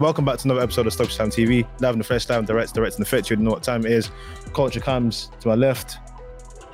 [0.00, 1.66] Welcome back to another episode of StoppageTime TV.
[1.80, 3.28] Live in the fresh time, direct, direct in the fit.
[3.28, 4.12] You know what time it is.
[4.54, 5.98] Culture comes to my left.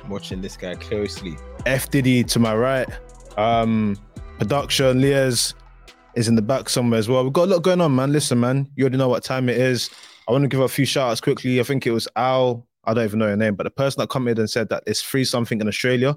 [0.03, 1.35] I'm watching this guy closely.
[1.65, 2.87] F Diddy to my right.
[3.35, 3.97] Um,
[4.37, 5.55] production, Leah's
[6.13, 7.23] is in the back somewhere as well.
[7.23, 8.11] We've got a lot going on, man.
[8.11, 9.89] Listen, man, you already know what time it is.
[10.27, 11.59] I want to give a few shout outs quickly.
[11.59, 14.09] I think it was Al, I don't even know your name, but the person that
[14.09, 16.15] commented and said that it's free something in Australia.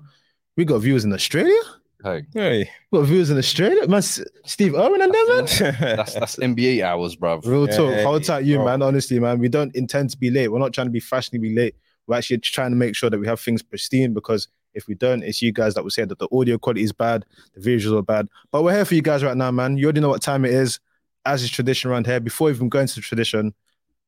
[0.59, 1.59] We got viewers in Australia?
[2.05, 3.87] Hey, Hey, We got viewers in Australia?
[3.89, 5.97] Man, S- Steve Irwin and them, man?
[5.97, 7.41] that's that's NBA hours, bro.
[7.41, 7.97] Real Yeah, talk.
[7.97, 8.67] yeah, Hold tight, you bro.
[8.67, 8.83] man.
[8.83, 9.39] Honestly, man.
[9.41, 10.49] We don't intend to be late.
[10.49, 11.75] We're not trying to be fashionably late.
[12.07, 15.23] We're actually trying to make sure that we have things pristine because if we don't,
[15.25, 18.03] it's you guys that will say that the audio quality is bad, the visuals are
[18.03, 18.29] bad.
[18.53, 19.77] But we're here for you guys right now, man.
[19.77, 20.79] You already know what time it is.
[21.27, 22.21] As is tradition around here.
[22.21, 23.53] Before even going to the tradition,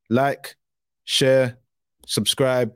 [0.09, 0.57] like,
[1.05, 1.59] share,
[2.07, 2.73] subscribe,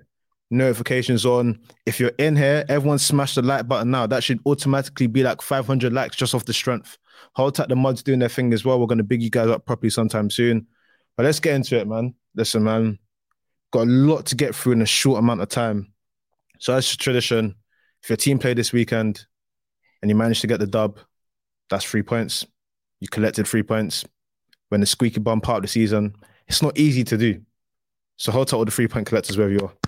[0.55, 1.59] notifications on.
[1.87, 4.07] If you're in here, everyone smash the like button now.
[4.07, 6.99] That should automatically be like 500 likes just off the strength.
[7.35, 8.81] Hold tight, the mods doing their thing as well.
[8.81, 10.67] We're going to big you guys up properly sometime soon.
[11.17, 12.15] But let's get into it, man.
[12.35, 12.99] Listen, man,
[13.73, 15.93] got a lot to get through in a short amount of time.
[16.59, 17.55] So, as tradition,
[18.03, 19.27] if your team played this weekend
[20.03, 20.99] and you managed to get the dub,
[21.71, 22.47] that's three points.
[23.01, 24.05] You collected three points.
[24.69, 26.15] When the squeaky bum part of the season,
[26.49, 27.43] it's not easy to do.
[28.17, 29.84] So, hold tight all the three point collectors wherever you are.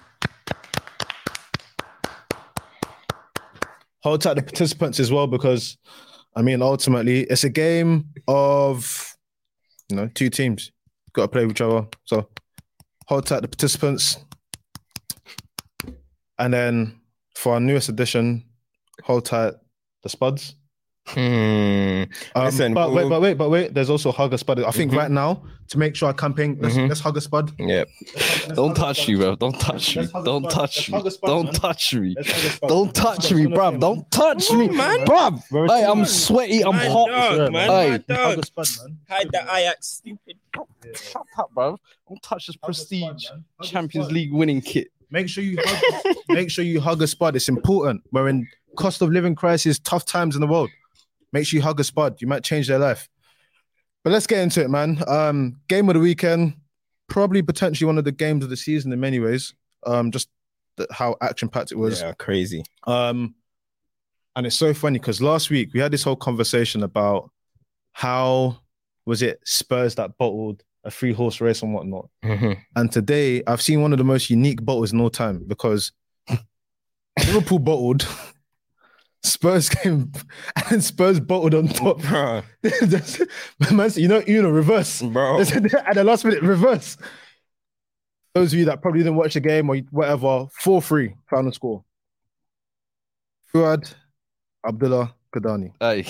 [4.06, 5.78] Hold tight the participants as well because,
[6.36, 9.16] I mean, ultimately, it's a game of,
[9.88, 10.70] you know, two teams
[11.12, 11.88] got to play with each other.
[12.04, 12.28] So
[13.06, 14.18] hold tight the participants.
[16.38, 17.00] And then
[17.34, 18.44] for our newest edition,
[19.02, 19.54] hold tight
[20.04, 20.54] the spuds.
[21.08, 22.02] Hmm.
[22.34, 23.74] Um, Listen, but wait, we'll- but wait, but wait.
[23.74, 24.60] There's also hug a spud.
[24.62, 24.96] I think Mhm.
[24.96, 26.88] right now to make sure I campaign, let's, Mhm.
[26.88, 27.52] let's hug a spud.
[27.58, 27.88] Yep.
[28.54, 29.36] Don't touch me, bro.
[29.36, 30.02] Don't touch me.
[30.02, 30.96] Let's hug a Don't touch me.
[30.96, 32.14] hug a spud, Don't touch me.
[32.16, 32.68] Let's hug a spud.
[32.68, 33.70] Don't touch me, Spud, bruv.
[33.72, 33.80] man.
[33.80, 34.98] Don't touch me, man.
[35.06, 35.42] bruv.
[35.50, 36.64] We're Hey, a I'm sweaty.
[36.64, 37.08] I'm My hot.
[37.08, 37.68] dog, man.
[37.70, 37.90] Hey.
[37.90, 38.38] Hug dog.
[38.38, 38.98] a spud, man.
[39.08, 40.36] Hide the Ajax, stupid.
[40.94, 41.78] Shut up, bruv.
[42.08, 43.44] Don't touch this Hug a spud, prestige man.
[43.58, 44.10] Hug a Champions.
[44.12, 44.88] League winning kit.
[45.10, 47.36] Make sure you hug, make sure you hug a spud.
[47.36, 48.02] It's important.
[48.12, 50.68] We're in cost of living crisis, tough times in the world.
[51.36, 52.22] Make sure you hug a spud.
[52.22, 53.10] You might change their life.
[54.02, 55.02] But let's get into it, man.
[55.06, 56.54] Um, game of the weekend,
[57.08, 59.52] probably potentially one of the games of the season in many ways.
[59.84, 60.30] Um, just
[60.76, 62.00] the, how action packed it was.
[62.00, 62.64] Yeah, crazy.
[62.86, 63.34] Um,
[64.34, 67.30] and it's so funny because last week we had this whole conversation about
[67.92, 68.56] how
[69.04, 72.08] was it Spurs that bottled a three horse race and whatnot.
[72.24, 72.58] Mhm.
[72.76, 75.92] And today I've seen one of the most unique bottles in all time because
[77.26, 78.08] Liverpool bottled,
[79.26, 80.12] Spurs came
[80.70, 82.00] and Spurs bottled on top.
[82.02, 82.42] Bro,
[83.72, 85.02] Man, you know, you know, reverse.
[85.02, 85.40] bro.
[85.40, 86.96] At the last minute, reverse.
[88.34, 91.84] Those of you that probably didn't watch the game or whatever, 4 3 final score.
[93.52, 93.94] Fuad
[94.66, 95.72] Abdullah Kadani.
[95.80, 96.04] Hey,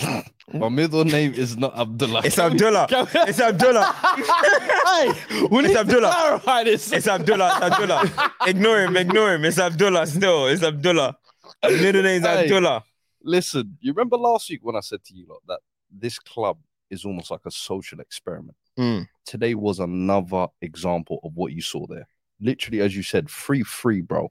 [0.53, 2.23] my middle name is not Abdullah.
[2.25, 2.87] It's Abdullah.
[2.91, 3.95] It's Abdullah.
[3.95, 5.13] hey,
[5.51, 6.09] we It's Abdullah.
[6.11, 6.93] to clarify this.
[6.93, 7.53] It's Abdullah.
[7.63, 8.33] It's Abdullah.
[8.47, 8.97] Ignore him.
[8.97, 9.45] Ignore him.
[9.45, 10.47] It's Abdullah still.
[10.49, 11.17] It's Abdullah.
[11.63, 12.43] His middle name's Hey.
[12.45, 12.83] Abdullah.
[13.27, 15.61] Listen, you remember last week when I said to you lot, that
[15.91, 16.59] this club
[16.91, 18.57] is almost like a social experiment.
[18.79, 19.09] Mm.
[19.27, 22.07] Today was another example of what you saw there.
[22.41, 24.31] Literally, as you said, free, free, bro.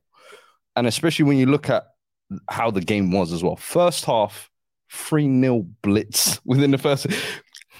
[0.77, 1.83] And especially when you look at
[2.49, 3.57] how the game was as well.
[3.57, 4.49] First half,
[4.91, 7.07] 3 nil blitz within the first.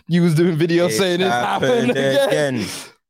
[0.08, 2.66] You was doing videos saying it happened again.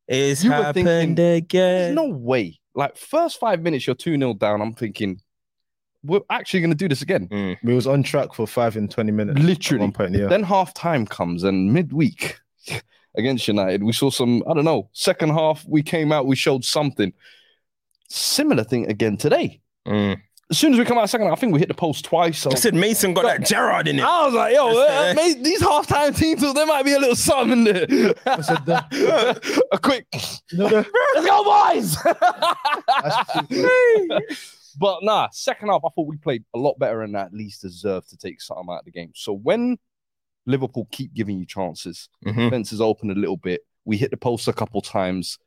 [0.07, 1.95] It's You were happened thinking, There's again.
[1.95, 2.59] no way.
[2.75, 4.61] Like, first five minutes, you're 2 0 down.
[4.61, 5.21] I'm thinking,
[6.05, 7.27] we're actually going to do this again.
[7.27, 7.57] Mm.
[7.63, 9.39] We was on track for five in 20 minutes.
[9.39, 9.81] Literally.
[9.81, 10.27] one point, yeah.
[10.27, 12.39] Then half time comes and midweek
[13.15, 16.63] against United, we saw some, I don't know, second half, we came out, we showed
[16.65, 17.13] something.
[18.09, 19.61] Similar thing again today.
[19.87, 20.21] Mm.
[20.51, 22.37] As soon as we come out second, I think we hit the post twice.
[22.37, 24.03] So I said Mason got that Gerard in it.
[24.03, 27.65] I was like, yo, uh, mate, these halftime teams, there might be a little something
[27.65, 28.13] in there.
[28.27, 29.63] I said that.
[29.71, 30.05] a quick,
[30.51, 30.85] You know, the,
[31.15, 31.43] let's go,
[33.49, 34.37] boys.
[34.77, 38.09] But nah, second half, I thought we played a lot better and at least deserved
[38.09, 39.11] to take something out of the game.
[39.15, 39.77] So when
[40.45, 42.49] Liverpool keep giving you chances, Mhm.
[42.49, 45.37] fence is open a little bit, we hit the post a couple times,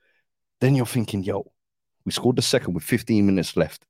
[0.61, 1.53] then you're thinking, yo,
[2.05, 3.85] we scored the second with 15 minutes left.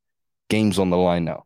[0.49, 1.45] Game's on the line now.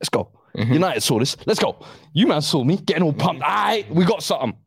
[0.00, 0.30] Let's go.
[0.54, 0.74] Mhm.
[0.74, 1.36] United saw this.
[1.46, 1.84] Let's go.
[2.12, 3.42] You man saw me getting all pumped.
[3.42, 4.58] All right, we got something.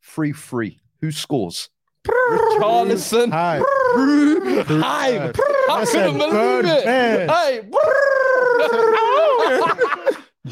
[0.00, 0.80] Free, free.
[1.00, 1.68] Who scores?
[2.06, 3.30] Richarlison.
[3.32, 3.60] Hi.
[4.80, 5.32] Hi.
[5.68, 6.76] I Listen, couldn't believe Birdman.
[6.76, 7.30] it.
[7.30, 7.60] Hey.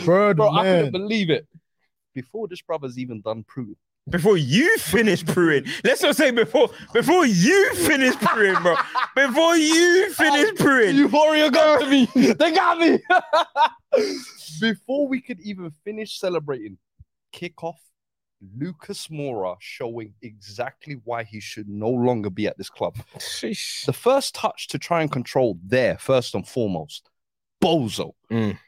[0.05, 1.47] Bird Bro, I couldn't believe it.
[2.15, 3.77] Before this brother's even done proving.
[4.11, 8.77] Before you finish prewing, let's not say before before you finish prewing, bro.
[9.17, 12.05] Before you finish prewing, Euphoria got to me.
[12.15, 12.99] They got me.
[14.61, 16.77] Before we could even finish celebrating,
[17.33, 17.81] kick off,
[18.57, 22.97] Lucas Moura showing exactly why he should no longer be at this club.
[23.19, 23.85] Sheesh.
[23.87, 27.09] The first touch to try and control there, first and foremost,
[27.63, 28.13] bozo.
[28.31, 28.59] Mm.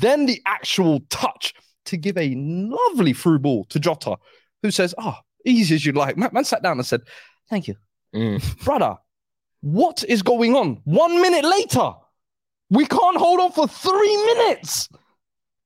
[0.00, 1.54] Then the actual touch
[1.86, 4.16] to give a lovely through ball to Jota,
[4.62, 7.02] who says, "Ah, easy as you like." Man, man sat down and said,
[7.50, 7.76] "Thank you,
[8.14, 8.64] Mm.
[8.64, 8.96] brother."
[9.60, 10.82] What is going on?
[10.84, 11.92] One minute later,
[12.68, 14.88] we can't hold on for three minutes.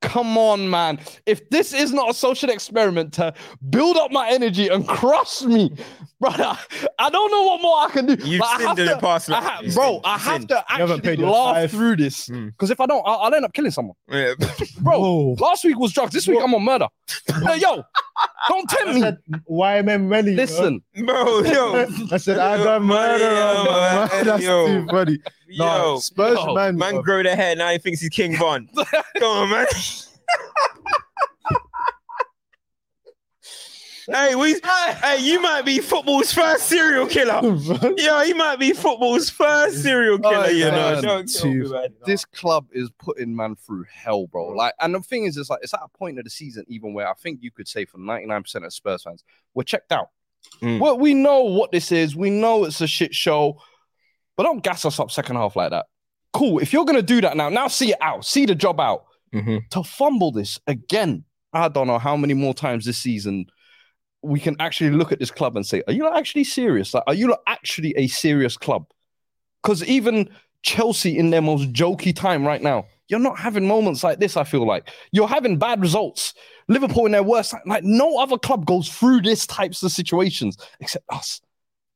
[0.00, 1.00] Come on, man.
[1.26, 3.34] If this is not a social experiment to
[3.68, 5.72] build up my energy and crush me,
[6.20, 6.56] brother,
[7.00, 8.12] I don't know what more I can do.
[8.24, 10.12] You've Like, I sinned have in the to- past, I ha- you've bro, sinned, I
[10.12, 10.48] you've have sinned.
[10.50, 11.70] to haven't actually paid your laugh five.
[11.72, 12.46] through this Mm.
[12.52, 13.96] because if I don't, I'll, I'll end up killing someone.
[14.08, 14.34] Yeah.
[14.80, 15.36] Bro, Whoa.
[15.40, 16.12] last week was drugs.
[16.12, 16.86] This week I'm on murder.
[17.44, 17.82] Hey, yo,
[18.48, 19.00] don't tempt me.
[19.00, 19.16] That.
[19.50, 20.34] YNW Melly.
[20.36, 20.42] bro.
[20.44, 24.26] Listen, Bro, yo, I said I got murder on my Yo, mind.
[24.28, 24.66] That's yo.
[24.66, 25.18] too funny.
[25.56, 27.02] No, yo, Spurs yo, man, man, bro.
[27.02, 27.70] grow the hair now.
[27.70, 28.68] He thinks he's King Von.
[29.18, 29.66] Come on, man.
[34.10, 34.60] hey, we,
[35.02, 37.40] hey, you might be football's first serial killer.
[37.96, 40.46] yeah, he might be football's first serial killer.
[40.46, 41.02] Oh, you know, man.
[41.02, 41.94] Don't me, man.
[42.04, 44.48] this club is putting man through hell, bro.
[44.48, 46.92] Like, and the thing is, it's like it's at a point of the season, even
[46.92, 49.24] where I think you could say for 99% of Spurs fans,
[49.54, 50.10] we're checked out.
[50.62, 50.80] Mm.
[50.80, 52.16] Well, we know what this is.
[52.16, 53.60] We know it's a shit show,
[54.38, 55.86] but don't gas us up second half like that.
[56.32, 56.60] Cool.
[56.60, 59.04] If you're gonna do that now, now see it out, see the job out.
[59.34, 59.68] Mhm.
[59.70, 63.46] To fumble this again, I don't know how many more times this season
[64.22, 66.94] we can actually look at this club and say, are you not actually serious?
[66.94, 68.86] Like, are you not actually a serious club?
[69.62, 70.28] Because even
[70.62, 74.36] Chelsea in their most jokey time right now, you're not having moments like this.
[74.36, 76.34] I feel like you're having bad results.
[76.68, 81.04] Liverpool in their worst, like no other club goes through this types of situations except
[81.10, 81.40] us.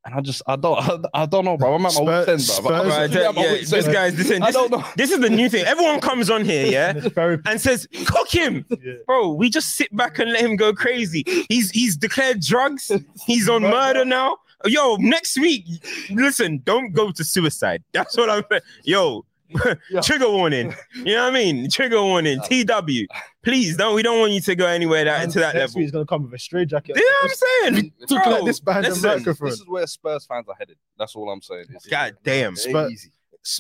[0.04, 1.75] And I just, I don't, I, I don't know, bro.
[1.75, 2.75] I'm at my Spurs- wits end, bro.
[2.76, 3.93] I'm Spurs- Right, yeah, yeah, this end.
[3.93, 4.84] guy's this, I this, don't know.
[4.96, 5.64] this is the new thing.
[5.64, 8.94] Everyone comes on here, yeah, And it's very and says, "Cook him." Yeah.
[9.06, 11.22] Bro, we just sit back and let him go crazy.
[11.49, 12.90] He's he's declared drugs.
[13.26, 14.38] He's on murder now.
[14.64, 15.64] Yo, next week,
[16.10, 17.82] listen, don't go to suicide.
[17.93, 18.62] That's what I'm saying.
[18.84, 19.25] Yo,
[19.90, 20.00] Yeah.
[20.02, 20.75] trigger warning.
[20.94, 21.69] You know what I mean?
[21.70, 22.38] Trigger warning.
[22.43, 23.06] TW.
[23.43, 23.94] Please don't.
[23.94, 25.78] We don't want you to go anywhere that to that next level.
[25.78, 26.96] week he's gonna come with a straight jacket.
[26.96, 27.31] You know what
[27.66, 27.93] I'm saying?
[28.06, 29.49] Took Bro, like this behind the listen, microphone.
[29.50, 30.76] This is where Spurs fans are headed.
[30.99, 31.64] That's all I'm saying.
[31.70, 32.52] It's, God damn.
[32.52, 33.10] it's Spurs- easy.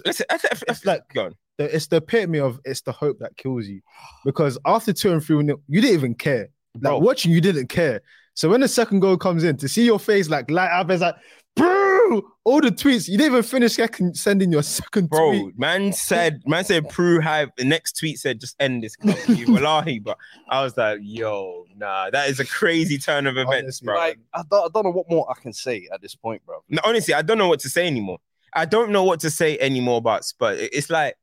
[0.06, 1.34] Listen, I, I, I, It's like- go on.
[1.58, 3.80] the- it's the epitome of it's the hope that kills you.
[4.24, 6.50] Because after two and three, nil, you didn't even care.
[6.74, 6.98] Like Bro.
[7.00, 8.00] watching, you didn't care.
[8.34, 11.02] So when the second goal comes in, to see your face like light up, it's
[11.02, 11.16] like,
[12.20, 13.08] bro, all the tweets.
[13.08, 15.58] You didn't even finish second, sending your second Bro, tweet.
[15.58, 18.96] man said, man said, Prue have the next tweet said, just end this
[19.28, 20.18] you wallahi, but
[20.48, 23.94] I was like, yo, nah, that is a crazy turn of events, Honestly, bro.
[23.96, 26.62] Like, I don't, I don't know what more I can say at this point, bro.
[26.68, 28.18] No, honestly, I don't know what to say anymore.
[28.52, 30.60] I don't know what to say anymore about Spurs.
[30.60, 31.16] It- It's like,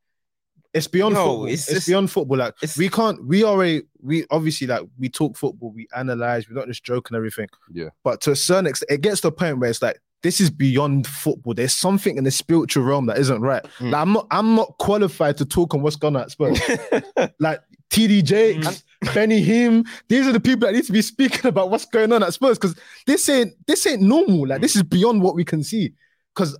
[0.73, 1.45] It's beyond No, football.
[1.47, 2.37] it's It's, just- beyond football.
[2.37, 3.25] Like it's- we can't.
[3.27, 3.81] We are a.
[4.03, 5.71] We obviously like we talk football.
[5.71, 6.47] We analyze.
[6.47, 7.47] We're not just joking everything.
[7.71, 7.89] Yeah.
[8.03, 10.49] But to a certain extent, it gets to a point where it's like this is
[10.49, 11.53] beyond football.
[11.53, 13.63] There's something in the spiritual realm that isn't right.
[13.79, 13.91] Mm.
[13.91, 14.27] Like I'm not.
[14.31, 16.59] I'm not qualified to talk on what's going on at Spurs.
[17.39, 17.61] like
[17.91, 19.13] TDJ, Mm.
[19.13, 19.87] Benny Hinn.
[20.09, 22.57] These are the people that need to be speaking about what's going on at Spurs
[22.59, 22.75] because
[23.07, 24.45] this ain't this ain't normal.
[24.47, 25.93] Like this is beyond what we can see.
[26.35, 26.57] Because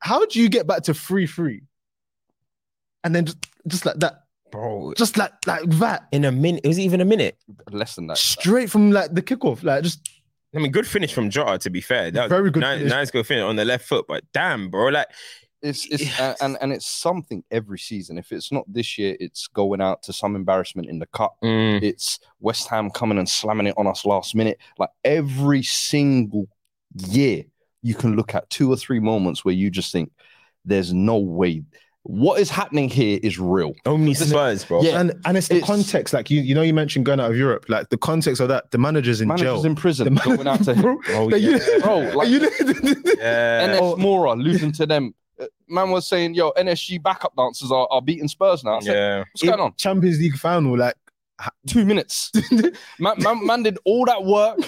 [0.00, 1.62] how do you get back to three three?
[3.04, 6.68] And then just, just like that, bro, just like like that, in a minute, it
[6.68, 7.38] was even a minute.
[7.70, 8.18] Less than that.
[8.18, 10.10] straight from like the kickoff, like just
[10.56, 12.10] I mean, good finish from Jota, to be fair.
[12.10, 12.90] That Very good Nice, finish.
[12.90, 15.06] nice good finish on the left foot, but damn, bro, like,
[15.62, 16.40] It's it's Yes.
[16.40, 18.18] and and it's something every season.
[18.18, 21.36] If it's not this year, it's going out to some embarrassment in the cup.
[21.42, 24.58] mm, It's West Ham coming and slamming it on us last minute.
[24.78, 26.46] Like every single
[27.08, 27.44] year,
[27.82, 30.12] you can look at two or three moments where you just think,
[30.64, 31.62] "There's no way."
[32.08, 33.74] What is happening here is real.
[33.84, 34.82] only Spurs, bro.
[34.82, 35.00] Yeah.
[35.00, 36.14] and and it's the It's- context.
[36.14, 37.66] Like you, you know, you mentioned going out of Europe.
[37.68, 39.36] Like the context of that, the manager's in jail.
[39.36, 39.66] Managers jail.
[39.66, 41.78] in prison The going out to Bro, Oh, that you- yeah.
[41.82, 42.40] Bro, like- you-
[43.18, 43.66] Yeah.
[43.74, 43.96] NS Oh.
[43.96, 45.14] Mora losing to them.
[45.40, 48.94] Uh, Man was saying, "Yo, NSG backup dancers are, are beating Spurs now." I said,
[48.94, 49.18] yeah.
[49.32, 49.74] What's going on?
[49.76, 50.94] Champions League final, like
[51.66, 52.30] Two minutes.
[52.98, 54.58] Man, man, man did all that work.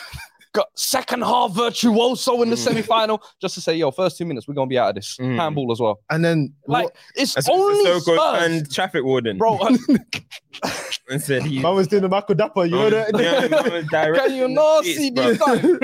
[0.58, 2.58] Got second half virtuoso in the Mm.
[2.58, 5.16] semi final just to say, "Yo, first two minutes, we're gonna be out of this
[5.20, 5.36] Mm.
[5.36, 8.18] handball as well." and then Like what- it's That's only so good.
[8.18, 9.56] Spurs, And traffic warden, bro.
[9.58, 9.76] uh,
[11.10, 11.60] and said he.
[11.60, 13.10] man was doing the Marco Dapper, you know that.
[13.16, 15.78] Yeah, man was direct can you in the not see this these time?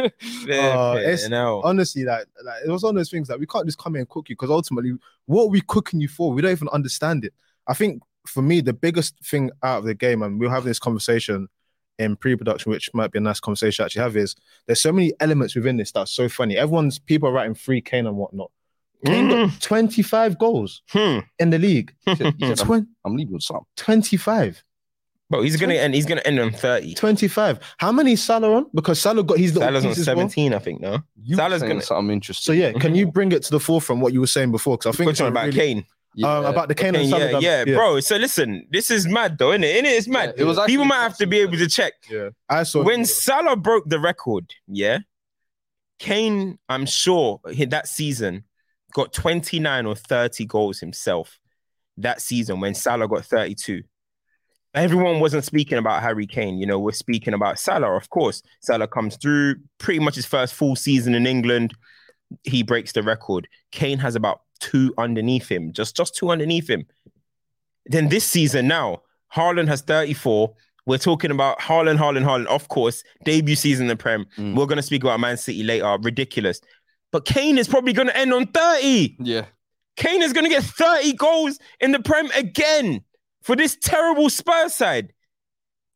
[0.47, 3.67] Fair Oh, it's- Honestly, like, like it was one of those things that we can't
[3.67, 4.93] just come here and cook you because ultimately,
[5.27, 6.33] what are we cooking you for?
[6.33, 7.33] We don't even understand it.
[7.69, 10.69] I think for me, the biggest thing out of the game, and we we're having
[10.69, 11.49] this conversation
[11.99, 14.35] in pre-production, which might be a nice conversation to actually have, is
[14.67, 16.57] there's so many elements within this that's so funny.
[16.57, 18.51] Everyone's people are writing free Kane and whatnot.
[19.07, 21.19] Kane got 25 goals Hmm.
[21.39, 21.95] in the league.
[22.07, 23.61] He said, he said, I'm, I'm leaving with some.
[23.77, 24.65] 25.
[25.31, 25.95] Bro, he's gonna end.
[25.95, 26.93] He's gonna end on thirty.
[26.95, 27.59] 25.
[27.79, 28.67] How many is Salah on?
[28.75, 30.17] Because Salah got his little Salah's on piece as well.
[30.17, 30.81] seventeen, I think.
[30.83, 32.45] No, You Salah's Salah's gonna- something interesting.
[32.45, 34.77] So yeah, can you bring it to the forefront what you were saying before?
[34.77, 35.87] Because I think we're it's talking about really- Kane.
[36.17, 36.39] Yeah.
[36.39, 37.23] um, about the Kane and Kane, Salah.
[37.41, 38.01] yeah, done- yeah, bro.
[38.01, 39.85] So listen, this is mad, though, isn't it?
[39.85, 40.35] It's mad.
[40.37, 43.05] Yeah, it was People might have to be able to check Yeah, I saw when
[43.05, 44.51] Salah broke the record.
[44.69, 44.99] Yeah,
[45.99, 48.45] Kane, I'm sure he- that season
[48.93, 51.39] got 29 or 30 goals himself.
[51.97, 53.83] That season when Salah got 32.
[54.75, 56.59] Everyone wasn't speaking about Harry Kane.
[56.59, 58.43] You know, we're speaking about Salah, of course.
[58.61, 61.73] Salah comes through pretty much his first full season in England.
[62.43, 63.47] He breaks the record.
[63.71, 66.87] Kane has about two underneath him, just just two underneath him.
[67.87, 69.03] Then this season now,
[69.35, 70.55] Haaland has 34.
[70.87, 72.47] We're talking about Haaland, Haaland, Haaland.
[72.47, 74.27] Of course, debut season in the Prem.
[74.37, 74.55] Mm.
[74.57, 75.97] We're going to speak about Man City later.
[76.01, 76.61] Ridiculous.
[77.11, 79.17] But Kane is probably going to end on 30.
[79.21, 79.47] yeah.
[79.97, 83.03] Kane is going to get 30 goals in the Prem again
[83.43, 85.13] for this terrible Spurs side.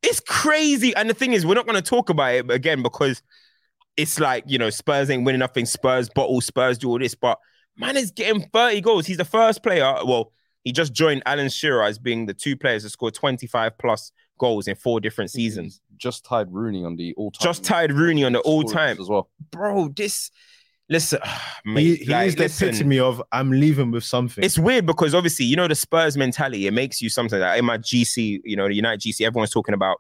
[0.03, 0.95] It's crazy.
[0.95, 3.23] And the thing is, we're not going to talk about it again because
[3.97, 5.67] it's like, you know, Spurs ain't winning nothing.
[5.67, 7.17] Spurs bottle, Spurs do all this.
[7.17, 7.39] But
[7.79, 9.07] man is getting 30 goals.
[9.07, 9.95] He's the first player.
[10.05, 10.33] Well,
[10.65, 14.69] he just joined Alan Shearer as being the two players that scored 25 plus goals
[14.69, 15.81] in four different seasons.
[15.97, 17.45] Just tied Rooney on the all time.
[17.45, 19.01] Just tied Rooney on the all time.
[19.01, 19.31] as well.
[19.51, 20.31] Bro, this,
[20.89, 21.21] listen,
[21.65, 22.69] mate, He, he like, is the listen.
[22.69, 24.45] epitome of I'm leaving with something.
[24.45, 27.65] It's weird because obviously, you know, the Spurs mentality, it makes you something like in
[27.65, 29.99] my GC, you know, the United GC, everyone's talking about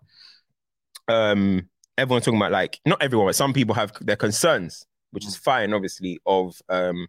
[1.09, 5.37] um everyone's talking about like not everyone, but some people have their concerns, which is
[5.37, 7.07] fine, obviously, of um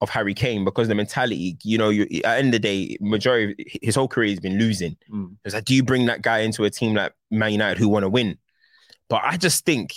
[0.00, 2.96] of Harry Kane because the mentality, you know, you at the end of the day,
[3.00, 4.96] majority of his whole career has been losing.
[5.10, 5.36] Mm.
[5.44, 8.02] It's like, do you bring that guy into a team like Man United who want
[8.02, 8.36] to win?
[9.08, 9.94] But I just think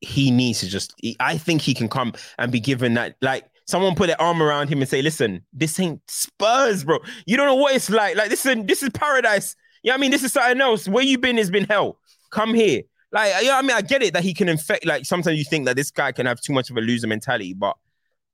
[0.00, 0.94] he needs to just.
[1.20, 3.16] I think he can come and be given that.
[3.20, 6.98] Like someone put their arm around him and say, "Listen, this ain't Spurs, bro.
[7.26, 8.16] You don't know what it's like.
[8.16, 9.56] Like this is this is paradise.
[9.82, 10.88] you Yeah, I mean, this is something else.
[10.88, 11.98] Where you been has been hell.
[12.30, 12.82] Come here.
[13.10, 14.86] Like, yeah, I mean, I get it that he can infect.
[14.86, 17.54] Like sometimes you think that this guy can have too much of a loser mentality,
[17.54, 17.76] but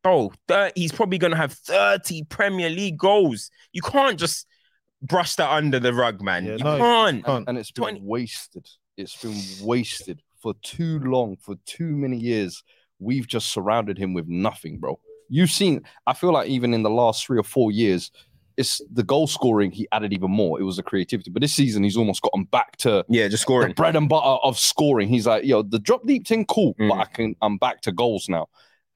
[0.05, 3.51] bro, thir- he's probably gonna have thirty Premier League goals.
[3.73, 4.47] You can't just
[5.03, 6.45] brush that under the rug, man.
[6.45, 7.25] Yeah, you no, can't.
[7.25, 7.49] can't.
[7.49, 8.67] And it's been 20 wasted.
[8.97, 12.63] It's been wasted for too long, for too many years.
[13.01, 15.01] We've just surrounded him with nothing, bro.
[15.29, 18.11] You've seen, I feel like even in the last three or four years,
[18.57, 20.61] it's the goal scoring, he added even more.
[20.61, 21.31] It was the creativity.
[21.31, 23.73] But this season, he's almost gotten back to Yeah, just the scoring.
[23.73, 25.09] bread and butter of scoring.
[25.09, 27.01] He's like, yo, the drop deep thing, cool, but Mm.
[27.01, 28.47] I can I'm back to goals now.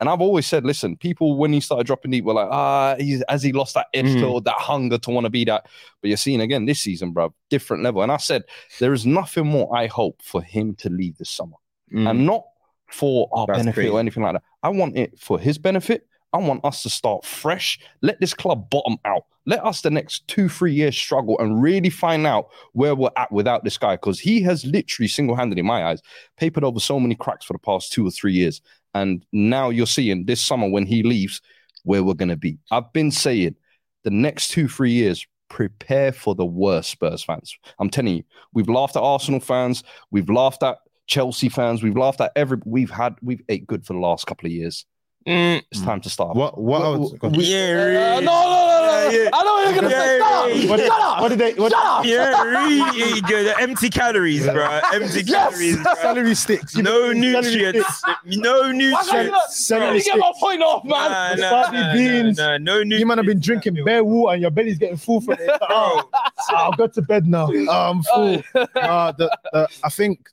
[0.00, 3.22] And I've always said, listen, people when he started dropping deep were like, ah, he's
[3.22, 4.20] as he lost that itch Mm.
[4.20, 5.66] to that hunger to want to be that.
[6.00, 8.02] But you're seeing again this season, bro, different level.
[8.02, 8.44] And I said,
[8.78, 11.56] there is nothing more I hope for him to leave this summer.
[11.92, 12.10] Mm.
[12.10, 12.44] And not
[12.90, 13.88] for our That's benefit crazy.
[13.90, 14.42] or anything like that.
[14.62, 16.06] I want it for his benefit.
[16.32, 17.78] I want us to start fresh.
[18.02, 19.24] Let this club bottom out.
[19.46, 23.32] Let us the next two, three years struggle and really find out where we're at
[23.32, 23.94] without this guy.
[23.94, 26.02] Because he has literally single-handed, in my eyes,
[26.36, 28.60] papered over so many cracks for the past two or three years.
[28.94, 31.40] And now you're seeing this summer when he leaves
[31.84, 32.58] where we're gonna be.
[32.70, 33.56] I've been saying
[34.04, 37.56] the next two, three years, prepare for the worst Spurs fans.
[37.78, 42.20] I'm telling you, we've laughed at Arsenal fans, we've laughed at Chelsea fans, we've laughed
[42.20, 44.84] at every we've had we've ate good for the last couple of years.
[45.28, 45.62] Mm.
[45.70, 46.34] It's time to start.
[46.36, 46.56] What?
[46.58, 46.80] What?
[46.82, 47.12] I was,
[47.48, 49.10] yeah, Uh, no, no, no, no, no.
[49.10, 49.30] Yeah, yeah.
[49.32, 50.18] I know what you're gonna Yeah, say.
[50.18, 50.70] Shut yeah, up.
[50.70, 51.20] what, Shut up.
[51.22, 51.52] what did they?
[51.54, 52.04] What, Shut up.
[52.06, 53.54] Yeah, really good.
[53.60, 54.64] Empty calories, bro.
[54.94, 55.30] Empty Yes.
[55.50, 55.82] calories.
[55.82, 55.94] bro.
[55.96, 56.74] Celery sticks.
[56.74, 57.96] you No know, celery nutrients.
[57.98, 58.18] sticks.
[58.38, 59.30] No Why can't you nutrients.
[59.32, 61.10] not- Celery Let me get my point off, man.
[61.10, 62.38] Nah, nah, Wasabi nah, beans.
[62.38, 63.00] nah, nah, no nutrients.
[63.00, 65.50] You might have been drinking bare water and your belly's getting full from it.
[65.70, 66.08] Oh,
[66.50, 67.50] I'll go to bed now.
[67.52, 68.42] Oh, I'm full.
[68.54, 70.30] uh, the, the, I think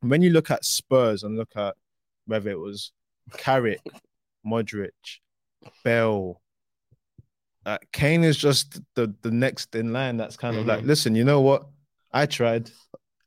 [0.00, 1.76] when you look at Spurs and look at
[2.26, 2.90] whether it was
[3.36, 3.80] Carrick,
[4.46, 4.90] Modric,
[5.84, 6.40] Bell,
[7.66, 11.24] uh, Kane is just the, the next in line that's kind of like, listen, you
[11.24, 11.66] know what?
[12.12, 12.70] I tried.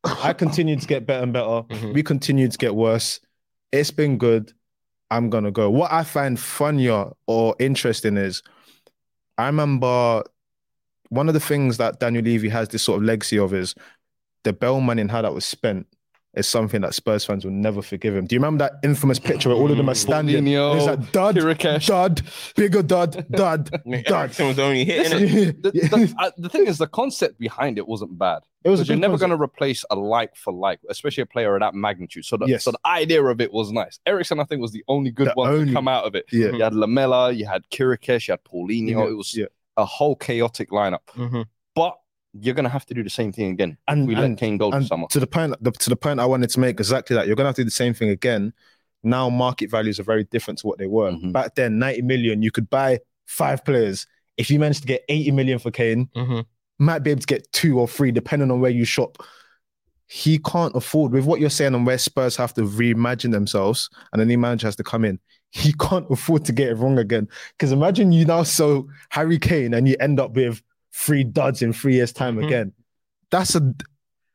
[0.04, 1.64] I continued to get better and better.
[1.64, 1.94] Mhm.
[1.94, 3.20] We continued to get worse.
[3.72, 4.54] It's been good.
[5.10, 5.70] I'm gonna go.
[5.70, 8.44] What I find funnier or interesting is
[9.38, 10.24] I remember
[11.10, 13.74] one of the things that Daniel Levy has this sort of legacy of is
[14.44, 15.88] the Bell money and how that was spent
[16.38, 18.25] is something that Spurs fans will never forgive him.
[18.25, 20.44] Do you remember that infamous picture where all of them are standing?
[20.46, 21.86] Paulinho, And it's like dud, Chiriches.
[21.88, 22.22] dud,
[22.56, 24.12] bigger dud, dud, dud.
[24.12, 25.63] Eriksen was only hitting it.
[25.63, 28.44] The, the, uh, the thing is, the concept behind it wasn't bad.
[28.63, 31.62] It was you're never going to replace a like for like, especially a player of
[31.62, 32.25] that magnitude.
[32.25, 32.63] So the, Yes.
[32.65, 34.00] so the idea of it was nice.
[34.06, 36.25] Eriksen, I think, was the only good The one only- to come out of it.
[36.32, 36.51] Yeah.
[36.51, 39.10] You had Lamela, you had Chiriches, you had Paulinho.
[39.10, 39.46] It was yeah.
[39.77, 41.00] a whole chaotic lineup.
[41.15, 41.46] Mhm.
[41.75, 41.96] But
[42.34, 43.78] you're going to have to do the same thing again.
[43.88, 45.08] And, We let Kane go and this summer.
[45.10, 47.50] to the point the, to the point I wanted to make exactly that you're gonna
[47.50, 48.54] have to do the same thing again.
[49.04, 51.12] Now market values are very different to what they were.
[51.12, 51.32] Mhm.
[51.32, 54.06] Back then, 90 million, you could buy five players.
[54.38, 56.46] If you managed to get 80 million for Kane, Mhm.
[56.80, 59.18] might be able to get two or three, depending on where you shop.
[60.10, 64.22] He can't afford, with what you're saying on where Spurs have to reimagine themselves and
[64.22, 65.20] a new manager has to come in.
[65.52, 67.28] He can't afford to get it wrong again.
[67.58, 70.62] Because imagine you now sell Harry Kane and you end up with
[70.98, 72.46] three duds in three years' time Mhm.
[72.48, 72.74] again.
[73.30, 73.74] That's a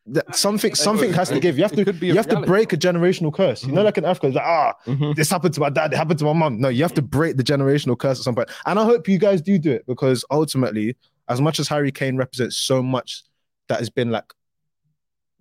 [0.06, 0.74] that, something.
[0.74, 1.56] Something has to give.
[1.56, 1.84] You have to.
[1.84, 3.64] could be You have to break a generational curse.
[3.64, 3.84] You know, Mhm.
[3.84, 5.14] like in Africa, it's like ah, Mhm.
[5.14, 6.60] this happened to my dad, it happened to my mom.
[6.60, 8.50] No, you have to break the generational curse at some point.
[8.66, 10.96] And I hope you guys do do it because ultimately,
[11.28, 13.22] as much as Harry Kane represents so much
[13.68, 14.32] that has been like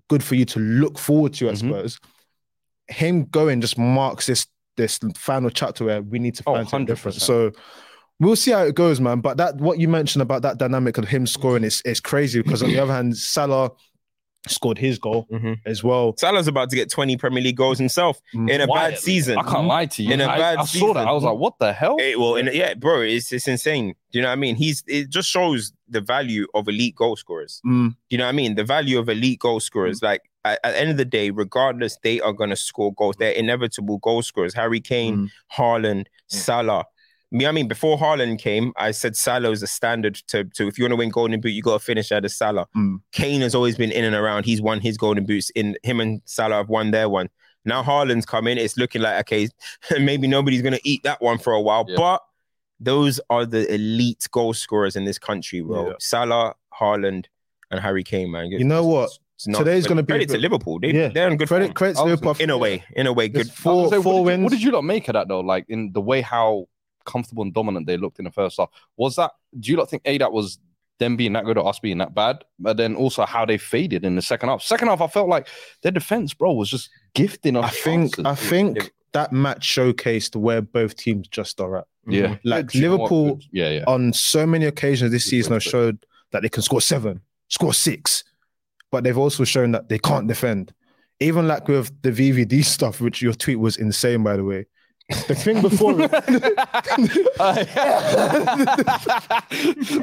[0.09, 1.69] good for you to look forward to at Mhm.
[1.69, 1.99] Spurs,
[2.87, 4.47] him going just marks this
[4.77, 7.15] this final chapter where we need to Oh, find something different.
[7.21, 7.51] So
[8.21, 9.19] we'll see how it goes, man.
[9.19, 12.63] But that what you mentioned about that dynamic of him scoring is is crazy because
[12.63, 13.71] on the other hand, Salah
[14.47, 15.59] scored his goal Mhm.
[15.67, 16.15] as well.
[16.17, 18.49] Salah's about to get 20 Premier League goals himself Mm.
[18.49, 18.95] in a Quietly.
[18.95, 19.37] bad season.
[19.37, 20.11] I can't lie to you.
[20.13, 21.07] In a I, bad I saw that.
[21.07, 21.97] I was like, what the hell?
[22.01, 23.93] Eh, well, in, yeah, bro, it's it's insane.
[24.11, 24.55] Do you know what I mean?
[24.55, 27.61] He's it just shows the value of elite goal scorers.
[27.63, 27.89] Mm.
[27.91, 28.55] Do you know what I mean?
[28.55, 30.01] The value of elite goal scorers.
[30.01, 33.17] Like at, at the end of the day, regardless, they are gonna score goals.
[33.19, 34.55] They're inevitable goal scorers.
[34.55, 35.29] Harry Kane, Mm.
[35.55, 36.85] Haaland, Salah.
[37.31, 40.43] You know what I mean, before Haaland came, I said Salah is a standard to,
[40.43, 42.67] to if you want to win Golden Boot, you got to finish out of Salah.
[42.75, 42.97] Mm.
[43.13, 44.43] Kane has always been in and around.
[44.43, 45.49] He's won his Golden Boots.
[45.51, 47.29] In him and Salah have won their one.
[47.63, 48.57] Now Haaland's come in.
[48.57, 49.47] It's looking like okay,
[49.99, 51.85] maybe nobody's gonna eat that one for a while.
[51.87, 51.95] Yeah.
[51.95, 52.21] But
[52.81, 55.89] those are the elite goal scorers in this country, bro.
[55.89, 55.93] Yeah.
[55.99, 57.27] Salah, Haaland,
[57.69, 58.47] and Harry Kane, man.
[58.47, 59.11] You know what?
[59.47, 60.79] Not- Today's gonna be a credit to Liverpool.
[60.79, 61.07] They, Yeah.
[61.07, 61.73] They're in good Credit form.
[61.75, 62.83] credit to Liverpool in a way.
[62.95, 63.45] In a way, good.
[63.47, 64.43] There's four I was gonna say, four what did, you, wins.
[64.43, 65.39] what did you lot make of that though?
[65.39, 66.67] Like in the way how
[67.05, 68.69] comfortable and dominant they looked in the first half.
[68.97, 69.31] Was that?
[69.59, 70.59] Do you not think a that was
[70.99, 72.43] them being that good or us being that bad?
[72.59, 74.61] But then also how they faded in the second half.
[74.61, 75.47] Second half, I felt like
[75.81, 77.65] their defense, bro, was just gifting us.
[77.65, 78.19] I think.
[78.25, 81.87] I think that match showcased where both teams just are at.
[82.07, 83.39] yeah, Like Good, you know what, Liverpool.
[83.51, 83.83] Yeah, yeah.
[83.87, 88.23] on so many occasions this season have showed that they can score seven, score six,
[88.89, 90.73] but they've also shown that they can't defend.
[91.19, 94.65] Even like with the VVD stuff, which your tweet was insane, by the way.
[95.27, 96.11] The thing before it,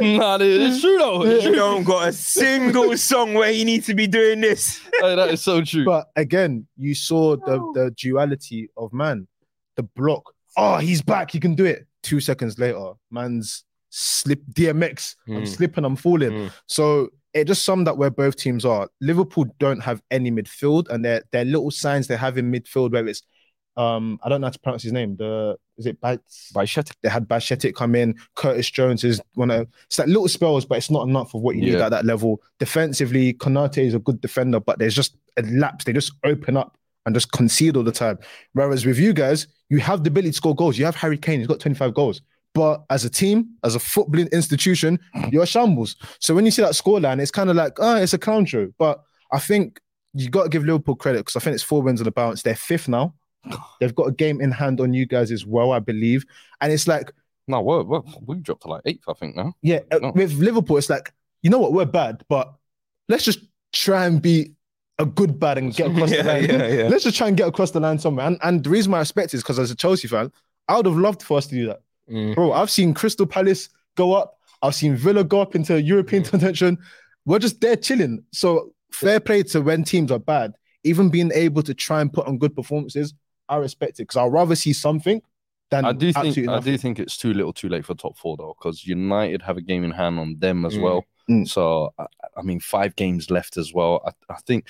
[0.01, 1.23] nah, dude, it's true though.
[1.25, 4.81] It's You don't got a single song where you need to be doing this.
[5.01, 5.85] Hey, that is so true.
[5.85, 9.27] but again, you saw the the duality of man,
[9.77, 10.33] the block.
[10.57, 11.31] Oh, he's back.
[11.31, 11.87] He can do it.
[12.03, 15.15] Two seconds later, man's slip DMX.
[15.29, 15.49] I'm Mm.
[15.49, 15.85] slipping.
[15.85, 16.31] I'm falling.
[16.31, 16.51] Mm.
[16.67, 18.89] So it just summed up where both teams are.
[19.01, 23.07] Liverpool don't have any midfield, and their their little signs they have in midfield where
[23.07, 23.23] it's
[23.79, 25.17] um I don't know how to pronounce his name.
[25.17, 26.51] The is it Bites?
[27.03, 28.17] They had Bajcetic come in.
[28.35, 31.55] Curtis Jones is one of it's like little spells, but it's not enough of what
[31.55, 32.43] you need at that level.
[32.59, 35.85] Defensively, Konate is a good defender, but there's just a lapse.
[35.85, 38.19] They just open up and just concede all the time.
[38.53, 40.77] Whereas with you guys, you have the ability to score goals.
[40.77, 42.21] You have Harry Kane, he's got 25 goals.
[42.55, 44.99] But as a team, as a footballing institution,
[45.31, 45.97] you're a shambles.
[46.21, 48.69] So when you see that scoreline, it's kind of like, oh, it's a clown show.
[48.79, 49.01] But
[49.33, 49.81] I think
[50.15, 52.43] you got to give Liverpool credit because I think it's four wins on the bounce.
[52.43, 53.15] They're fifth now.
[53.81, 56.25] They've got a game in hand on you guys as well, I believe.
[56.61, 57.13] And it's like,
[57.47, 59.55] No, we're, we're, we've dropped to like eighth, I think now.
[59.63, 60.13] yeah, uh, No.
[60.15, 62.53] with Liverpool, it's like, you know what, we're bad, but
[63.09, 63.41] let's just
[63.73, 64.53] try and be
[64.99, 66.45] a good bad and get across Yeah, the line.
[66.45, 66.89] yeah, yeah.
[66.89, 68.27] Let's just try and get across the line somewhere.
[68.27, 70.33] And, and the reason why I respect is because as a Chelsea fan,
[70.67, 71.81] I would have loved for us to do that.
[72.11, 72.35] Mm.
[72.35, 74.39] Bro, I've seen Crystal Palace go up.
[74.61, 76.31] I've seen Villa go up into European Mm.
[76.31, 76.79] contention.
[77.25, 78.25] We're just there chilling.
[78.33, 82.27] So fair play to when teams are bad, even being able to try and put
[82.27, 83.15] on good performances,
[83.49, 85.23] I respect it because I'd rather see something
[85.71, 86.73] than I do think absolutely I nothing.
[86.73, 89.61] do think it's too little, too late for top four though, because United have a
[89.61, 90.83] game in hand on them as Mm.
[90.83, 91.05] well.
[91.31, 91.47] Mm.
[91.49, 92.07] So I,
[92.37, 94.01] I mean, five games left as well.
[94.07, 94.67] I, I think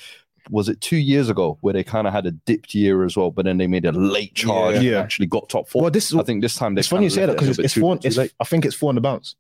[0.51, 3.31] was it two years ago where they kind of had a dipped year as well,
[3.31, 4.79] but then they made a late charge Yeah.
[4.81, 4.99] and Yeah.
[5.01, 5.83] actually got top four.
[5.83, 7.59] Well, this is I think this time they it's funny you say that because left
[7.59, 7.97] it's, it a it's four.
[7.99, 9.37] too It's, I think it's four on the bounce.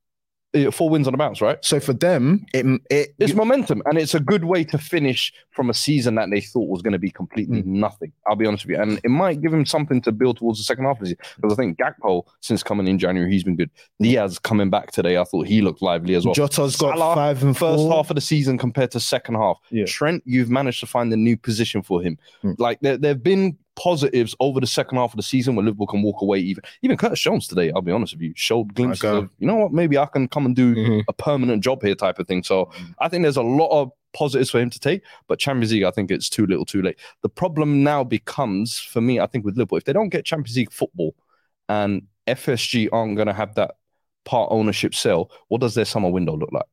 [0.56, 1.62] Uh, four wins on the bounce, right?
[1.62, 5.68] So for them, it it It's momentum, and it's a good way to finish from
[5.68, 7.66] a season that they thought was going to be completely Mm.
[7.66, 8.12] nothing.
[8.26, 10.64] I'll be honest with you, and it might give him something to build towards the
[10.64, 11.18] second half of the season.
[11.36, 13.68] Because I think Gakpo, since coming in January, he's been good.
[14.00, 16.34] Diaz coming back today, I thought he looked lively as well.
[16.34, 17.92] Jota's got Salah, five and First four.
[17.92, 19.84] half of the season compared to second half, Yeah.
[19.84, 22.16] Trent, you've managed to find a new position for him.
[22.42, 22.58] Mm.
[22.58, 25.86] Like there, there have been positives over the second half of the season where Liverpool
[25.86, 26.38] can walk away.
[26.38, 29.16] Even even Curtis Jones today, I'll be honest with you, showed glimpses God.
[29.24, 31.04] of you know what, maybe I can come and do Mhm.
[31.08, 32.42] a permanent job here type of thing.
[32.42, 35.84] So I think there's a lot of positives for him to take, but Champions League,
[35.84, 36.98] I think it's too little, too late.
[37.22, 40.56] The problem now becomes for me, I think with Liverpool, if they don't get Champions
[40.56, 41.14] League football
[41.68, 43.76] and FSG aren't going to have that
[44.24, 46.66] part ownership sale, what does their summer window look like?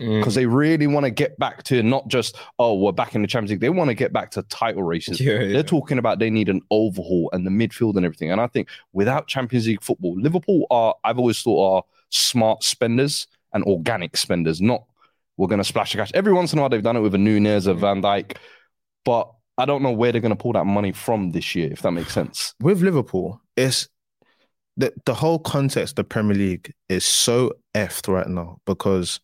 [0.00, 0.20] Mm.
[0.20, 3.28] Because they really want to get back to not just oh we're back in the
[3.28, 5.20] Champions League, they want to get back to title races.
[5.30, 5.52] Yeah, yeah.
[5.52, 8.30] They're talking about they need an overhaul and the midfield and everything.
[8.32, 13.26] And I think without Champions League football, Liverpool are, I've always thought, are smart spenders
[13.52, 14.84] and organic spenders, not
[15.36, 16.10] we're gonna splash the cash.
[16.14, 18.36] Every once in a while they've done it with a Nunez, a Van Dijk,
[19.04, 21.92] but I don't know where they're gonna pull that money from this year, if that
[21.92, 22.54] makes sense.
[22.60, 23.88] with Liverpool, it's
[24.76, 29.20] the the whole context of the Premier League is so effed right now because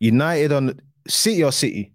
[0.00, 1.92] United on City or City,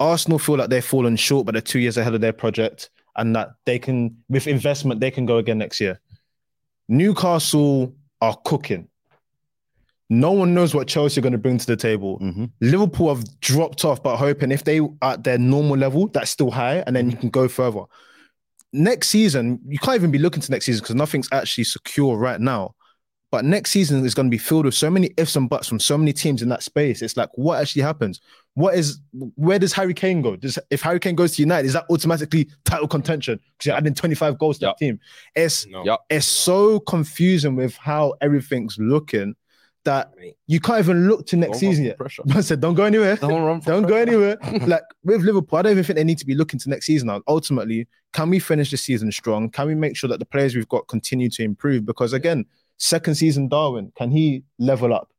[0.00, 3.34] Arsenal feel like they've fallen short, but they're two years ahead of their project, and
[3.34, 6.00] that they can with investment they can go again next year.
[6.88, 8.88] Newcastle are cooking.
[10.10, 12.18] No one knows what Chelsea are going to bring to the table.
[12.20, 12.50] Mhm.
[12.60, 16.50] Liverpool have dropped off, but hoping if they are at their normal level, that's still
[16.50, 17.82] high, and then you can go further.
[18.72, 22.40] Next season, you can't even be looking to next season because nothing's actually secure right
[22.40, 22.74] now.
[23.30, 25.78] But next season is going to be filled with so many ifs and buts from
[25.78, 27.02] so many teams in that space.
[27.02, 28.20] It's like, what actually happens?
[28.54, 29.00] What is
[29.34, 30.34] where does Harry Kane go?
[30.34, 33.38] Does if Harry Kane goes to United, is that automatically title contention?
[33.58, 34.76] Because you're adding 25 goals to Yep.
[34.78, 35.00] that team.
[35.36, 35.84] It's No.
[35.84, 35.98] Yep.
[36.08, 39.34] it's so confusing with how everything's looking
[39.84, 40.12] that
[40.46, 41.98] you can't even look to next Don't season yet.
[41.98, 42.22] Pressure.
[42.34, 43.16] I said, don't go anywhere.
[43.16, 43.60] Don't run.
[43.64, 44.36] Don't go anywhere.
[44.66, 47.06] like with Liverpool, I don't even think they need to be looking to next season
[47.08, 47.22] now.
[47.28, 49.48] Ultimately, can we finish the season strong?
[49.50, 51.86] Can we make sure that the players we've got continue to improve?
[51.86, 52.44] Because again,
[52.78, 55.10] second season Darwin, can he level up?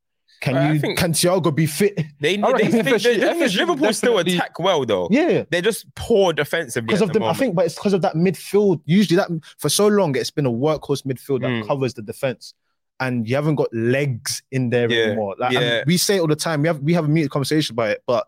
[0.41, 2.00] Can I you can Thiago be fit?
[2.22, 5.10] They, I they reckon think, they, they think Liverpool still attack well though.
[5.12, 5.43] Yeah.
[5.50, 6.88] They're just poor defensively.
[6.88, 8.82] Because of the the, I think, but it's because of that midfield.
[8.86, 11.67] Usually, that for so long, it's been a workhorse midfield that Mm.
[11.67, 12.54] covers the defense,
[13.02, 15.36] and you haven't got legs in there Yeah, anymore.
[15.38, 15.84] Like and yeah.
[15.86, 18.04] we say it all the time, we have we have a muted conversation about it,
[18.08, 18.26] but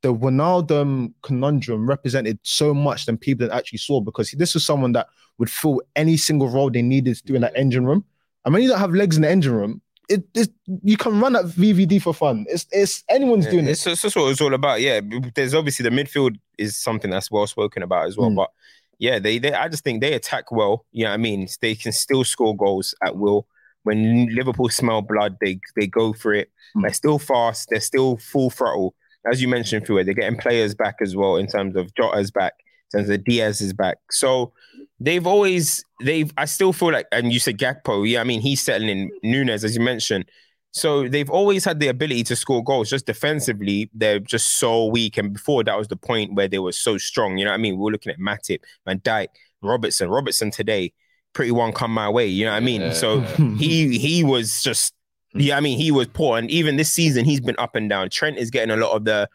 [0.00, 5.06] the Wijnaldum conundrum represented so much than people actually saw because this was someone that
[5.38, 8.04] would fill any single role they needed to do in that engine room.
[8.44, 10.50] And when you don't have legs in the engine room, it, it
[10.82, 12.44] you can run at VVD for fun.
[12.48, 13.92] It's it's anyone's doing it's, it.
[13.92, 14.80] it's just what it's all about.
[14.80, 15.00] Yeah,
[15.34, 18.30] there's obviously the midfield is something that's well spoken about as well.
[18.30, 18.36] Mm.
[18.36, 18.50] But
[18.98, 20.86] yeah, they, they I just think they attack well.
[20.92, 21.48] You know what I mean?
[21.60, 23.46] They can still score goals at will.
[23.84, 26.50] When Liverpool smell blood, they they go for it.
[26.76, 26.82] Mm.
[26.82, 27.68] They're still fast.
[27.70, 28.94] They're still full throttle.
[29.30, 32.54] As you mentioned, Fuad, they're getting players back as well in terms of Jota's back,
[32.92, 33.98] terms of Diaz is back.
[34.10, 34.52] So
[35.00, 38.62] they've always they've I still feel like and you said Gakpo, yeah, I mean he's
[38.62, 40.26] settling in Nunez, as you mentioned.
[40.74, 42.88] So they've always had the ability to score goals.
[42.88, 45.18] Just defensively, they're just so weak.
[45.18, 47.36] And before that was the point where they were so strong.
[47.36, 47.78] You know what I mean?
[47.78, 49.28] we're looking at Matip, Van Dijk,
[49.60, 50.08] Robertson.
[50.08, 50.94] Robertson today,
[51.34, 52.26] pretty one come my way.
[52.26, 52.80] You know what I mean?
[52.80, 52.92] Yeah.
[52.94, 53.20] So
[53.58, 54.94] he he was just
[55.34, 56.38] yeah, I mean he was poor.
[56.38, 58.08] And even this season, he's been up and down.
[58.08, 59.28] Trent is getting a lot of the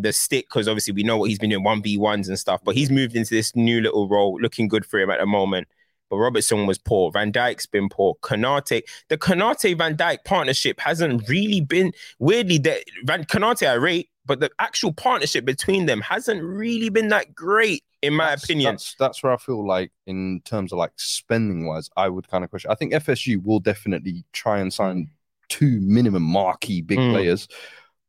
[0.00, 2.60] the stick because obviously we know what he's been doing one v ones and stuff.
[2.64, 5.68] But he's moved into this new little role, looking good for him at the moment.
[6.08, 7.10] But Robertson was poor.
[7.10, 8.14] Van Dijk's been poor.
[8.22, 14.08] Konate, the Konate Van Dijk partnership hasn't really been weirdly that Van Konate I rate,
[14.24, 18.72] but the actual partnership between them hasn't really been that great in my That's- opinion.
[18.74, 22.42] That's, that's where I feel like, in terms of like spending wise, I would kind
[22.42, 22.70] of question.
[22.70, 25.10] I think FSG will definitely try and sign
[25.50, 27.10] two minimum marquee big Mm.
[27.12, 27.48] players,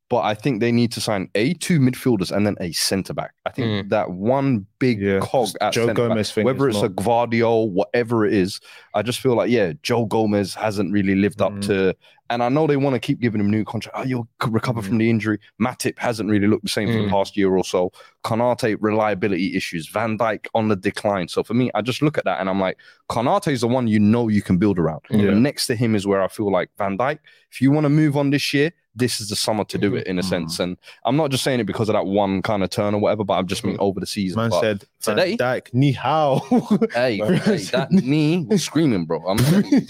[0.09, 3.33] but I think they need to sign a two midfielders and then a centre back.
[3.45, 3.89] I think Mm.
[3.89, 6.87] that one big Yeah, cog at Joe centre back, Gomez thing whether is it's a
[6.89, 8.59] not- Gvardiol, whatever it is,
[8.95, 11.61] I just feel like yeah, Joe Gomez hasn't really lived up Mm.
[11.67, 11.95] to.
[12.31, 13.97] And I know they want to keep giving him new contract.
[13.99, 14.85] Oh, you'll recover Mm.
[14.85, 15.39] from the injury.
[15.59, 17.09] Matip hasn't really looked the same for the Mm.
[17.09, 17.91] past year or so.
[18.23, 19.87] Konate reliability issues.
[19.89, 21.27] Van Dijk on the decline.
[21.27, 22.77] So for me, I just look at that and I'm like,
[23.09, 25.01] Konate is the one you know you can build around.
[25.09, 25.31] Yeah.
[25.33, 27.17] Next to him is where I feel like Van Dijk.
[27.51, 29.97] If you want to move on this year, this is the summer to do mm-hmm.
[29.97, 30.55] it in a sense.
[30.55, 30.63] Mm-hmm.
[30.63, 33.23] And I'm not just saying it because of that one kind of turn or whatever,
[33.23, 33.83] but I'm just mean mm-hmm.
[33.83, 34.37] over the season.
[34.37, 36.39] Man But said today- Van Dijk, ni hao.
[36.93, 39.19] hey, hey, that knee was screaming, bro.
[39.27, 39.87] I'm knee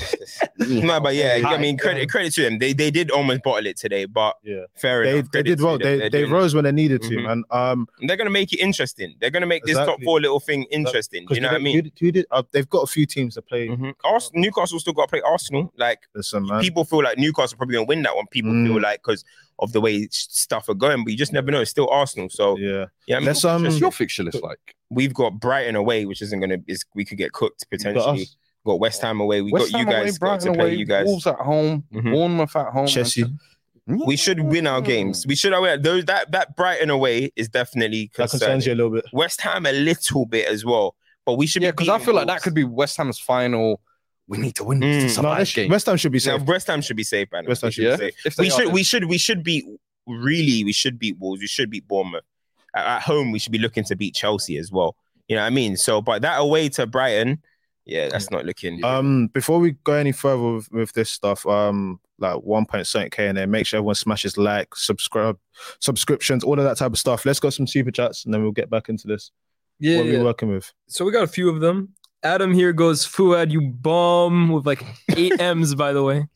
[0.82, 2.60] No, but yeah, I mean credit credit to them.
[2.60, 5.32] They they did almost bottle it today, but yeah, fair they, enough.
[5.32, 5.78] they did well.
[5.78, 7.24] They They're they rose when they needed to, Mhm.
[7.24, 7.44] man.
[7.52, 9.16] Um, They're gonna make it interesting.
[9.20, 11.24] They're gonna make this top four little thing interesting.
[11.24, 11.86] because You know what I mean?
[11.86, 12.26] Who, who did?
[12.32, 13.68] Uh, they've got a few teams to play.
[13.70, 13.94] Mhm.
[14.04, 15.74] Ars- Newcastle still got to play Arsenal.
[15.78, 16.62] Like Listen, man.
[16.62, 18.26] people feel like Newcastle probably gonna win that one.
[18.32, 18.68] People Mm.
[18.68, 19.24] feel like because
[19.60, 21.62] of the way stuff are going, but you just never know.
[21.62, 23.18] It's still Arsenal, so yeah, yeah.
[23.18, 24.60] I mean, Let's, um, What's your fixture list like?
[24.90, 28.22] we've got Brighton away, which isn't gonna is we could get cooked potentially.
[28.24, 28.36] us.
[28.66, 29.42] Got West Ham away.
[29.42, 30.60] We West got you Ham away, guys got to play.
[30.60, 31.06] away, You guys.
[31.06, 32.12] Wolves at home, Mhm.
[32.12, 32.88] Bournemouth at home.
[32.88, 33.26] Chelsea.
[33.88, 35.26] We should win our games.
[35.26, 35.52] We should.
[35.52, 35.78] Away.
[35.78, 39.06] Those that that Brighton away is definitely That concerns you a little bit.
[39.14, 40.96] West Ham a little bit as well,
[41.26, 41.64] but we should.
[41.64, 43.82] Yeah, be because I beating feel like that could be West Ham's final.
[44.30, 45.00] We need to win this Mm.
[45.00, 45.72] to No, survive they sh- game.
[45.72, 46.42] West Ham should be Now, safe.
[46.48, 47.46] West Ham should be safe, man.
[47.48, 48.26] West Ham We should should be yeah, be safe.
[48.26, 48.66] if We should.
[48.68, 49.06] then- We should.
[49.06, 49.66] We should beat.
[50.08, 51.42] Really, we should beat Wolves.
[51.42, 52.24] We should beat Bournemouth.
[52.76, 54.96] At, at home, we should be looking to beat Chelsea as well.
[55.28, 55.78] You know what I mean?
[55.78, 57.42] So, but that away to Brighton,
[57.86, 58.84] yeah, that's not looking.
[58.86, 63.48] Um, before we go any further with, with this stuff, um, like 1.7k in there,
[63.48, 65.38] make sure everyone smashes like, subscribe,
[65.80, 67.26] subscriptions, all of that type of stuff.
[67.26, 69.32] Let's go some super chats and then we'll get back into this.
[69.80, 70.18] Yeah, what are yeah.
[70.20, 70.74] we working with?
[70.88, 71.94] So we got a few of them.
[72.24, 74.84] Adam here goes, Fuad, you bum with like
[75.16, 76.28] eight M's, by the way.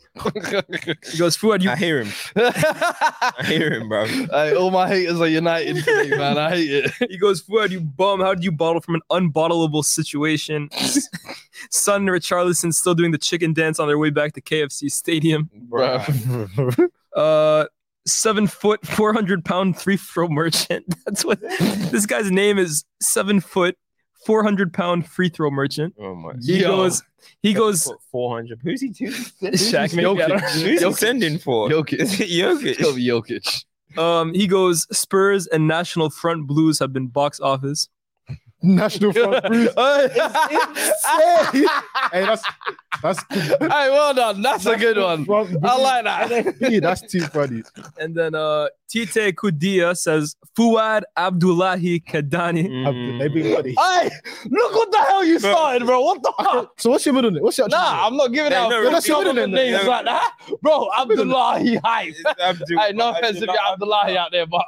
[1.11, 2.13] He goes, Fuad, you I hear him.
[2.35, 4.05] I hear him, bro.
[4.05, 6.37] Hey, all my haters are united today, man.
[6.37, 6.91] I hate it.
[7.09, 8.21] he goes, Fuad, you bum.
[8.21, 10.69] How did you bottle from an unbottleable situation?
[11.69, 15.49] Son Richarlison still doing the chicken dance on their way back to KFC Stadium.
[15.53, 16.03] Bro.
[17.15, 17.65] Uh
[18.05, 20.85] seven foot, four hundred pound three throw merchant.
[21.05, 22.85] That's what this guy's name is.
[23.01, 23.77] Seven foot,
[24.25, 25.93] four hundred pound free throw merchant.
[25.99, 26.33] Oh my.
[26.41, 26.67] He Yo.
[26.75, 27.03] goes.
[27.41, 27.91] He goes.
[28.11, 28.59] four hundred.
[28.63, 29.05] Who's he to?
[29.41, 30.41] Shaq, maybe, I don't.
[30.41, 31.69] Who's he sending for?
[31.69, 31.93] Jokic.
[31.99, 33.63] Is it It's gonna Jokic?
[33.95, 33.97] Jokic.
[33.97, 34.87] Um, he goes.
[34.95, 37.89] Spurs and National Front Blues have been box office.
[38.63, 39.73] National Front Bruce.
[39.77, 40.07] hey,
[42.11, 42.43] hey, that's
[43.01, 44.41] that's well done.
[44.41, 45.27] That's a good one.
[45.63, 46.55] I like that.
[46.59, 47.63] Hey, that's too funny.
[47.97, 52.69] And then uh, Tite Kudia says Fuad Abdullahi Kadani.
[52.69, 53.63] Mm.
[53.63, 53.71] They.
[53.73, 54.09] Hey,
[54.49, 56.01] look what the hell you started, bro.
[56.01, 56.79] What the fuck?
[56.79, 57.43] So what's your middle name?
[57.43, 58.05] What's your Nah, name?
[58.05, 59.71] I'm not giving Hey, out no, that's your some of the middle name.
[59.73, 59.89] names Yeah.
[59.89, 60.87] like that, bro.
[60.97, 62.13] Abdullahi hype.
[62.17, 64.65] It's Abdul- Hey, no offense if you're Abdullahi out there, but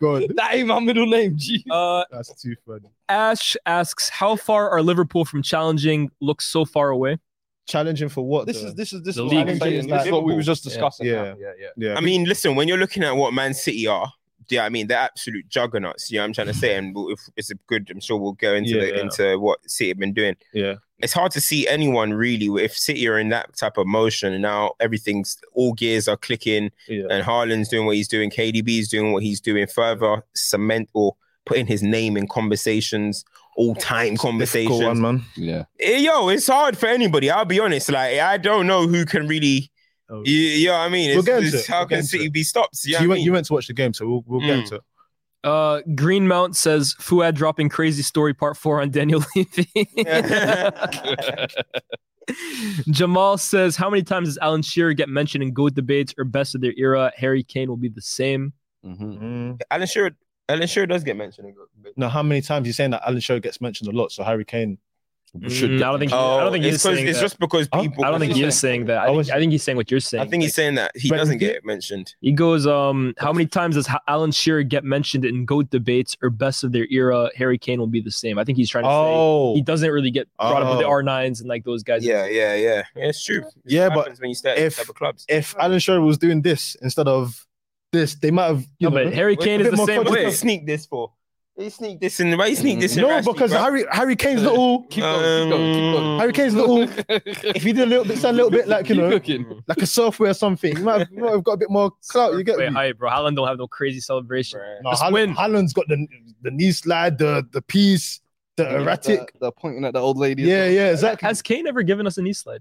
[0.00, 1.64] God, that ain't my middle name, G.
[1.70, 2.67] Uh, that's too funny.
[3.08, 6.10] Ash asks, "How far are Liverpool from challenging?
[6.20, 7.18] Looks so far away."
[7.66, 8.46] Challenging for what?
[8.46, 8.68] This though?
[8.68, 9.88] is this is this The is league is saying.
[9.88, 11.06] like- This is what we were just discussing.
[11.06, 11.14] Yeah.
[11.22, 11.36] now.
[11.38, 11.66] yeah, yeah.
[11.76, 11.94] yeah.
[11.96, 14.10] I mean, listen, when you're looking at what Man City are,
[14.48, 16.10] yeah, I mean, they're absolute juggernauts.
[16.10, 16.76] You know what I'm trying to say?
[16.76, 19.00] And we'll- if it's a good, I'm sure we'll go into Yeah, the, yeah.
[19.02, 20.36] into what City have been doing.
[20.54, 20.76] yeah.
[21.00, 24.42] It's hard to see anyone really if City are in that type of motion and
[24.42, 27.04] now everything's all gears are clicking Yeah.
[27.08, 31.14] and Haaland's doing what he's doing, KDB's doing what he's doing, further cement or
[31.48, 33.24] putting his name in conversations,
[33.56, 34.80] all time conversations.
[34.84, 35.24] one, man.
[35.36, 35.64] Yeah.
[35.80, 37.30] Eh, Yo, it's hard for anybody.
[37.30, 37.90] I'll be honest.
[37.90, 39.70] Like, I don't know who can really.
[40.10, 40.22] Oh.
[40.24, 41.10] You, you know what I mean?
[41.10, 41.72] We'll It's, get into it's it.
[41.72, 42.32] how We'll can City it.
[42.32, 42.78] be stopped?
[42.84, 43.24] You, know you went mean?
[43.26, 44.62] you went to watch the game, so we'll we'll get Mm.
[44.62, 44.82] into it.
[45.44, 49.68] Uh, Greenmount says Fuad dropping crazy story part four on Daniel Levy.
[52.90, 56.54] Jamal says, "How many times does Alan Shearer get mentioned in GOAT debates or best
[56.54, 57.10] of their era?
[57.16, 58.52] Harry Kane will be the same."
[58.84, 59.18] Mhm.
[59.20, 59.60] Mm.
[59.70, 60.10] Alan Shearer,
[60.48, 61.48] Alan Shearer does get mentioned.
[61.48, 61.54] in
[61.96, 64.12] No, how many times you saying that Alan Show gets mentioned a lot?
[64.12, 64.78] So Harry Kane.
[65.48, 66.12] Should Mm, I don't think.
[66.14, 67.22] Oh, I don't think it's, saying it's that.
[67.22, 68.02] just because people.
[68.02, 68.96] I don't think he is saying that.
[68.96, 70.22] I, I think, I think he's saying what you're saying.
[70.22, 72.14] I think he's saying that he But- doesn't get mentioned.
[72.22, 76.16] He goes, um, how many times does Ha- Alan Shearer get mentioned in GOAT debates
[76.22, 77.28] or best of their era?
[77.36, 78.38] Harry Kane will be the same.
[78.38, 80.86] I think he's trying to say Oh, he doesn't really get brought up with the
[80.86, 80.92] Oh.
[80.92, 82.02] R9s and like those guys.
[82.06, 82.84] Yeah, yeah, yeah.
[82.96, 83.40] Yeah, it's true.
[83.44, 85.26] It's Yeah, but when you start if- these type clubs.
[85.28, 87.46] if Alan Shearer was doing this instead of
[87.92, 88.66] this, they might have.
[88.78, 90.10] You No, know, but Harry Kane a is the same context.
[90.10, 90.32] What did way.
[90.32, 91.12] sneak this for?
[91.56, 92.38] He sneak this in.
[92.38, 92.82] Why you sneak mm.
[92.82, 93.02] this in?
[93.02, 93.60] no, Rashford, because bro?
[93.60, 94.84] Harry Harry Kane's little.
[94.84, 96.06] Uh, keep going, keep going, keep going.
[96.06, 96.82] Um, Harry Kane's little.
[97.08, 99.62] If he did a little bit, sound a little bit like you Keep know, looking.
[99.66, 101.90] like a software or something, he might have, he might have got a bit more
[102.08, 102.34] clout.
[102.34, 102.74] You get Wait, me?
[102.74, 103.10] hi, bro.
[103.10, 104.60] Haaland don't have no crazy celebration.
[104.60, 104.82] Bruh.
[104.84, 105.34] No, Just Haaland, win.
[105.34, 106.06] Haaland's got the
[106.42, 108.20] the knee slide, the the piece,
[108.56, 109.32] the erratic.
[109.32, 110.44] The, the pointing at the old lady.
[110.44, 111.26] Yeah, yeah, exactly.
[111.26, 112.60] Has Kane ever given us a knee slide?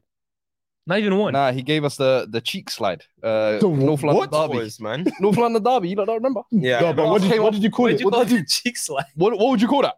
[0.88, 1.34] Not even one.
[1.34, 3.04] Nah, he gave us the the cheek slide.
[3.22, 4.16] Uh, The North what?
[4.32, 4.54] London Derby.
[4.60, 5.06] Boys, man.
[5.20, 5.90] North London Derby.
[5.90, 6.42] You don't remember?
[6.50, 7.98] Yeah, No, but what did, you, what did you call What it?
[7.98, 8.48] did you What call did it?
[8.48, 9.06] cheek slide?
[9.16, 9.96] What what would you call that?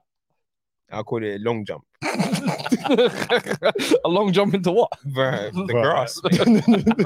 [0.92, 1.84] I'll call it a long jump.
[2.04, 4.90] a long jump into what?
[5.08, 5.84] Bruh, the Bruh.
[5.84, 6.16] grass.
[6.16, 6.94] The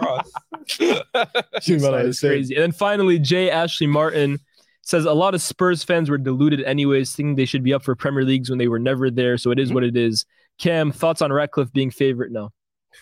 [1.59, 1.67] grass.
[1.67, 1.79] you?
[1.79, 2.55] man, I It's crazy.
[2.55, 4.39] And then finally, Jay Ashley Martin
[4.81, 7.95] says a lot of Spurs fans were deluded anyways, thinking they should be up for
[7.95, 9.37] Premier Leagues when they were never there.
[9.37, 10.25] So it is what it is.
[10.59, 12.51] Cam, thoughts on Ratcliffe being favorite now?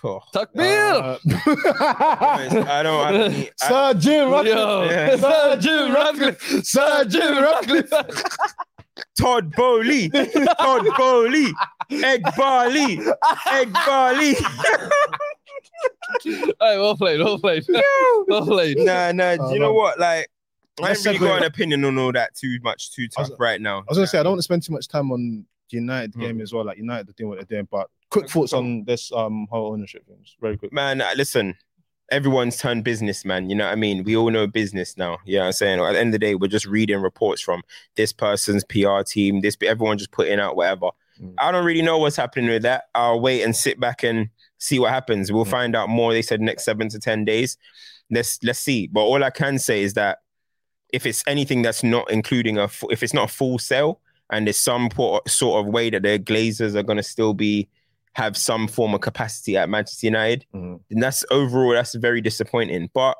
[0.04, 0.20] Oh.
[0.34, 1.20] Takbir!
[1.24, 3.50] Uh, I don't have any.
[3.62, 4.92] I, Sir Jim Ratcliffe.
[4.92, 5.16] Yeah.
[5.18, 6.66] Sir Jim Ratcliffe.
[6.66, 7.90] Sir Jim Ratcliffe.
[9.20, 10.10] Todd Boehly.
[10.10, 11.52] Todd Boehly.
[11.92, 13.00] Egg Barley.
[13.52, 14.36] Egg Barley.
[16.24, 17.64] Hey, well played, well played,
[18.28, 18.78] well played.
[18.80, 19.38] nah, nah.
[19.40, 19.76] Oh, Do you know man.
[19.76, 20.00] what?
[20.00, 20.28] Like,
[20.80, 23.30] I Let's ain't really got an opinion on all that too much, too I was-
[23.30, 23.80] tough right now.
[23.80, 26.14] I was gonna say I don't want to spend too much time on the United
[26.14, 26.22] Hmm.
[26.22, 26.66] game as well.
[26.66, 30.06] Like United are doing what they're doing, but quick thoughts on this um whole ownership
[30.06, 30.24] thing.
[30.40, 30.72] Very quick.
[30.72, 31.56] man, listen,
[32.12, 33.50] everyone's turned businessman.
[33.50, 34.04] You know what I mean?
[34.04, 35.18] We all know business now.
[35.26, 35.80] You know what I'm saying?
[35.80, 37.64] At the end of the day, we're just reading reports from
[37.96, 40.90] this person's PR team, this everyone just putting out whatever.
[41.22, 41.34] Mm.
[41.40, 42.84] I don't really know what's happening with that.
[42.96, 45.32] I'll wait and sit back and see what happens.
[45.32, 45.52] We'll Mm.
[45.52, 46.14] find out more.
[46.14, 47.58] They said next seven to ten days.
[48.10, 48.88] Let's let's see.
[48.88, 50.20] But all I can say is that
[50.92, 54.58] if it's anything that's not including a, if it's not a full sale, and there's
[54.58, 54.90] some
[55.28, 57.70] sort of way that the Glazers are going to still be
[58.14, 60.80] have some form of capacity at Manchester United, Mm.
[60.90, 62.90] and that's overall that's very disappointing.
[62.94, 63.18] But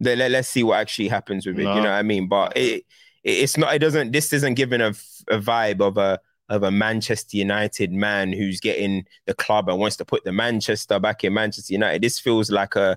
[0.00, 1.64] let, let, us see what actually happens with it.
[1.64, 1.74] No.
[1.74, 2.28] You know what I mean?
[2.28, 2.84] But it,
[3.22, 3.74] it it's not.
[3.74, 4.12] It doesn't.
[4.12, 4.92] This isn't giving a
[5.30, 10.04] vibe of a of a Manchester United man who's getting the club and wants to
[10.04, 12.02] put the Manchester back in Manchester United.
[12.02, 12.96] This feels like a,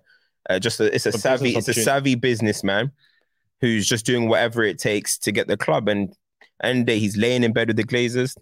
[0.50, 2.92] a just a it's a, A savvy it's a savvy businessman
[3.60, 6.16] who's just doing whatever it takes to get the club and
[6.62, 8.36] and he's laying in bed with the Glazers.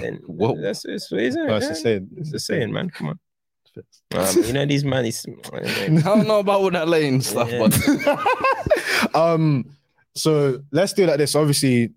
[0.00, 0.60] Then Whoa.
[0.60, 1.48] that's it's, isn't it?
[1.48, 1.82] That's the man?
[1.82, 2.08] same.
[2.18, 2.90] It's the saying, man.
[2.90, 3.18] Come on.
[4.14, 5.04] Um, you know these man.
[5.04, 7.66] He's, I don't know about all that laying stuff, Yeah.
[7.66, 9.64] but um,
[10.14, 11.34] so let's do like this.
[11.34, 11.92] Obviously,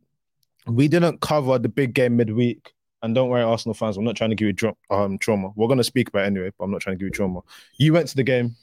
[0.66, 3.96] we didn't cover the big game midweek, and don't worry, Arsenal fans.
[3.98, 5.50] I'm not trying to give you dra- um trauma.
[5.56, 7.42] We're gonna speak about it anyway, but I'm not trying to give you trauma.
[7.78, 8.56] You went to the game.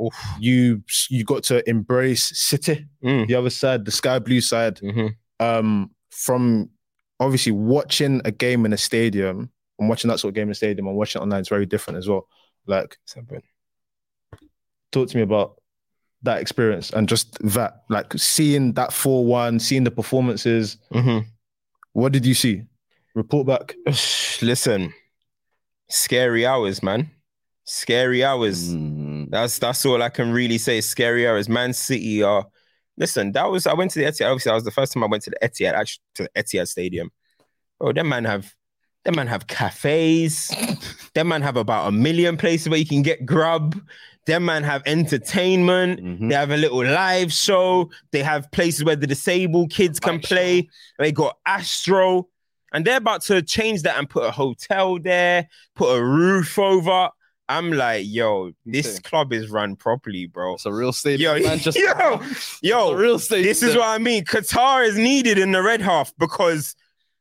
[0.00, 0.14] Oof.
[0.40, 3.28] You you got to embrace City, Mm.
[3.28, 4.76] the other side, the sky blue side.
[4.78, 5.14] Mhm.
[5.40, 6.70] Um, from
[7.20, 10.54] obviously watching a game in a stadium and watching that sort of game in a
[10.54, 12.26] stadium and watching it online is very different as well.
[12.66, 12.96] Like
[14.92, 15.60] talk to me about
[16.22, 20.78] that experience and just that, like seeing that 4 1, seeing the performances.
[20.92, 21.26] Mhm.
[21.92, 22.62] What did you see?
[23.14, 23.74] Report back.
[24.42, 24.92] Listen,
[25.88, 27.10] scary hours, man.
[27.64, 28.70] Scary hours.
[28.74, 30.80] Mm, That's that's all I can really say.
[30.80, 31.48] Scary hours.
[31.48, 32.46] Man City are.
[32.98, 34.26] Listen, that was I went to the Etihad.
[34.30, 36.68] Obviously, that was the first time I went to the Etihad, actually to the Etihad
[36.68, 37.10] Stadium.
[37.80, 38.52] Oh, them man have,
[39.04, 40.50] them man have cafes.
[41.14, 43.80] them man have about a million places where you can get grub.
[44.26, 46.00] Them man have entertainment.
[46.00, 46.28] mhm.
[46.28, 47.90] They have a little live show.
[48.10, 50.68] They have places where the disabled kids can play.
[50.98, 52.28] They got Astro.
[52.72, 57.08] And they're about to change that and put a hotel there, put a roof over.
[57.48, 59.02] I'm like, yo, this Insane.
[59.02, 60.54] club is run properly, bro.
[60.54, 61.38] It's a real stadium.
[61.38, 61.80] Yo, Manchester.
[61.98, 62.22] yo,
[62.62, 63.48] yo, real stadium.
[63.48, 64.24] This is what I mean.
[64.24, 66.76] Qatar is needed in the red half because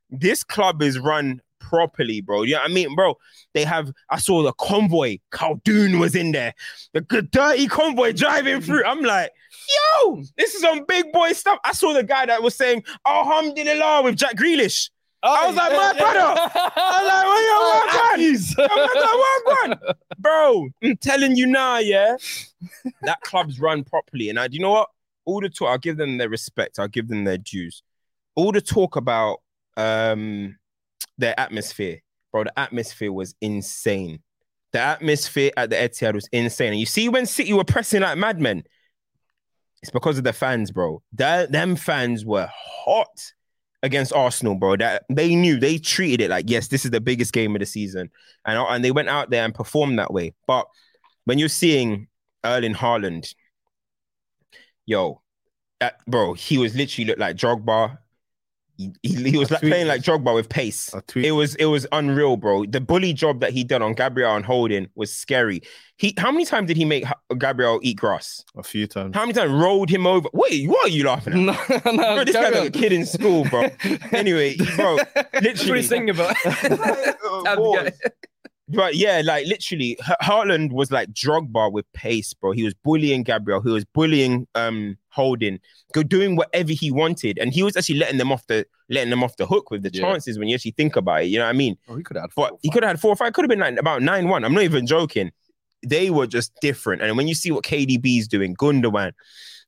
[0.10, 2.44] this club is run properly, bro.
[2.44, 3.16] You know what I mean, bro?
[3.54, 3.92] They have.
[4.10, 5.18] I saw the convoy.
[5.32, 6.54] Khaldoon was in there.
[6.94, 8.84] The good dirty convoy driving through.
[8.86, 9.32] I'm like,
[10.02, 11.60] yo, this is some big boy stuff.
[11.64, 14.90] I saw the guy that was saying Alhamdulillah with Jack Grealish.
[15.24, 16.20] I was like, my brother.
[16.20, 18.70] I was like, what you want, man?
[18.72, 19.96] I'm like, what, man?
[20.20, 22.18] Bro, I'm telling you now, yeah.
[23.02, 24.30] That club's run properly.
[24.30, 24.90] And I, do you know what?
[25.26, 26.80] All the talk, I'll give them their respect.
[26.80, 27.84] I'll give them their dues.
[28.36, 29.42] All the talk about
[29.76, 30.58] um
[31.18, 32.02] their atmosphere,
[32.32, 32.46] bro.
[32.46, 34.22] The atmosphere was insane.
[34.72, 36.72] The atmosphere at the Etihad was insane.
[36.72, 38.64] And you see, when City were pressing like madmen,
[39.82, 41.02] it's because of the fans, bro.
[41.14, 43.34] That them fans were hot
[43.84, 44.78] against Arsenal, bro.
[44.78, 47.66] That they knew they treated it like, yes, this is the biggest game of the
[47.66, 48.10] season,
[48.46, 50.34] and and they went out there and performed that way.
[50.48, 50.68] But
[51.26, 52.08] when you're seeing
[52.44, 53.34] Erling Haaland,
[54.86, 55.22] yo,
[55.80, 57.98] that, bro, he was literally looked like Drogba.
[58.78, 60.94] He, he, he was I like playing tweeted- like Drogba with pace.
[61.16, 62.66] It was it was unreal, bro.
[62.66, 65.62] The bully job that he done on Gabriel and Holding was scary.
[65.98, 67.04] He how many times did he make
[67.40, 68.46] Gabriel eat grass?
[68.56, 69.16] a few times.
[69.16, 70.30] How many times rolled him over?
[70.32, 71.86] Wait, what are you laughing at?
[71.86, 73.68] no, no, Bro, this guy's like a kid in school, bro.
[74.12, 75.80] Anyway, bro, That's what literally.
[75.82, 76.36] he's thinking about.
[78.70, 82.52] But yeah, like literally, H- Haaland was like Drogba with pace, bro.
[82.52, 83.62] He was bullying Gabriel.
[83.62, 85.60] He was bullying um Holding,
[85.94, 89.24] go doing whatever he wanted, and he was actually letting them off the letting them
[89.24, 90.02] off the hook with the Yeah.
[90.02, 91.26] chances when you actually think about it.
[91.30, 91.76] You know what I mean?
[91.90, 92.30] Oh, he could have.
[92.36, 93.34] But he could have had four or five.
[93.34, 94.46] Could have been like about nine one.
[94.46, 95.32] I'm not even joking.
[95.84, 97.02] They were just different.
[97.02, 99.14] And when you see what KDB's doing, Gundogan,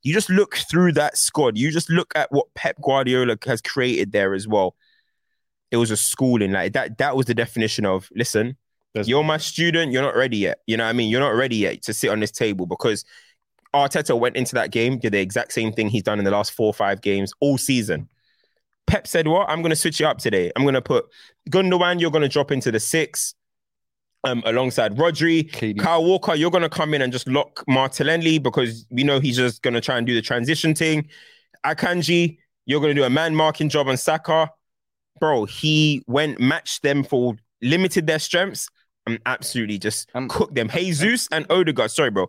[0.04, 1.58] you just look through that squad.
[1.58, 4.76] You just look at what Pep Guardiola has created there as well.
[5.72, 6.52] It was a schooling.
[6.52, 7.00] Like that.
[7.00, 8.56] That was the definition of listen.
[8.94, 9.92] There's- You're my student.
[9.92, 10.60] You're not ready yet.
[10.68, 11.10] You know what I mean?
[11.10, 13.06] You're not ready yet to sit on this table because
[13.74, 16.52] Arteta went into that game, did the exact same thing he's done in the last
[16.54, 18.10] four or five games all season.
[18.88, 19.48] Pep said, What?
[19.50, 20.52] I'm going to switch it up today.
[20.56, 21.06] I'm going to put
[21.52, 23.36] Gundogan, you're going to drop into the six
[24.24, 25.50] um, alongside Rodri.
[25.52, 25.80] KD.
[25.80, 29.38] Kyle Walker, you're going to come in and just lock Martinelli because we know he's
[29.38, 31.08] just going to try and do the transition thing.
[31.64, 34.50] Akanji, you're going to do a man marking job on Saka.
[35.20, 38.70] Bro, he went, matched them for limited their strengths
[39.10, 40.70] and absolutely just Um, cooked them.
[40.70, 42.28] Jesus and Odegaard, sorry, bro.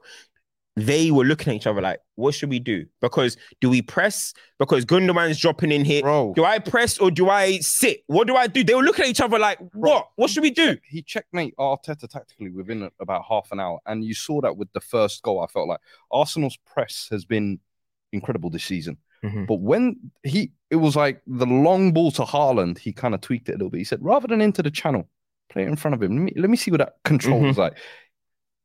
[0.76, 2.86] They were looking at each other like, what should we do?
[3.02, 4.32] Because do we press?
[4.58, 6.00] Because Gundogan's dropping in here.
[6.02, 8.02] Bro, Do I press or do I sit?
[8.06, 8.62] What do I do?
[8.62, 10.08] They were looking at each other like, what?
[10.16, 10.76] What should we do?
[10.84, 14.80] he checkmate Arteta tactically within about half an hour, and you saw that with the
[14.80, 15.40] first goal.
[15.42, 17.58] I felt like Arsenal's press has been
[18.12, 18.96] incredible this season.
[19.24, 19.46] Mhm.
[19.48, 23.48] But when he, it was like the long ball to Haaland, he kind of tweaked
[23.48, 23.78] it a little bit.
[23.78, 25.08] He said, rather than into the channel,
[25.50, 26.12] play it in front of him.
[26.16, 27.48] Let me, let me see what that control Mhm.
[27.48, 27.76] was like.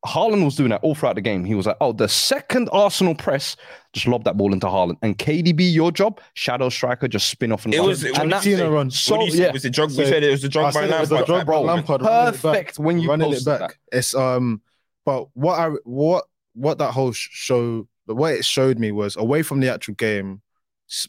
[0.05, 1.43] Haaland was doing that all throughout the game.
[1.43, 3.55] He was like, oh, the second Arsenal press,
[3.91, 4.97] just lob that ball into Haaland.
[5.01, 7.87] And KDB, your job, shadow striker, just spin off and It run.
[7.87, 8.91] was- and what that's Tina run.
[9.07, 9.37] What do you say?
[9.45, 9.91] yeah, Was it Drogba?
[9.93, 11.27] So- you said it was a I Drogba said it was the Lampard.
[11.41, 13.59] Drogba Bro, Lampard running it perfect when you running it posted back.
[13.91, 13.97] that.
[13.97, 14.61] It's um,
[15.05, 19.41] but what I what what that whole show, the way it showed me was away
[19.41, 20.41] from the actual game,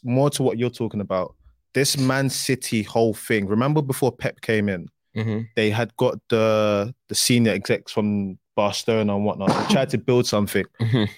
[0.04, 1.34] more to what you're talking about.
[1.74, 3.46] This Man City whole thing.
[3.46, 5.48] Remember before Pep came in, Mhm.
[5.56, 9.48] they had got the the senior execs from Barcelona and whatnot.
[9.48, 10.64] They tried to build something.
[10.80, 11.08] Mhm.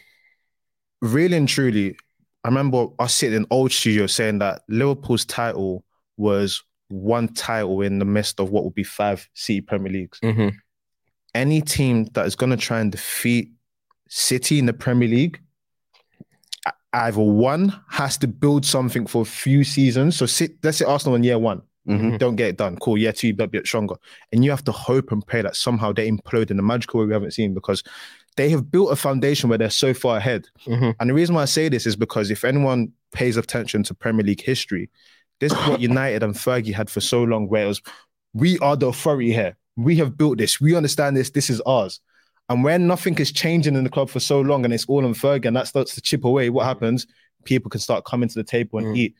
[1.00, 1.96] Really and truly,
[2.44, 5.84] I remember us sitting in old studio saying that Liverpool's title
[6.16, 10.18] was one title in the midst of what would be five City Premier Leagues.
[10.20, 10.54] Mhm.
[11.34, 13.52] Any team that is going to try and defeat
[14.08, 15.38] City in the Premier League,
[16.92, 20.16] either one has to build something for a few seasons.
[20.16, 22.18] So sit, let's say Arsenal in year one, Mhm.
[22.18, 22.76] don't get it done.
[22.76, 23.94] Cool, year two, but bit stronger.
[24.32, 27.06] And you have to hope and pray that somehow they implode in a magical way
[27.06, 27.82] we haven't seen because
[28.36, 30.46] they have built a foundation where they're so far ahead.
[30.66, 30.94] Mhm.
[31.00, 34.24] And the reason why I say this is because if anyone pays attention to Premier
[34.24, 34.90] League history,
[35.40, 37.80] this is what United and Fergie had for so long, where it was,
[38.34, 39.56] we are the authority here.
[39.76, 40.60] We have built this.
[40.60, 41.30] We understand this.
[41.30, 42.00] This is ours.
[42.50, 45.14] And when nothing is changing in the club for so long and it's all on
[45.14, 47.06] Fergie and that starts to chip away, what happens?
[47.44, 48.96] People can start coming to the table and Mm.
[48.98, 49.14] eat.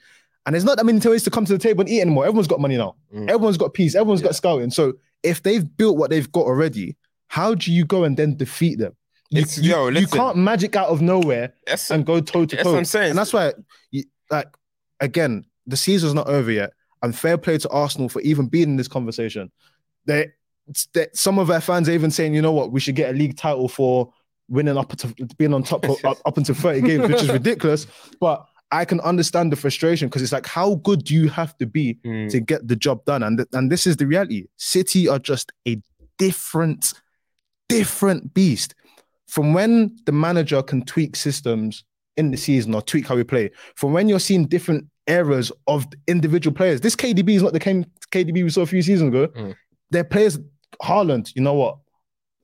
[0.46, 2.24] And there's not that many ways to come to the table and eat anymore.
[2.24, 2.94] Everyone's got money now.
[3.14, 3.28] Mm.
[3.28, 3.94] Everyone's got peace.
[3.94, 4.28] Everyone's Yeah.
[4.28, 4.70] got scouting.
[4.70, 8.78] So if they've built what they've got already, how do you go and then defeat
[8.78, 8.94] them?
[9.30, 12.76] You, you- yo, you can't magic out of nowhere That's and go toe to toe.
[12.76, 13.10] I'm saying.
[13.10, 13.52] And that's why,
[13.90, 14.48] you, like,
[15.00, 16.72] again, the season's not over yet.
[17.02, 19.52] And fair play to Arsenal for even being in this conversation.
[20.06, 20.28] They,
[20.94, 23.18] they, some of their fans are even saying, you know what, we should get a
[23.18, 24.12] league title for
[24.48, 27.86] winning up to being on top of, up, up until 30 games, which is ridiculous.
[28.20, 31.66] But I can understand the frustration because it's like, how good do you have to
[31.66, 32.30] be Mm.
[32.30, 33.22] to get the job done?
[33.22, 34.44] And th- and this is the reality.
[34.56, 35.80] City are just a
[36.18, 36.92] different,
[37.68, 38.74] different beast.
[39.26, 41.84] From when the manager can tweak systems
[42.16, 45.86] in the season or tweak how we play, from when you're seeing different eras of
[46.06, 46.80] individual players.
[46.80, 49.28] This KDB is not the same KDB we saw a few seasons ago.
[49.28, 49.54] Mm.
[49.90, 50.38] Their players,
[50.82, 51.78] Haaland, you know what?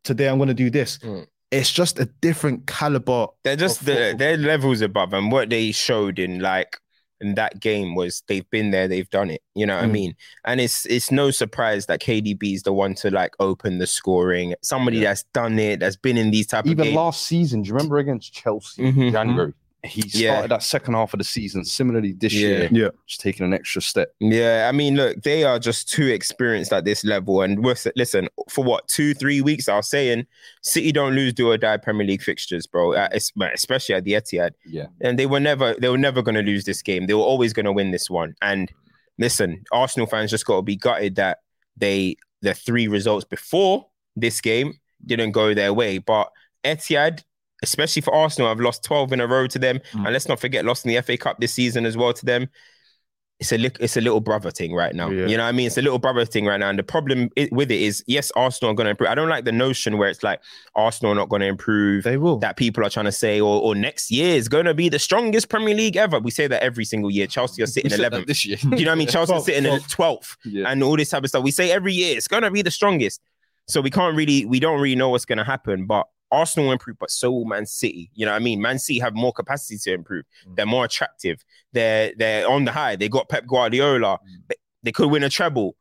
[0.05, 0.99] Today I'm going to do this.
[0.99, 1.27] Mm.
[1.55, 3.26] It's just a different caliber.
[3.44, 6.76] They're just the, they're levels above, and what they showed in like
[7.20, 9.40] in that game was they've been there, they've done it.
[9.55, 9.92] You know what I Mm.
[9.92, 10.16] mean?
[10.44, 14.55] And it's it's no surprise that KDB is the one to like open the scoring.
[14.62, 15.11] Somebody Yeah.
[15.11, 17.98] that's done it, that's been in these type of Even last season, do you remember
[17.98, 19.12] against Chelsea in Mhm.
[19.12, 19.52] January?
[19.85, 20.47] He started Yeah.
[20.47, 22.49] that second half of the season similarly this Yeah.
[22.49, 22.89] year, Yeah.
[23.07, 24.14] just taking an extra step.
[24.18, 27.43] Yeah, I mean, look, they are just too experienced at this level.
[27.43, 30.26] And we're, listen, for what two, three weeks, I was saying,
[30.62, 32.93] City don't lose do or die Premier League fixtures, bro.
[33.12, 34.53] Especially at the Etihad.
[34.64, 34.87] Yeah.
[35.03, 37.07] and they were never they were never going to lose this game.
[37.07, 38.35] They were always going to win this one.
[38.41, 38.72] And
[39.18, 41.39] listen, Arsenal fans just got to be gutted that
[41.76, 45.99] they the three results before this game didn't go their way.
[45.99, 46.30] But
[46.64, 47.22] Etihad,
[47.64, 49.80] especially for Arsenal, I've lost 12 in a row to them.
[49.92, 50.04] Mm.
[50.04, 52.48] And let's not forget, lost in the FA Cup this season as well to them.
[53.40, 55.10] It's a li- it's a little brother thing right now.
[55.10, 55.26] Yeah.
[55.26, 55.66] You know what I mean?
[55.66, 56.70] It's a little brother thing right now.
[56.70, 59.10] And the problem i- with it is, yes, Arsenal are going to improve.
[59.10, 60.40] I don't like the notion where it's like
[60.76, 62.38] Arsenal are not going to improve They will.
[62.38, 65.00] that people are trying to say, or, or next year is going to be the
[65.00, 66.20] strongest Premier League ever.
[66.20, 67.26] We say that every single year.
[67.26, 68.26] Chelsea are sitting We said that 11th.
[68.28, 68.56] this year.
[68.56, 69.08] Do you know what I mean?
[69.14, 70.36] Chelsea are sitting in twelfth.
[70.44, 70.70] 12th yeah.
[70.70, 71.42] and all this type of stuff.
[71.42, 73.20] We say every year it's going to be the strongest.
[73.66, 75.86] So we can't really, we don't really know what's going to happen.
[75.86, 78.11] But Arsenal will improve, but so will Man City.
[78.14, 78.61] You know what I mean?
[78.61, 80.24] Man City have more capacity to improve.
[80.49, 80.57] Mm.
[80.57, 81.45] They're more attractive.
[81.72, 82.97] They're they're on the high.
[82.97, 84.18] They got Pep Guardiola.
[84.49, 85.76] They, they could win a treble.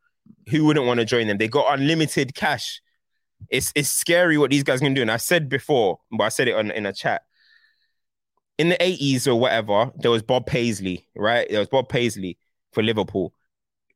[0.49, 1.37] Who wouldn't want to join them?
[1.37, 2.81] They got unlimited cash.
[3.49, 5.01] It's it's scary what these guys can do.
[5.01, 7.23] And I said before, but I said it on in a chat.
[8.57, 11.47] In the 80s or whatever, there was Bob Paisley, right?
[11.49, 12.37] There was Bob Paisley
[12.71, 13.33] for Liverpool,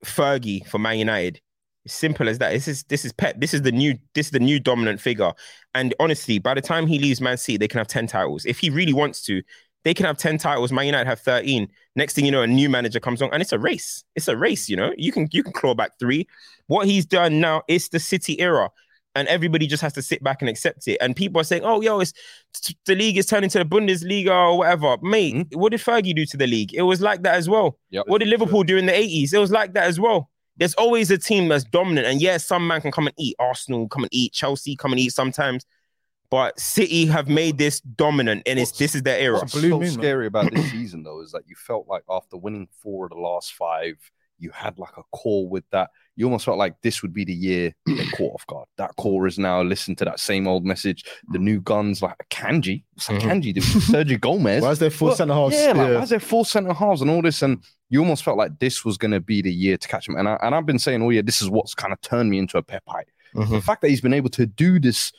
[0.03, 1.41] Fergie for Man United.
[1.87, 2.51] Simple as that.
[2.51, 3.39] This is this is Pep.
[3.39, 5.31] This is the new this is the new dominant figure.
[5.73, 8.45] And honestly, by the time he leaves Man City, they can have 10 titles.
[8.45, 9.41] If he really wants to,
[9.83, 10.71] they can have 10 titles.
[10.71, 11.67] Man United have 13.
[11.95, 14.03] Next thing you know, a new manager comes on, and it's a race.
[14.15, 14.91] It's a race, you know.
[14.97, 16.27] You can you can claw back three.
[16.67, 18.69] What he's done now is the City era.
[19.15, 20.97] And everybody just has to sit back and accept it.
[21.01, 22.13] And people are saying, "Oh, yo, it's
[22.85, 25.59] the league is turning to the Bundesliga or whatever." Mate, hmm?
[25.59, 26.73] what did Fergie do to the league?
[26.75, 27.79] It was like that as well.
[27.89, 28.07] Yep.
[28.07, 29.33] What did Liverpool do in the 80s?
[29.33, 30.29] It was like that as well.
[30.57, 32.07] There's always a team that's dominant.
[32.07, 33.35] And yes, some man can come and eat.
[33.39, 34.33] Arsenal come and eat.
[34.33, 35.65] Chelsea come and eat sometimes.
[36.29, 39.37] But City have made this dominant, and it's this is their era.
[39.37, 43.05] What's so scary about this season, though, is that you felt like after winning four
[43.05, 43.95] of the last five,
[44.39, 45.89] you had like a core with that.
[46.15, 48.67] You almost felt like this would be the year they caught off guard.
[48.77, 51.03] That core is now listen to that same old message.
[51.31, 53.41] The new guns like Kanji, what's that Mhm.
[53.43, 53.53] Kanji?
[53.61, 54.63] Sergio Gomez.
[54.63, 55.55] Why is there four Well, centre halves?
[55.55, 57.41] Yeah, like, why is there four centre halves and all this?
[57.43, 60.15] And you almost felt like this was going to be the year to catch him.
[60.15, 62.39] And, I, and I've been saying all year, this is what's kind of turned me
[62.39, 63.07] into a Pepite.
[63.35, 63.49] Mhm.
[63.51, 65.11] The fact that he's been able to do this,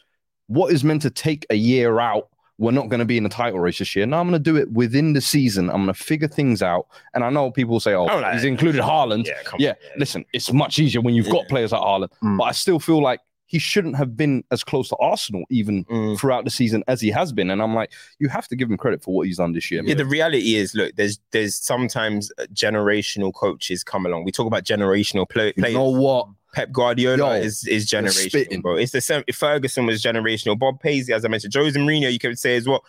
[0.48, 2.28] what is meant to take a year out,
[2.58, 4.04] we're not going to be in the title race this year.
[4.04, 5.70] Now I'm going to do it within the season.
[5.70, 6.88] I'm going to figure things out.
[7.14, 9.26] And I know people say, oh, Oh, like- he's included Haaland.
[9.26, 9.76] Yeah, come Yeah, on.
[9.98, 12.08] listen, it's much easier when you've got players like Haaland.
[12.22, 12.36] Mm.
[12.38, 16.18] But I still feel like he shouldn't have been as close to Arsenal even Mm.
[16.18, 17.48] throughout the season as he has been.
[17.48, 19.82] And I'm like, you have to give him credit for what he's done this year.
[19.86, 24.24] Yeah, the reality is, look, there's there's sometimes uh, generational coaches come along.
[24.24, 25.74] We talk about generational play, You players.
[25.74, 26.28] know what?
[26.54, 28.76] Pep Guardiola Yo, is is generational, bro.
[28.76, 29.22] It's the same.
[29.32, 30.58] Ferguson was generational.
[30.58, 32.84] Bob Paisley, as I mentioned, Jose Mourinho, you could say as well.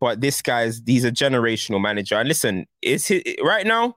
[0.00, 2.16] But this guy's he's a generational manager.
[2.16, 3.96] And listen, it's hi- right now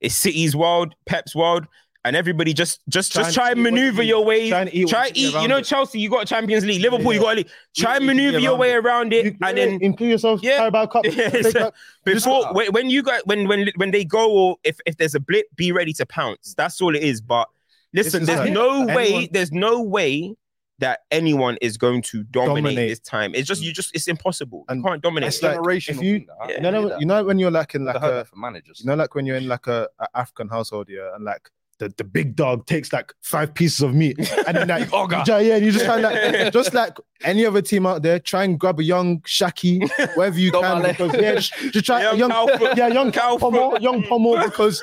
[0.00, 1.66] It's City's world, Pep's world,
[2.04, 4.48] and everybody just just Try just and try and eat maneuver your way.
[4.50, 5.34] Try and eat Try you eat.
[5.34, 5.64] eat You know, it.
[5.64, 6.80] Chelsea, you got Champions League.
[6.82, 7.24] Liverpool, you Yeah.
[7.24, 7.48] got a league.
[7.76, 10.40] Try and You- you maneuver get your way around it, You- and then include yourself.
[10.42, 10.58] Yeah.
[10.58, 11.04] Carabao Cup.
[11.12, 11.72] Yeah, so-
[12.04, 15.20] before when, when you got when when when they go or if if there's a
[15.20, 16.54] blip, be ready to pounce.
[16.56, 17.20] That's all it is.
[17.20, 17.48] But
[17.92, 20.34] listen, there's like no way, anyone- there's no way
[20.78, 22.88] that anyone is going to dominate, Dominate.
[22.88, 23.34] this time.
[23.34, 24.64] It's just you just it's impossible.
[24.68, 25.26] And you can't dominate.
[25.26, 25.90] That's like, generational.
[25.90, 26.54] if you- thing, I Yeah.
[26.56, 28.80] You know, you know when you're like in like a, that for managers.
[28.80, 31.92] you know, like when you're in like a, a African household, yeah, and like the,
[31.96, 34.16] the big dog takes like five pieces of meat,
[34.46, 35.26] and then like, Oh, God.
[35.26, 38.56] yeah, you just kind of like, just like any other team out there, try and
[38.60, 42.86] grab a young Shaki, wherever you can, because yeah, just, just try Young young, yeah,
[42.88, 43.40] young Calvert.
[43.40, 44.80] Pomo, young Pomo, because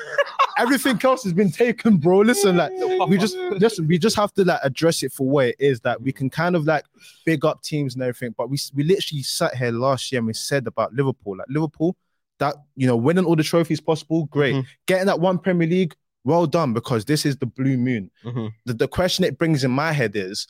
[0.58, 2.18] everything else has been taken, bro.
[2.18, 2.72] Listen, like
[3.08, 6.02] we just just we just have to like address it for what it is that
[6.02, 6.84] we can kind of like
[7.24, 10.32] big up teams and everything but we we literally sat here last year and we
[10.32, 11.96] said about liverpool like liverpool
[12.38, 14.66] that you know winning all the trophies possible great Mhm.
[14.86, 15.94] getting that one premier league
[16.24, 18.52] well done because this is the blue moon Mhm.
[18.66, 20.46] the, the question it brings in my head is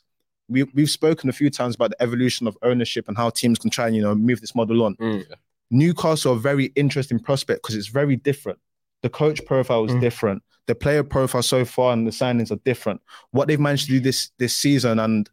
[0.47, 3.69] we, we've spoken a few times about the evolution of ownership and how teams can
[3.69, 5.25] try and you know move this model on Mm.
[5.71, 8.59] newcastle are a very interesting prospect because it's very different
[9.03, 10.01] the coach profile is Mm.
[10.01, 13.01] different the player profile so far and the signings are different
[13.31, 15.29] what they've managed to do this this season and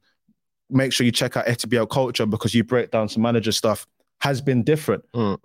[0.68, 3.87] make sure you check out FTBL culture because you break down some manager stuff
[4.20, 5.05] has been different.
[5.14, 5.39] Mm.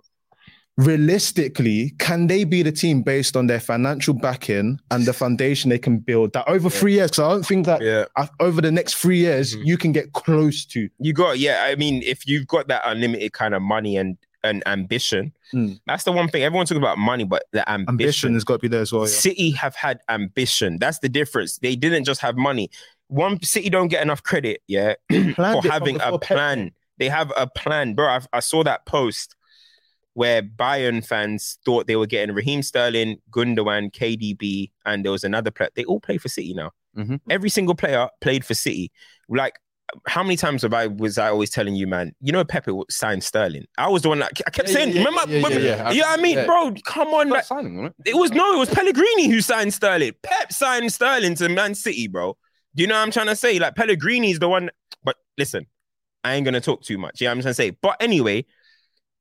[0.78, 5.78] Realistically, can they be the team based on their financial backing and the foundation they
[5.78, 7.10] can build that over three years?
[7.10, 8.04] Because I don't think that Yeah.
[8.40, 9.66] over the next three years Mhm.
[9.66, 10.88] you can get close to.
[10.98, 11.64] You got yeah.
[11.64, 15.78] I mean, if you've got that unlimited kind of money and and ambition, Mm.
[15.86, 16.42] that's the one thing.
[16.42, 18.34] Everyone talks about money, but the Ambition ambition.
[18.34, 19.02] has got to be there as well.
[19.02, 19.08] Yeah.
[19.14, 20.78] City have had ambition.
[20.80, 21.58] That's the difference.
[21.58, 22.68] They didn't just have money.
[23.06, 24.94] One City don't get enough credit, yeah,
[25.36, 26.22] for having a Pep.
[26.22, 26.72] plan.
[26.98, 28.08] They have a plan, bro.
[28.08, 29.36] I, I saw that post
[30.14, 35.50] where Bayern fans thought they were getting Raheem Sterling, Gundogan, KDB, and there was another
[35.50, 35.70] player.
[35.74, 36.70] They all play for City now.
[36.96, 37.20] Mhm.
[37.30, 38.92] Every single player played for City.
[39.28, 39.54] Like,
[40.06, 42.12] how many times have I was I always telling you, man?
[42.20, 43.64] You know, Pepe signed Sterling.
[43.76, 44.92] I was the one that I kept Yeah, saying.
[44.96, 45.30] yeah, remember?
[45.30, 45.90] yeah, when- yeah, yeah.
[45.90, 46.74] you know what I mean, bro?
[46.86, 48.16] Come on, like, signing, wasn't it?
[48.16, 50.12] was no, it was Pellegrini who signed Sterling.
[50.22, 52.36] Pep signed Sterling to Man City, bro.
[52.74, 53.58] Do you know what I'm trying to say?
[53.58, 54.70] Like Pellegrini's the one.
[55.04, 55.66] But listen,
[56.24, 57.20] I ain't gonna talk too much.
[57.20, 57.70] Yeah, I'm trying to say.
[57.70, 58.46] But anyway,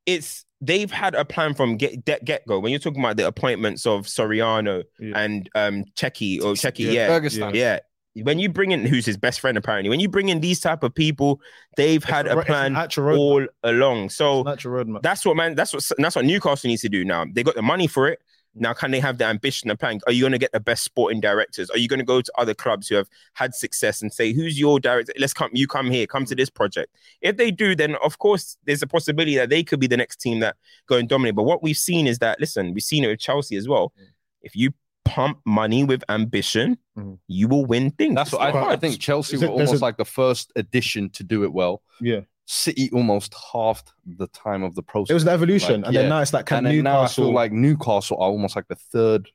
[0.06, 2.60] it's they've had a plan from get get, get go.
[2.60, 5.18] When you're talking about the appointments of Soriano Yeah.
[5.20, 7.20] and um Txiki or Txiki, Yeah.
[7.32, 7.80] yeah, yeah.
[8.24, 10.84] When you bring in who's his best friend apparently, when you bring in these type
[10.84, 11.40] of people,
[11.78, 14.10] they've had It's a plan all along.
[14.10, 15.02] So It's an actual roadmap.
[15.02, 15.56] that's what man.
[15.56, 17.26] That's what that's what Newcastle needs to do now.
[17.32, 18.20] They got the money for it.
[18.54, 20.00] Now, can they have the ambition and plan?
[20.08, 21.70] Are you going to get the best sporting directors?
[21.70, 24.60] Are you going to go to other clubs who have had success and say, "Who's
[24.60, 25.14] your director?
[25.18, 25.50] Let's come.
[25.54, 26.06] You come here.
[26.06, 29.64] Come to this project." If they do, then of course there's a possibility that they
[29.64, 31.36] could be the next team that go and dominate.
[31.36, 33.94] But what we've seen is that listen, we've seen it with Chelsea as well.
[34.42, 34.74] If you
[35.06, 37.20] pump money with ambition, Mhm.
[37.28, 38.16] you will win things.
[38.16, 39.00] That's what I, I think.
[39.00, 41.82] Chelsea there's were almost a- like the first addition to do it well.
[42.02, 42.22] yeah.
[42.54, 45.12] City almost halved the time of the process.
[45.12, 45.82] It was an evolution.
[45.82, 46.02] Like, and yeah.
[46.02, 48.56] then now it's like can and then now I Newcastle feel like Newcastle are almost
[48.58, 49.30] like the third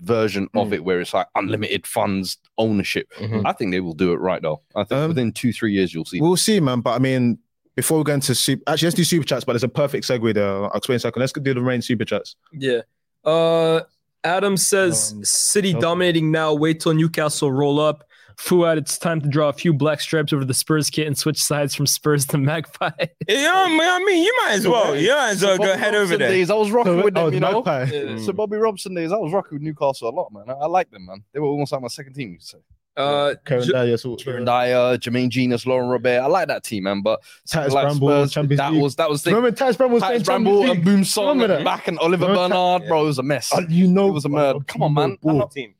[0.00, 0.72] version of Mm.
[0.72, 3.06] it, where it's like unlimited funds ownership.
[3.20, 3.42] Mhm.
[3.46, 4.62] I think they will do it right though.
[4.74, 6.20] I think Um, within two three years you'll see.
[6.20, 6.80] We'll see, man.
[6.80, 7.38] But I mean,
[7.76, 9.44] before we go into super, actually, let's do super chats.
[9.44, 10.64] But there's a perfect segue there.
[10.64, 11.20] I'll explain in a second.
[11.20, 12.34] Let's do the rain super chats.
[12.52, 12.80] Yeah.
[13.24, 13.82] Uh,
[14.24, 15.80] Adam says Um, City okay.
[15.80, 16.52] dominating now.
[16.52, 18.05] Wait till Newcastle roll up.
[18.38, 21.42] Fuad, it's time to draw a few black stripes over the Spurs kit and switch
[21.42, 22.90] sides from Spurs to Magpie.
[23.28, 24.22] You know I mean?
[24.22, 24.94] You might as well.
[24.94, 26.28] You might as well Bobby go head over there.
[26.28, 27.62] Days, I was rocking with oh, them, you know.
[27.62, 27.86] Magpie.
[27.86, 28.24] Mm.
[28.24, 30.44] So Bobby Robson days, I was rocking with Newcastle a lot, man.
[30.48, 31.24] I, I like them, man.
[31.32, 32.32] They were almost like my second team.
[32.32, 32.58] You could say.
[32.96, 36.20] Uh, Karen J- Dyer, sort Kieran Dyer, Jermaine Jenas, Laurent Robert.
[36.20, 37.02] I like that team, man.
[37.02, 38.82] But Titus like Bramble, Spurs, Champions that League.
[38.82, 41.88] was that was the Remember Titus Bramble was playing Titus Bramble and Boumsong Remember back
[41.88, 43.02] and Olivier Remember Bernard, bro.
[43.02, 43.50] It was a mess.
[43.54, 44.60] Oh, you know It was a murder.
[44.66, 45.18] Come on, man.
[45.20, 45.40] Ball.
[45.40, 45.74] Top team.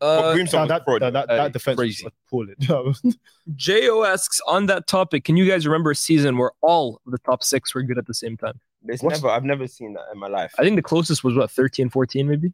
[0.00, 2.04] Uh, Boumsong that, that, that, that defense crazy.
[2.30, 3.14] was appalling.
[3.54, 7.18] Jo asks on that topic, can you guys remember a season where all of the
[7.18, 8.60] top six were good at the same time?
[8.86, 9.32] It's What's- never.
[9.32, 10.54] I've never seen that in my life.
[10.58, 12.52] I think the closest was what 13, 14 maybe.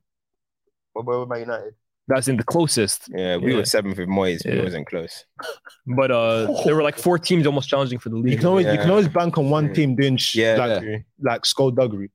[0.93, 1.75] What about Man United?
[2.09, 3.09] That's in the closest.
[3.15, 3.59] Yeah, we Yeah.
[3.59, 4.45] were seventh with Moyes.
[4.45, 4.53] Yeah.
[4.55, 5.25] It wasn't close.
[5.87, 8.39] But uh, there were like four teams almost challenging for the you league.
[8.39, 11.03] can always you can always bank on one team doing sh- Yeah, like true.
[11.21, 12.11] like skullduggery.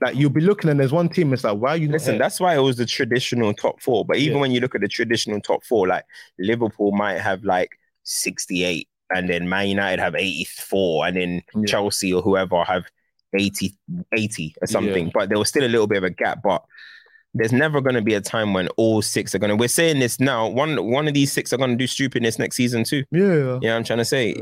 [0.00, 1.32] Like you'll be looking and there's one team.
[1.32, 4.04] It's like why are you Listen, that's why it was the traditional top four.
[4.04, 4.40] But even Yeah.
[4.42, 6.04] when you look at the traditional top four, like
[6.38, 7.70] Liverpool might have like
[8.02, 11.64] 68, and then Man United have 84, and then Yeah.
[11.66, 12.84] Chelsea or whoever have
[13.38, 13.74] 80,
[14.12, 15.10] 80 or something.
[15.14, 16.42] But there was still a little bit of a gap.
[16.42, 16.62] But
[17.36, 19.56] there's never going to be a time when all six are going to.
[19.56, 20.48] We're saying this now.
[20.48, 23.04] One one of these six are going to do stupidness next season too.
[23.10, 23.58] yeah.
[23.62, 24.34] Yeah, I'm trying to say.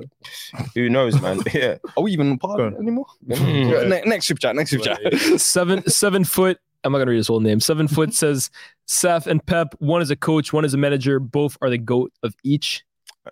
[0.74, 1.40] Who knows, man?
[1.54, 1.76] yeah.
[1.96, 3.06] Are we even part of it anymore?
[3.28, 3.88] Mm.
[3.88, 4.54] Ne- next super chat.
[4.56, 5.40] Next super chat.
[5.40, 7.60] seven seven foot I'm not gonna read his whole name.
[7.60, 8.50] Seven foot says
[8.86, 9.74] Seth and Pep.
[9.78, 11.18] One is a coach, one is a manager.
[11.18, 12.84] Both are the goat of each.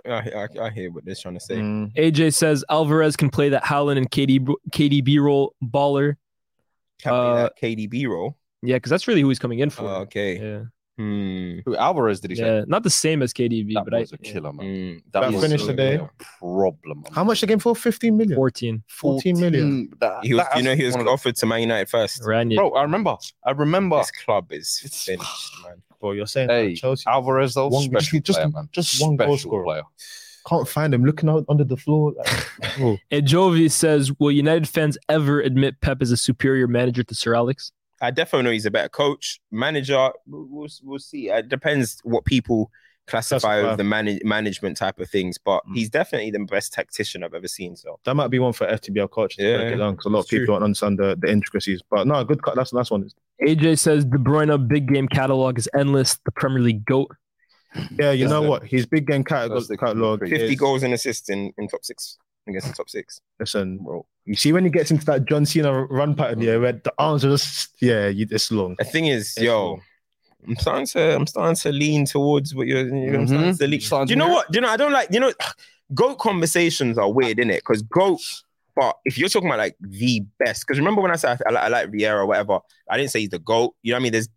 [0.08, 1.56] I, I, I hear what they're trying to say.
[1.56, 1.94] Mm.
[1.94, 6.16] AJ says Alvarez can play that Haaland and KD, KDB role baller.
[7.02, 8.36] Can't Uh, be that KDB role.
[8.62, 9.82] Yeah, because that's really who he's coming in for.
[9.84, 10.38] Oh, okay.
[10.38, 10.62] Yeah,
[10.98, 11.58] Hmm.
[11.64, 12.44] Who Alvarez did he say?
[12.58, 14.66] yeah, not the same as KDB, That but I was a killer, man.
[14.66, 14.98] Hmm.
[15.12, 16.00] That was finished a today?
[16.38, 17.02] Problem.
[17.02, 17.12] man.
[17.14, 17.74] How much the game for?
[17.74, 18.36] 15 million.
[18.36, 18.82] 14.
[18.88, 19.90] 14 million.
[20.00, 21.88] That, He was, that you know, he was one of the- offered to Man United
[21.88, 22.22] first.
[22.24, 22.56] Ranier.
[22.56, 23.16] Bro, I remember.
[23.44, 23.96] I remember.
[23.98, 25.82] This club is It's- finished, man.
[25.98, 28.68] Bro, you're saying Hey, that Chelsea Alvarez though, One- special just- player, man.
[28.72, 29.64] just one goal Special scorer.
[29.64, 29.82] player.
[30.46, 31.04] can't find him.
[31.04, 32.12] Looking out under the floor.
[32.18, 32.98] Like, bro.
[33.10, 37.34] And Jovi says, Will United fans ever admit Pep is a superior manager to Sir
[37.34, 37.72] Alex?
[38.02, 40.10] I definitely know he's a better coach, manager.
[40.26, 41.30] We'll, we'll, we'll see.
[41.30, 42.70] It depends what people
[43.06, 43.70] classify Classify.
[43.72, 45.74] as the man- management type of things, but Mm.
[45.74, 47.74] he's definitely the best tactician I've ever seen.
[47.76, 50.08] So that might be one for FTBL coaches to Yeah, break it down because a
[50.08, 50.40] lot of it's true.
[50.40, 51.80] people don't understand the, the intricacies.
[51.90, 52.54] But no, good cut.
[52.56, 53.08] That's the last one.
[53.42, 56.18] AJ says De Bruyne big game catalog is endless.
[56.24, 57.08] The Premier League GOAT.
[57.98, 58.62] Yeah, you That's know the- what?
[58.66, 59.66] His big game catalog.
[59.66, 62.18] the catalog 50 is- goals and assists in, in top six
[62.48, 63.20] against the top six.
[63.38, 64.06] Listen, bro.
[64.24, 67.24] You see when he gets into that John Cena run pattern, yeah, where the arms
[67.24, 68.76] are just yeah, you, it's long.
[68.78, 69.82] The thing is, It's yo, long.
[70.48, 72.86] I'm starting to I'm starting to lean towards what you're.
[72.86, 73.80] You know, I'm starting to lean.
[73.80, 74.50] Starting Do you to know what?
[74.50, 74.68] Do you know?
[74.68, 75.08] I don't like.
[75.12, 75.32] You know,
[75.94, 77.58] goat conversations are weird, innit?
[77.58, 78.20] Because goat.
[78.74, 81.62] But if you're talking about like the best, because remember when I said I, like,
[81.64, 83.74] I like Vieira or whatever, I didn't say he's the goat.
[83.82, 84.12] You know what I mean?
[84.12, 84.28] There's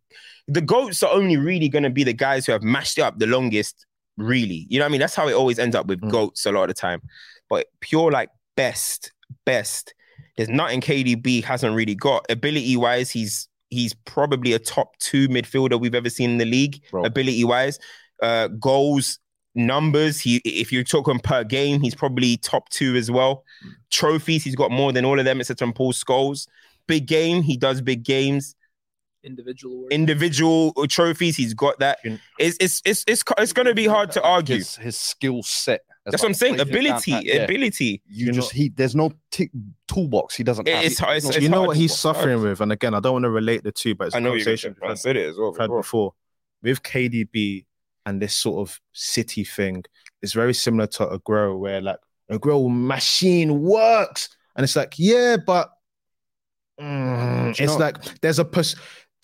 [0.47, 3.17] the goats are only really going to be the guys who have mashed it up
[3.17, 3.85] the longest.
[4.17, 5.01] Really, you know what I mean?
[5.01, 6.11] That's how it always ends up with Mm.
[6.11, 7.01] goats a lot of the time.
[7.49, 9.11] But pure like best,
[9.45, 9.93] best.
[10.37, 13.11] There's nothing KDB hasn't really got ability wise.
[13.11, 17.79] He's he's probably a top two midfielder we've ever seen in the league ability wise.
[18.21, 19.19] Uh, goals,
[19.55, 20.19] numbers.
[20.19, 23.43] He if you're talking per game, he's probably top two as well.
[23.91, 26.47] Trophies, he's got more than all of them, except from Paul Scholes.
[26.87, 28.55] Big game, he does big games.
[29.23, 31.99] Individual Individual trophies, he's got that.
[32.37, 34.57] It's it's it's it's, it's going to be hard to argue.
[34.57, 35.81] His, his skill set.
[36.05, 36.59] As That's like what I'm saying.
[36.59, 37.33] Ability, yeah.
[37.43, 38.01] ability.
[38.07, 38.69] You You just he.
[38.69, 39.49] There's no tick
[39.87, 40.35] toolbox.
[40.35, 40.67] He doesn't.
[40.67, 40.85] It- have.
[40.85, 42.15] it's He- hard- it's- no- it's you know what he's it's hard.
[42.17, 44.21] suffering with, and again, I don't want to relate the two, but it's I a
[44.21, 45.51] know you're conversation going we've said it as well.
[45.51, 46.13] we've had before
[46.61, 47.65] with KDB
[48.05, 49.83] and this sort of city thing.
[50.21, 51.97] It's very similar to Aguero, where like
[52.29, 55.71] a grow machine works, and it's like yeah, but
[56.79, 58.75] mm, it's know- like there's a pers-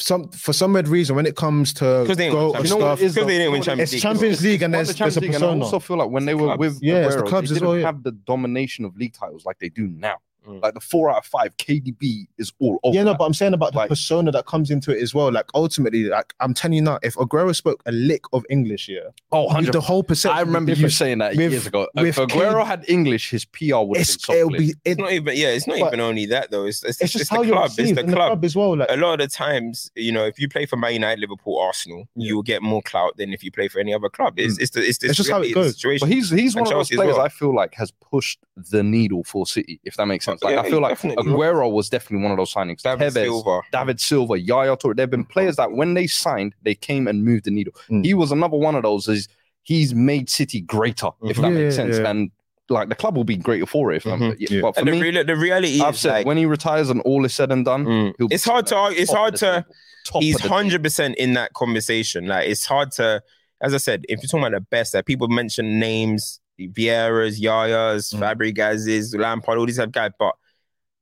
[0.02, 2.66] some for some weird reason when it comes to 'Cause they ain't goal won and
[2.66, 3.02] You know what stuff.
[3.02, 3.14] it is?
[3.16, 4.02] Because they didn't win You know Champions It's League.
[4.02, 6.10] Champions League and Not there's, the there's a Champions League, and I also feel like
[6.10, 6.60] when they were Clubs.
[6.60, 7.86] with Yeah, it's the clubs they didn't yeah.
[7.86, 10.16] have the domination of league titles like they do now.
[10.48, 10.62] Mm.
[10.64, 12.96] Like the four out of five, KDB is all over.
[12.96, 15.32] Yeah, no, but I'm saying about the Like- persona that comes into it as well.
[15.32, 19.02] Like ultimately, like I'm telling you now, if Aguero spoke a lick of English, yeah,
[19.32, 20.38] oh, 100 the whole perception.
[20.38, 21.88] I remember you saying that With- years ago.
[21.96, 24.70] if Aguero K- had English, his PR would have been it'll be.
[24.70, 25.36] It, It's not even.
[25.38, 26.66] Yeah, it's not But- even only that though.
[26.66, 27.66] It's it's, it's it's, just the how you're club.
[27.68, 28.16] It's the in the club.
[28.30, 28.78] club as well.
[28.78, 31.60] Like a lot of the times, you know, if you play for Man United, Liverpool,
[31.60, 32.30] Arsenal, Yeah.
[32.30, 34.39] you will get more clout than if you play for any other club.
[34.39, 35.76] It's, it's, the, it's, the It's just how it reality of the goes.
[35.76, 36.08] Situation.
[36.10, 37.22] But he's he's And one of those players well.
[37.26, 40.31] I feel like has pushed the needle for City, if that makes sense.
[40.42, 41.24] Like Yeah, I feel like definitely.
[41.26, 42.82] Aguero was definitely one of those signings.
[42.82, 43.62] David Tevez, Silva.
[43.72, 44.96] David Silva, Yaya Toure.
[44.96, 47.74] There have been players that when they signed, they came and moved the needle.
[47.90, 48.06] Mm.
[48.06, 49.08] He was another one of those.
[49.08, 49.28] Is
[49.64, 51.42] he's made City greater, if Mhm.
[51.42, 51.98] that Yeah, makes sense.
[51.98, 52.10] yeah.
[52.10, 52.32] And
[52.70, 53.98] like the club will be greater for it.
[53.98, 54.36] If I'm- Mhm.
[54.40, 54.62] yeah, Yeah.
[54.62, 56.90] But for And the, me, real, the reality I've is said like, when he retires
[56.90, 59.02] and all is said and done, mm, he'll be it's hard to top argue.
[59.02, 59.66] It's hard to.
[60.04, 60.56] Top He's of the table.
[60.58, 62.26] hundred percent in that conversation.
[62.26, 63.22] Like it's hard to,
[63.62, 68.14] as I said, if you're talking about the best, that people mention names, Vieiras, Yayas,
[68.14, 68.20] Mm.
[68.20, 70.36] Fabregases, Lampard, all these other guys, but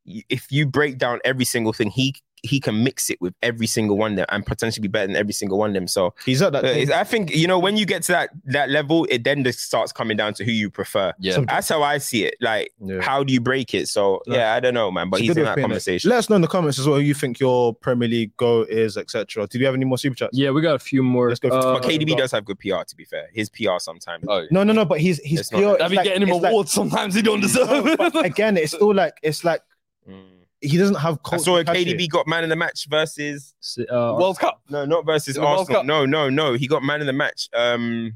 [0.05, 3.97] if you break down every single thing, he he can mix it with every single
[3.97, 5.87] one of them and potentially be better than every single one of them.
[5.87, 6.65] So he's at that.
[6.65, 9.59] uh, I think you know when you get to that that level, it then just
[9.59, 11.13] starts coming down to who you prefer.
[11.19, 11.33] Yeah.
[11.35, 12.35] So- That's how I see it.
[12.41, 13.01] Like, Yeah.
[13.01, 13.87] how do you break it?
[13.87, 14.35] So Yeah.
[14.35, 15.09] yeah, I don't know, man.
[15.09, 15.61] But It's he's in that of it.
[15.61, 16.09] conversation.
[16.09, 18.61] Let us know in the comments as well who you think your Premier League go
[18.63, 19.47] is, etc.
[19.47, 20.37] Did we have any more super chats?
[20.37, 21.29] Yeah, we got a few more.
[21.29, 22.83] Let's go Uh, But KDB does have good PR.
[22.87, 24.23] To be fair, his PR sometimes.
[24.27, 24.85] Oh, No, no, no.
[24.85, 25.53] But he's he's It's.
[25.53, 27.97] I've I've been like- getting him it's like- awards sometimes he don't deserve.
[27.97, 29.61] but again, it's all like it's like
[30.09, 30.23] Mm.
[30.61, 31.19] He doesn't have.
[31.31, 33.85] I saw a culture KDB got man in the match versus uh,
[34.19, 34.61] World Cup.
[34.69, 35.79] no, not versus World Arsenal.
[35.81, 35.85] Cup?
[35.85, 36.53] No, no, no.
[36.53, 38.13] He got man in the match um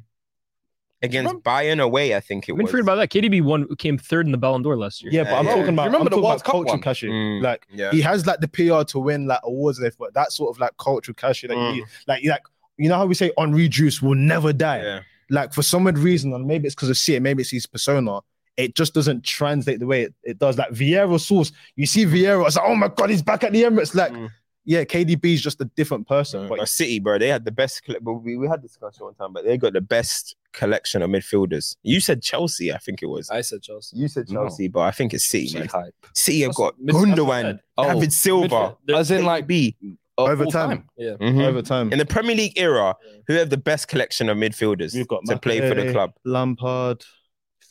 [1.02, 1.50] against Remember?
[1.50, 2.16] Bayern away.
[2.16, 2.72] I think it I mean, was.
[2.72, 3.10] forget about that.
[3.10, 5.12] KDB won came third in the Ballon d'Or last year.
[5.12, 5.52] Yeah, but I'm Yeah.
[5.56, 5.86] talking about.
[5.86, 6.82] Remember I'm the talking World about Cup culture one?
[6.82, 7.12] cashing.
[7.12, 7.42] Mm.
[7.42, 7.92] Like Yeah.
[7.92, 10.06] he has like the PR to win like awards and everything.
[10.08, 11.50] but That sort of like cultural cashing.
[11.50, 11.76] Like, Mm.
[11.78, 12.42] you, like, like
[12.78, 14.82] you know how we say Henri Juice will never die.
[14.82, 15.00] Yeah.
[15.30, 18.20] Like for some weird reason, and maybe it's because of C, maybe it's his persona.
[18.58, 20.58] It just doesn't translate the way it, it does.
[20.58, 23.64] Like Vieira source, you see Vieira, it's like, oh my god, he's back at the
[23.64, 23.96] Emirates.
[23.96, 24.30] Like, Mm.
[24.66, 26.48] yeah, KDB is just a different person.
[26.48, 27.84] But But City, bro, they had the best.
[27.84, 31.02] colle- But we, we had this discussion one time, but they got the best collection
[31.02, 31.76] of midfielders.
[31.82, 33.28] You said Chelsea, I think it was.
[33.32, 33.98] I said Chelsea.
[33.98, 34.44] You said No.
[34.44, 35.58] Chelsea, but I think it's City.
[35.58, 35.68] Man.
[35.68, 35.96] hype.
[36.14, 37.60] City have got Mid- that's what I Gundogan, said.
[37.78, 38.78] Oh, David Silva, Midfield.
[38.86, 39.76] They're- As in like B.
[40.16, 40.84] uh, Over all time.
[41.00, 41.42] Mhm.
[41.44, 41.92] over time.
[41.92, 42.96] In the Premier League era,
[43.26, 46.12] who have the best collection of midfielders We've got to play for the club?
[46.24, 47.04] Lampard,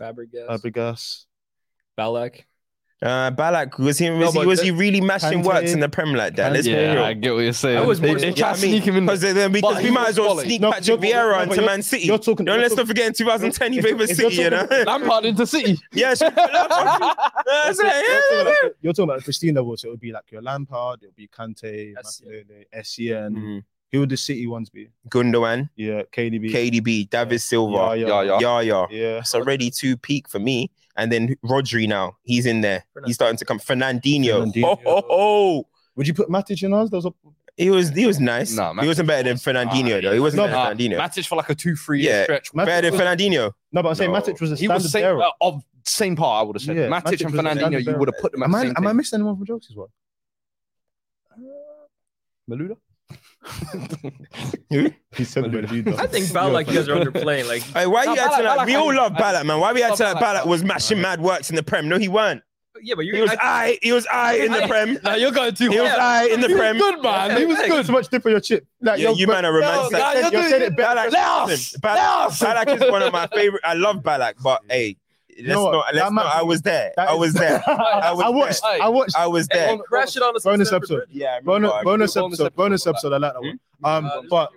[0.03, 1.25] Fabregas, Fabregas.
[1.99, 2.43] Ballack.
[3.03, 5.81] Uh, Ballack was he was, No, he was the- he really mashing Kante- works in
[5.81, 6.53] the Prem like that?
[6.53, 7.03] Let's be Yeah, real.
[7.03, 7.79] I get what you're saying.
[7.79, 8.81] I was they, more- they you know try what to I mean?
[8.81, 9.07] sneak him in.
[9.07, 10.49] Because then because we might as well quality.
[10.51, 12.07] sneak No, Patrick Vieira no, into Man City.
[12.07, 12.47] You're talking.
[12.47, 14.69] No, you're let's talking- not forget in 2010 he if- played for City, you know.
[14.87, 15.81] Lampard into City.
[15.93, 16.31] yeah, sure.
[16.31, 18.41] That's You're talking yeah.
[18.43, 21.17] about- You're talking about Christine level, so it would be like your Lampard, it would
[21.17, 21.95] be Kante,
[22.73, 23.65] Essien.
[23.93, 23.97] Makelele, Essien.
[23.97, 24.89] Who would the City ones be?
[25.09, 26.51] Gundogan, Yeah, KDB.
[26.53, 28.39] KDB, David Silva, yeah, Yeah, yeah.
[28.41, 28.87] Yaya.
[28.91, 29.13] yeah.
[29.15, 30.71] That's already two peak for me.
[30.97, 32.85] And then Rodri now, he's in there.
[33.07, 33.59] He's starting to come.
[33.59, 34.53] Fernandinho.
[34.53, 34.65] Fernandinho.
[34.65, 35.67] Oh, oh, oh.
[35.97, 36.91] Would you put Matic in ours?
[36.91, 37.13] Those are
[37.57, 38.53] He was he was nice.
[38.55, 40.13] Nah, he wasn't better than was Fernandinho though.
[40.13, 40.99] He wasn't No, better than Fernandinho.
[40.99, 42.11] Matic for like a two, three Yeah.
[42.11, 42.53] year stretch.
[42.53, 43.53] Matic better than was- Fernandinho.
[43.73, 44.19] No, but I'm saying No.
[44.21, 45.23] Matic was a He standard was same bearer.
[45.23, 46.41] uh, of same part.
[46.41, 47.59] I would have said Yeah, Matic, Matic and was a Fernandinho.
[47.59, 48.97] standard You would have put them at Am the I, same am I thing.
[48.99, 49.89] missing anyone from Chelsea's one?
[52.51, 52.77] Malouda?
[55.15, 55.99] He said Malouda.
[55.99, 57.47] I think Ballack you guys are underplaying.
[57.49, 59.61] Like Hey, why Nah, you acting Ballack- like Ballack we all had- love Ballack, man?
[59.61, 61.89] Why we acting like Ballack- Balak was mashing mad works in the Prem?
[61.89, 62.43] No, he weren't.
[62.83, 63.79] yeah, but you're He was I.
[63.83, 64.99] He was I in the Prem.
[65.05, 65.91] Nah, you're going too He was.
[65.91, 66.79] I in the He was Prem.
[66.79, 67.37] good, man.
[67.37, 67.85] He was good.
[67.87, 68.67] So much dip on your chip.
[68.81, 69.93] Like, Yeah, you man are romantic.
[69.93, 70.99] No, nah, you're you doing- said it better.
[71.01, 71.49] Ballack, Let us!
[71.49, 72.29] listen, Let Ballack!
[72.67, 73.63] Ballack is one of my favorite.
[73.65, 74.97] I love Ballack, but hey,
[75.39, 75.95] let's know not.
[75.95, 76.27] Let's That not.
[76.27, 76.93] I was there.
[76.99, 77.63] I was there.
[77.69, 78.63] I was I watched.
[78.63, 78.83] there.
[78.83, 79.17] I watched.
[79.17, 79.79] I was there.
[79.79, 80.45] crash it on us.
[80.45, 81.05] Bonus episode.
[81.11, 81.85] Yeah, Bonus, remember.
[81.85, 82.55] bonus bonus episode.
[82.57, 83.13] Bonus episode.
[83.13, 83.15] episode.
[83.15, 83.61] I like that one.
[83.85, 84.51] Um, Uh, but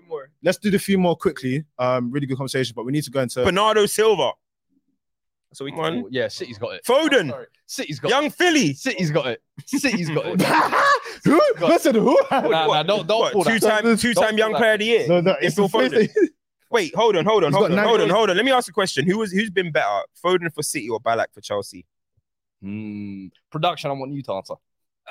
[0.43, 1.63] let's do the few more quickly.
[1.80, 3.43] Um, really good conversation, but we need to go into.
[3.43, 4.32] Bernardo Silva,
[5.53, 5.97] so we Come on.
[6.03, 6.84] Oh, yeah, City's got it.
[6.86, 7.45] Foden, Sorry.
[7.65, 8.73] City's got young Philly.
[8.73, 9.41] City's got it.
[9.65, 10.41] City's got it.
[11.23, 11.41] who?
[11.65, 12.19] Listen, who?
[12.30, 13.59] Nah, nah, don't, don't What, pull that.
[13.61, 15.07] two-time, two-time Don't young player of the year.
[15.07, 16.09] No, no, It's it's Phil Foden.
[16.72, 18.36] Wait, hold on, hold on, He's hold on, hold on, hold on.
[18.36, 19.05] Let me ask a question.
[19.05, 21.86] Who was who's been better, Foden for City or Ballack for Chelsea?
[22.61, 23.28] Hmm.
[23.51, 24.55] Production, I want you to answer.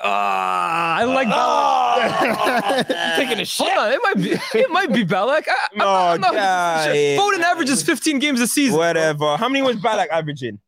[0.03, 3.15] Ah, I like that.
[3.17, 3.67] Taking a shit.
[3.67, 5.47] Hold on, it might be it might be Ballack.
[5.47, 6.87] I, I'm, No, not- I'm not guy.
[7.17, 8.77] Foden averages 15 games a season.
[8.77, 9.37] Whatever.
[9.37, 10.59] How many was Ballack averaging?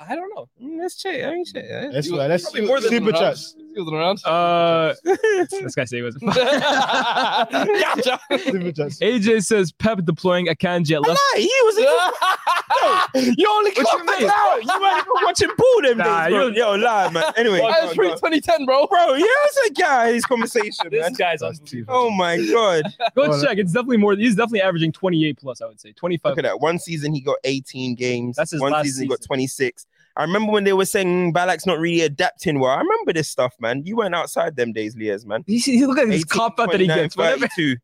[0.00, 0.48] I don't know.
[0.62, 1.22] Mm, Let's check.
[1.22, 1.64] Let me check.
[1.92, 3.20] Let's let's Probably more than super around.
[3.20, 3.56] chats.
[3.78, 4.24] He wasn't around.
[4.24, 6.24] Uh, this guy say he wasn't.
[6.24, 8.18] gotcha.
[8.30, 11.20] AJ says Pep deploying Akanji at left.
[11.34, 11.76] Nah, he was.
[13.38, 14.30] you only What you clocked mean?
[14.30, 14.62] out.
[14.62, 16.46] You weren't even watching ball them Nah, days, bro.
[16.48, 17.24] you- Yo, lie, man.
[17.36, 18.86] Anyway, That was pre 2010, bro.
[18.88, 20.12] bro, yeah, it's a guy.
[20.14, 21.12] His conversation, man.
[21.14, 22.84] guy's That's too Oh my god!
[23.14, 23.58] Go Oh, check.
[23.58, 24.14] It's definitely more.
[24.16, 25.60] He's definitely averaging 28 plus.
[25.62, 26.30] I would say 25.
[26.30, 26.60] Look at that.
[26.60, 28.36] One season he got 18 games.
[28.36, 29.86] That's his One last season he got 26.
[30.18, 32.72] I remember when they were saying Ballack's not really adapting well.
[32.72, 33.84] I remember this stuff, man.
[33.86, 35.44] You weren't outside them days, Liaz, man.
[35.46, 37.16] He, he look at this 18, cop out that he gets.
[37.16, 37.46] Whatever.
[37.46, 37.76] 32.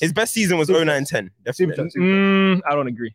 [0.00, 1.04] His best season was 09 10.
[1.04, 1.76] super Definitely.
[1.76, 1.92] chat.
[1.92, 2.16] Super chat.
[2.16, 3.14] Mm, I don't agree.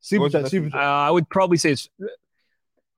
[0.00, 0.44] Super chat.
[0.44, 0.80] the- Super Uh.
[0.80, 1.88] I would probably say it's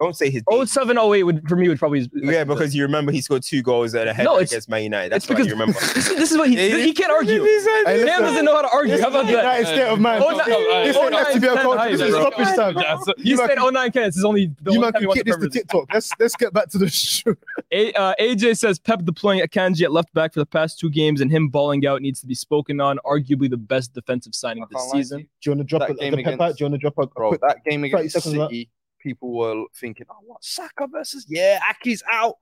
[0.00, 0.42] Don't say his.
[0.64, 2.10] 07, 08 would for me would probably.
[2.14, 4.82] Yeah, because you remember he scored two goals at a head No, it's- against Man
[4.82, 5.10] United.
[5.12, 5.72] That's why because you remember.
[5.94, 7.44] this, is- this is what he he can't argue.
[7.44, 8.98] Hey, Cam doesn't know how to argue.
[9.00, 9.30] How about that?
[9.30, 10.22] United state of mind.
[10.24, 11.90] Oh, no, This oh, ain't nine, FTBL ten culture.
[11.96, 12.20] This is bro.
[12.30, 13.14] stoppage time.
[13.18, 14.02] You You said man- 09 Ken.
[14.04, 15.52] This is only the You only man time can watch this to Premier League.
[15.52, 15.94] TikTok.
[15.94, 17.34] Let's let's get back to the show.
[17.70, 21.20] A, uh, AJ says Pep deploying Akanji at left back for the past two games
[21.20, 22.98] and him balling out needs to be spoken on.
[23.06, 25.20] Arguably the best defensive signing this season.
[25.20, 26.98] Do you want to drop That game the pep against- Do you want to drop
[26.98, 27.40] a, a Bro, quick?
[27.42, 28.20] that game against.
[28.20, 28.68] City,
[29.04, 30.42] people were thinking, oh, what?
[30.42, 32.38] Saka versus, yeah, Aki's out.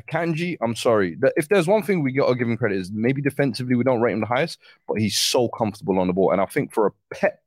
[0.00, 1.18] Akanji, I'm sorry.
[1.36, 4.00] If there's one thing we got to give him credit is maybe defensively we don't
[4.00, 6.32] rate him the highest, but he's so comfortable on the ball.
[6.32, 7.40] And I think for a Pep,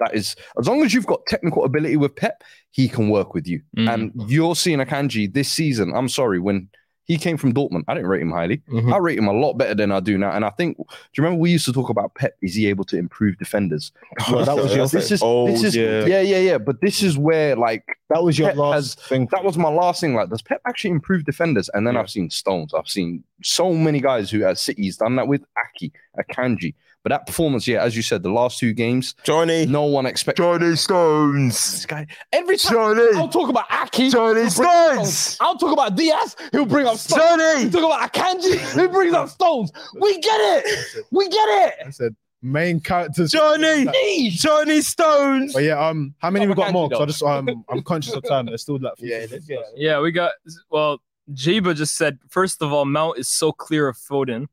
[0.00, 3.46] that is, as long as you've got technical ability with Pep, he can work with
[3.46, 3.62] you.
[3.76, 3.94] Mm.
[3.94, 5.92] And you're seeing Akanji this season.
[5.94, 6.68] I'm sorry, when
[7.06, 8.62] he came from Dortmund, I didn't rate him highly.
[8.70, 8.92] Mhm.
[8.92, 10.30] I rate him a lot better than I do now.
[10.32, 10.84] And I think, do
[11.16, 12.34] you remember we used to talk about Pep?
[12.40, 13.92] Is he able to improve defenders?
[14.32, 16.06] Well, that was your this is old, this is yeah.
[16.06, 16.20] yeah.
[16.20, 19.28] yeah yeah but this is where like That was your Pep last thing.
[19.32, 22.00] that was my last thing like does Pep actually improve defenders and then Yeah.
[22.00, 25.92] I've seen Stones I've seen so many guys who at City's done that with Aki
[26.18, 26.74] Akanji
[27.04, 29.66] but that performance yeah as you said the last two games Johnny.
[29.66, 31.72] no one expected Johnny Stones.
[31.72, 33.16] this guy every time Johnny.
[33.16, 35.36] I'll talk about Aki Johnny he'll bring up Stones.
[35.40, 37.60] I'll talk about Diaz he'll bring up Stones Johnny.
[37.60, 41.90] He'll talk about Akanji he brings up Stones we get it we get it I
[41.90, 43.30] said main characters.
[43.32, 43.84] Johnny.
[43.84, 44.34] Niche.
[44.34, 45.54] Johnny Stones.
[45.54, 46.90] But yeah, um, how many we got more?
[46.90, 46.90] more?
[46.90, 48.44] 'Cause I just um, I'm conscious of time.
[48.44, 49.56] There's still like Yeah, yeah.
[49.74, 50.32] Yeah, we got
[50.68, 51.00] well.
[51.32, 54.48] Jaba just said first of all, Mount is so clear of Foden,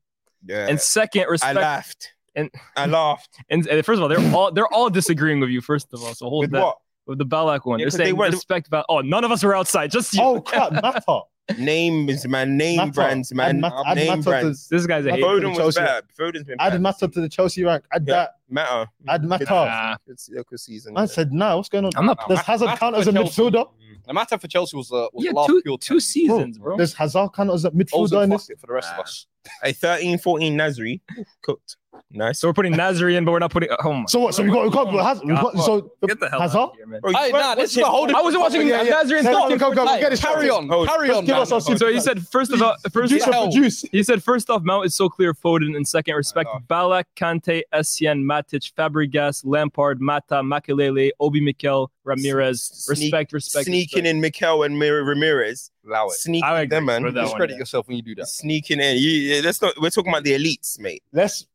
[0.46, 0.68] Yeah.
[0.70, 1.44] and second, respect.
[1.44, 1.62] I respect.
[1.62, 2.11] laughed.
[2.34, 3.28] And- I laughed.
[3.50, 5.60] And, and first of all, they're all they're all disagreeing with you.
[5.60, 6.78] First of all, so hold With that what?
[7.06, 7.78] with the Ballack one.
[7.78, 8.86] Yeah, they're 'cause they saying weren't- respect about.
[8.88, 9.90] Oh, none of us were outside.
[9.90, 10.22] Just you.
[10.22, 11.20] Oh crap, Mata.
[11.58, 12.56] Names, man.
[12.56, 12.92] Name Mata.
[12.92, 13.56] brands, man.
[13.56, 15.26] Add Mat- add Name Mata to- this guy's a Foden hater.
[15.26, 15.80] Foden was Chelsea.
[15.80, 16.04] bad.
[16.18, 16.82] Foden's been Add bad.
[16.82, 17.84] Mata to the Chelsea rank.
[17.92, 18.14] Add Yeah.
[18.14, 18.30] that.
[18.48, 18.90] Matter.
[19.08, 19.44] Add Mata.
[19.44, 20.96] Nah, Good, se- good season.
[20.96, 21.90] I said, nah, what's going on?
[21.96, 22.28] I'm not.
[22.28, 23.42] Does Hazard Mata count for as a Chelsea.
[23.42, 23.68] midfielder?
[24.06, 26.76] the matter for Chelsea was, uh, was Yeah, last two pure two seasons, bro.
[26.76, 28.60] Does Hazard count as a midfielder in Ozil this?
[28.60, 29.26] for the rest of us
[29.64, 31.00] A 13 14 Nasri
[31.42, 31.76] cooked.
[32.14, 32.40] Nice.
[32.40, 33.70] So we're putting Nasri in, but we're not putting.
[33.84, 34.04] Oh my.
[34.06, 34.34] So what?
[34.34, 36.58] So we got we got, Haz- we got so Get the hell Hazard?
[36.58, 37.00] out of here, man.
[37.00, 39.02] Bro, Hey, nah, this is it- a whole I wasn't watching Yeah, yeah.
[39.02, 39.58] Nasri and Come on, Stockton.
[39.58, 41.24] come, come, get carry on, Hold- carry on.
[41.24, 43.50] give us our So he said first of all, first Produce hell.
[43.50, 43.82] produce.
[43.92, 45.32] he said first off, Mount is so clear.
[45.34, 46.58] Foden in second, respect Oh.
[46.68, 52.58] Ballack, Kante, Essien, Matic, Fabregas, Lampard, Mata, Makelele, Obi Mikel, Ramires.
[52.60, 53.66] Sneak- Respect, respect.
[53.66, 55.70] Sneaking in Mikel and Mir- Ramires.
[55.86, 56.12] Allow it.
[56.12, 57.02] Sneaking I agree them, man.
[57.04, 58.28] with that one, Discredit yourself when you do that.
[58.28, 58.96] Sneaking in.
[58.98, 59.74] You, yeah, that's not.
[59.80, 61.02] We're talking about the elites, mate.
[61.12, 61.46] Let's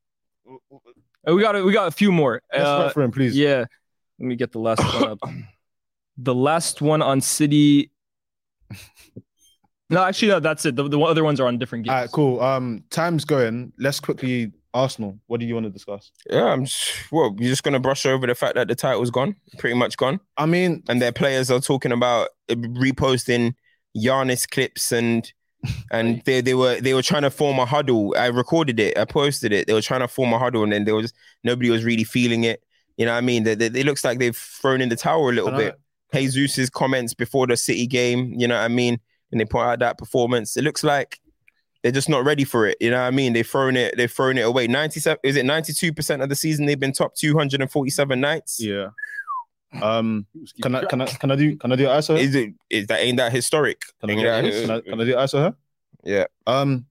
[1.25, 2.41] We got we got a few more.
[2.51, 3.35] let's Uh, wait for him, please.
[3.35, 3.65] Yeah.
[4.19, 5.19] Let me get the last one up.
[6.19, 7.91] The last one on City.
[9.89, 10.75] No, actually, no, that's it.
[10.75, 11.93] The, the other ones are on different games.
[11.93, 12.41] All right, cool.
[12.41, 13.71] Um, time's going.
[13.79, 15.17] Let's quickly Arsenal.
[15.27, 16.11] What do you want to discuss?
[16.29, 16.65] Yeah, I'm.
[16.65, 19.95] Just, well, you're just gonna brush over the fact that the title's gone, pretty much
[19.95, 23.53] gone, I mean, and their players are talking about uh, reposting
[23.95, 25.31] Giannis clips and.
[25.91, 28.13] And they, they were they were trying to form a huddle.
[28.17, 28.97] I recorded it.
[28.97, 29.67] I posted it.
[29.67, 32.43] They were trying to form a huddle, and then there was nobody was really feeling
[32.43, 32.63] it.
[32.97, 33.43] You know what I mean?
[33.43, 35.79] They, they, it looks like they've thrown in the towel a little I bit.
[36.13, 38.99] Jesus's comments before the City game, you know what I mean?
[39.31, 40.57] And they point out that performance.
[40.57, 41.19] It looks like
[41.83, 42.77] they're just not ready for it.
[42.79, 43.33] You know what I mean?
[43.33, 44.67] They've thrown it, they've thrown it away.
[44.67, 48.59] 97 is it 92% of the season they've been top 247 nights?
[48.61, 48.89] yeah.
[49.81, 50.25] Um,
[50.61, 52.17] can I can I can I do can I do ISO?
[52.17, 53.81] Is it is that ain't that historic?
[54.01, 55.55] Can I, Ain't do, that- can I, can I do ISO here?
[56.03, 56.25] Yeah.
[56.45, 56.85] Um,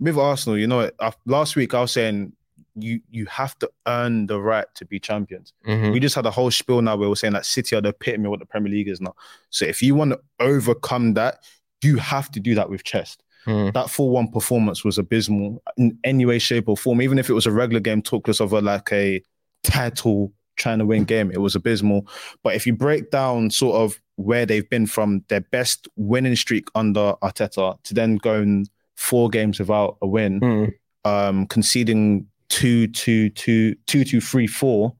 [0.00, 2.32] with Arsenal, you know, what, last week I was saying
[2.74, 5.52] you you have to earn the right to be champions.
[5.66, 5.92] Mhm.
[5.92, 8.24] We just had a whole spiel now where we're saying that City are the epitome
[8.26, 9.14] of what the Premier League is now.
[9.50, 11.38] So if you want to overcome that,
[11.82, 13.22] you have to do that with chest.
[13.46, 13.72] Mhm.
[13.72, 17.00] That 4 1 performance was abysmal in any way, shape, or form.
[17.02, 19.22] Even if it was a regular game, talkless of a like a
[19.62, 22.06] title trying to win game, it was abysmal.
[22.44, 26.68] But if you break down sort of where they've been from their best winning streak
[26.74, 30.72] under Arteta to then going four games without a win, Mhm.
[31.04, 34.94] um, conceding two, two, two, two, two, three, four,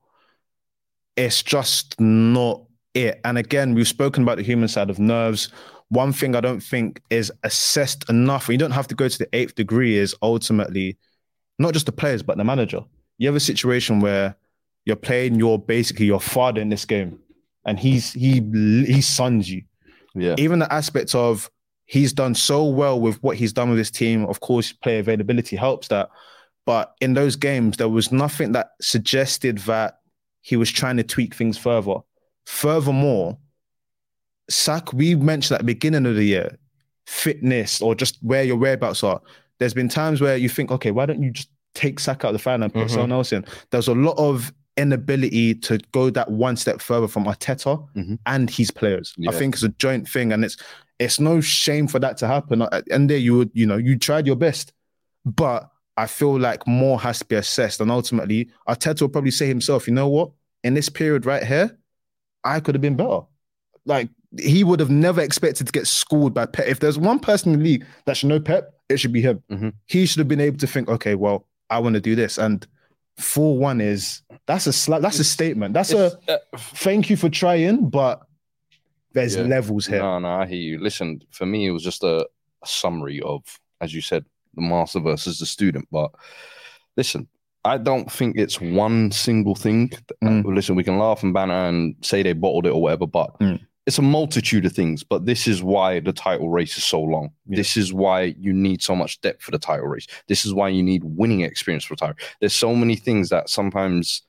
[1.16, 2.62] it's just not
[2.94, 3.20] it.
[3.24, 5.50] And again, we've spoken about the human side of nerves.
[5.88, 9.18] One thing I don't think is assessed enough, and you don't have to go to
[9.18, 10.96] the eighth degree, is ultimately
[11.58, 12.80] not just the players, but the manager.
[13.18, 14.34] You have a situation where
[14.84, 17.18] you're playing your basically your father in this game,
[17.64, 18.40] and he's he
[18.86, 19.62] he sons you
[20.14, 20.34] Yeah.
[20.38, 21.50] even the aspect of
[21.86, 24.24] he's done so well with what he's done with his team.
[24.26, 26.08] Of course, player availability helps that.
[26.66, 29.98] But in those games, there was nothing that suggested that
[30.42, 31.96] he was trying to tweak things further.
[32.46, 33.38] Furthermore,
[34.48, 36.58] Sak, we mentioned at the beginning of the year,
[37.06, 39.20] fitness or just where your whereabouts are.
[39.58, 42.32] There's been times where you think, okay, why don't you just take Sak out of
[42.34, 42.90] the fan and put Mhm.
[42.90, 43.44] someone else in?
[43.70, 48.18] There's a lot of inability to go that one step further from Arteta Mhm.
[48.26, 49.14] and his players.
[49.28, 50.56] I think it's a joint thing, and it's
[50.98, 52.58] it's no shame for that to happen.
[52.58, 54.72] The end there, you would, you know, you tried your best,
[55.24, 59.46] but I feel like more has to be assessed, and ultimately, Arteta will probably say
[59.46, 60.30] himself, you know what,
[60.62, 61.78] in this period right here,
[62.44, 63.20] I could have been better.
[63.86, 66.66] Like he would have never expected to get schooled by Pep.
[66.68, 69.42] If there's one person in the league that should know Pep, it should be him.
[69.50, 69.72] Mhm.
[69.86, 72.66] He should have been able to think, okay, well, I want to do this, and
[73.20, 75.74] four one is that's a that's a statement.
[75.74, 78.22] That's a uh, thank you for trying, but
[79.12, 79.42] there's Yeah.
[79.42, 79.98] levels here.
[80.00, 80.78] No, no, I hear you.
[80.80, 82.26] Listen, for me, it was just a,
[82.62, 83.42] a summary of,
[83.80, 85.88] as you said, the master versus the student.
[85.90, 86.10] But
[86.96, 87.28] listen,
[87.64, 89.90] I don't think it's one single thing.
[90.22, 90.44] Mm.
[90.54, 93.60] Listen, we can laugh and banter and say they bottled it or whatever, but Mm.
[93.86, 95.02] It's a multitude of things.
[95.02, 97.30] But this is why the title race is so long.
[97.46, 97.56] Yeah.
[97.56, 100.06] This is why you need so much depth for the title race.
[100.28, 102.16] This is why you need winning experience for title.
[102.40, 104.22] There's so many things that sometimes,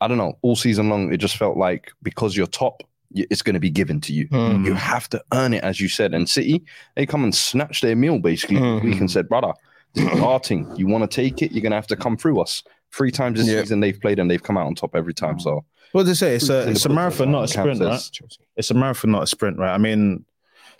[0.00, 2.82] I don't know, all season long, it just felt like because you're top,
[3.12, 4.28] it's going to be given to you.
[4.28, 4.64] Mhm.
[4.66, 6.14] You have to earn it, as you said.
[6.14, 6.62] And City,
[6.96, 8.56] they come and snatch their meal basically.
[8.56, 8.82] Mhm.
[8.82, 9.52] We can said, brother,
[9.94, 10.70] this is our thing.
[10.76, 12.62] You want to take it, you're gonna have to come through us.
[12.92, 13.60] Three times this Yeah.
[13.62, 15.38] season they've played and they've come out on top every time.
[15.38, 16.34] So What did they say?
[16.36, 18.10] It's a it's a marathon, not a Camp sprint, right?
[18.56, 19.72] It's a marathon, not a sprint, right?
[19.74, 20.24] I mean,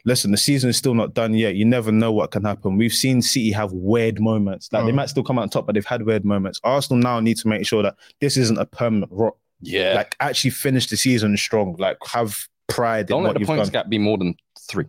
[0.04, 1.54] listen, the season is still not done yet.
[1.56, 2.76] You never know what can happen.
[2.76, 4.68] We've seen City have weird moments.
[4.72, 4.96] Like they Mm.
[4.96, 6.60] might still come out on top, but they've had weird moments.
[6.64, 9.34] Arsenal now need to make sure that this isn't a permanent rot.
[9.60, 9.94] Yeah.
[9.94, 11.76] Like actually finish the season strong.
[11.78, 13.72] Like have pride Don't in let what the you've points done.
[13.84, 14.34] gap be more than
[14.68, 14.84] three.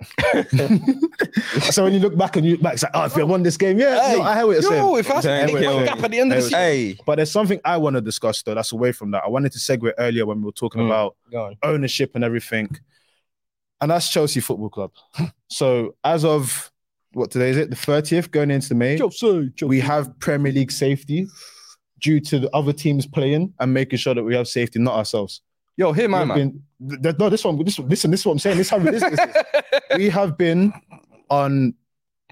[1.70, 3.42] so when you look back and you look back, it's like, oh, if they won
[3.42, 4.98] this game, yeah, Hey, no, I hear what you're saying.
[4.98, 6.58] If that's a Thank eight gap at the end of the season.
[6.58, 8.54] Hey, But there's something I want to discuss though.
[8.54, 9.24] That's away from that.
[9.24, 10.86] I wanted to segue earlier when we were talking Mm.
[10.86, 11.16] about
[11.62, 12.68] ownership and everything.
[13.80, 14.92] And that's Chelsea Football Club.
[15.48, 16.70] so as of
[17.12, 17.70] what today is it?
[17.70, 19.00] The 30th going into May,
[19.62, 21.26] we have Premier League safety
[22.00, 25.42] due to the other teams playing and making sure that we have safety, not ourselves.
[25.78, 26.60] Yo, here, my man.
[26.80, 28.56] been- th- no, this one, this listen, this is what I'm saying.
[28.58, 29.18] This is how this is.
[29.96, 30.72] We have been
[31.30, 31.72] on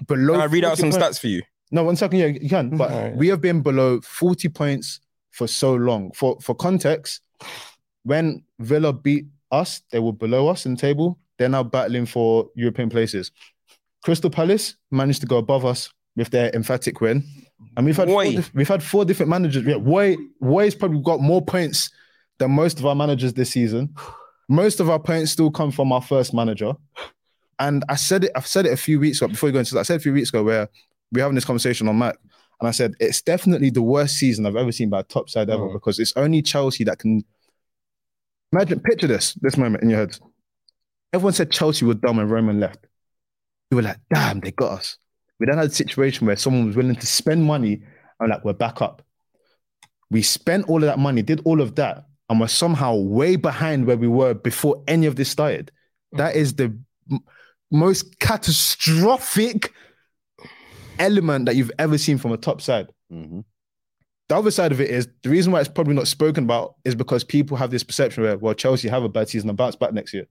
[0.06, 0.32] below.
[0.34, 1.04] Can I read out some points.
[1.06, 1.42] stats for you?
[1.70, 2.18] No, one second.
[2.18, 2.76] Yeah, you can.
[2.76, 3.16] But Alright.
[3.16, 6.10] we have been below 40 points for so long.
[6.12, 7.20] For for context,
[8.02, 11.16] when Villa beat us, they were below us in the table.
[11.38, 13.30] They're now battling for European places.
[14.02, 17.22] Crystal Palace managed to go above us with their emphatic win.
[17.76, 18.32] And we've had four, Roy.
[18.32, 19.64] dif- we've had four different managers.
[19.64, 21.90] Yeah, Roy, Roy's probably got more points
[22.38, 23.94] than most of our managers this season.
[24.48, 26.72] Most of our points still come from our first manager.
[27.58, 29.74] And I said it, I've said it a few weeks ago before you go into
[29.74, 29.80] that.
[29.80, 30.68] I said a few weeks ago where
[31.12, 32.16] we're having this conversation on Mac.
[32.60, 35.50] And I said, it's definitely the worst season I've ever seen by a top side
[35.50, 35.72] ever Mm.
[35.72, 37.22] because it's only Chelsea that can
[38.52, 40.18] imagine, picture this, this moment in your head.
[41.12, 42.86] Everyone said Chelsea were dumb when Roman left.
[43.70, 44.98] We were like, damn, they got us.
[45.38, 47.82] We then had a situation where someone was willing to spend money
[48.20, 49.02] and like, we're back up.
[50.10, 53.86] We spent all of that money, did all of that, and we're somehow way behind
[53.86, 55.70] where we were before any of this started.
[56.12, 56.76] That is the
[57.10, 57.20] m-
[57.70, 59.72] most catastrophic
[60.98, 62.88] element that you've ever seen from a top side.
[63.12, 63.44] Mhm.
[64.28, 66.96] The other side of it is the reason why it's probably not spoken about is
[66.96, 69.92] because people have this perception where, well, Chelsea have a bad season and bounce back
[69.92, 70.26] next year.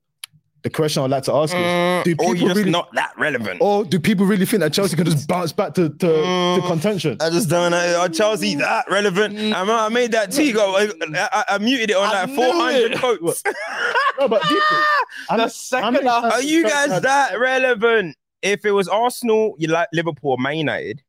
[0.65, 3.13] The question I'd like to ask is, Mm, do people you're just really- not that
[3.19, 3.57] relevant.
[3.61, 6.67] or do people really think that Chelsea can just bounce back to, to, to Mm.
[6.67, 7.17] contention?
[7.21, 7.99] I just don't know.
[8.01, 9.37] Are Chelsea that relevant?
[9.53, 10.55] I, I made that tweet.
[10.55, 10.75] Go.
[10.75, 10.89] I,
[11.31, 12.99] I, I muted it on I like 400 it.
[12.99, 13.43] quotes.
[14.19, 14.57] No, but deep-
[15.29, 18.15] The I'm second excited half- Are you guys that relevant?
[18.41, 21.03] If it was Arsenal, you like Liverpool, Man United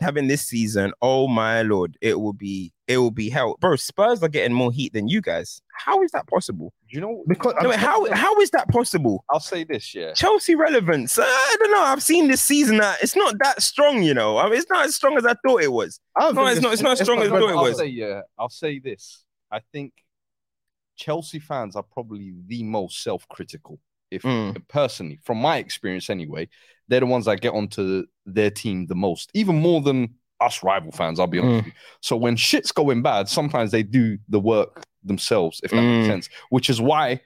[0.00, 3.76] having this season, oh my lord, it will be it will be hell, bro.
[3.76, 5.60] Spurs are getting more heat than you guys.
[5.76, 6.72] How is that possible?
[6.88, 7.22] Do you know?
[7.28, 9.24] Because No, wait, how how is that possible?
[9.30, 10.12] I'll say this, yeah.
[10.14, 11.18] Chelsea relevance?
[11.18, 11.82] Uh, I don't know.
[11.82, 14.02] I've seen this season that it's not that strong.
[14.02, 16.00] You know, I mean, it's not as strong as I thought it was.
[16.16, 17.78] I No, think it's not- it's not as strong as I thought it I'll was.
[17.78, 18.22] say yeah.
[18.38, 19.24] I'll say this.
[19.50, 19.92] I think
[20.96, 23.78] Chelsea fans are probably the most self-critical.
[24.10, 24.66] If Mm.
[24.68, 26.48] personally, from my experience anyway,
[26.88, 30.92] they're the ones that get onto their team the most, even more than us rival
[30.92, 31.18] fans.
[31.18, 31.56] I'll be honest Mm.
[31.58, 31.72] with you.
[32.00, 36.10] So when shit's going bad, sometimes they do the work themselves, if that makes Mm.
[36.10, 36.28] sense.
[36.50, 37.20] Which is why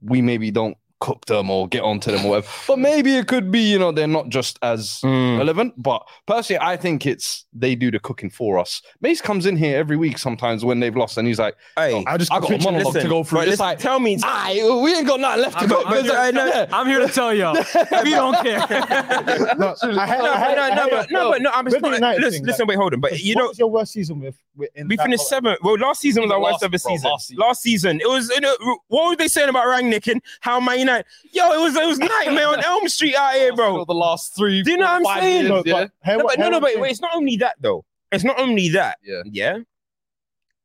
[0.00, 2.46] we maybe don't cook them or get onto them or whatever.
[2.66, 5.38] But maybe it could be, you know, they're not just as Mm.
[5.38, 5.74] relevant.
[5.82, 8.80] But personally, I think it's they do the cooking for us.
[9.02, 12.16] Mace comes in here every week sometimes when they've lost, and he's like, Hey, I
[12.16, 13.38] just I got a picture- monologue to go through.
[13.40, 15.82] but It's listen, like, tell me, Aye, we ain't got nothing left to I'm, cook.
[15.86, 16.66] I'm here, like, I know- yeah.
[16.72, 17.54] I'm here to tell y'all.
[18.04, 18.58] we don't care.
[18.60, 20.18] No, I had- no, I had-
[20.56, 21.50] no, I had no, but no, but no.
[21.52, 21.94] I'm just the not.
[21.96, 23.00] United Listen, thing, listen, wait, hold on.
[23.00, 24.36] But you know, your worst season with?
[24.56, 25.58] with in we finished seventh.
[25.62, 27.10] Well, last season was our worst ever season.
[27.36, 28.00] last season.
[28.00, 28.30] It was.
[28.30, 28.56] You know,
[28.88, 31.06] what were they saying about Rangnick and how Man United?
[31.32, 33.84] Yo, it was it was nightmare on Elm Street out here, bro.
[33.84, 35.36] The last three, Do you know what I'm saying?
[35.42, 35.72] years, No, yeah.
[35.72, 37.84] but, hey, No, what- but no, no, but it's not only that though.
[38.12, 38.98] It's not only that.
[39.02, 39.22] Yeah.
[39.24, 39.58] Yeah.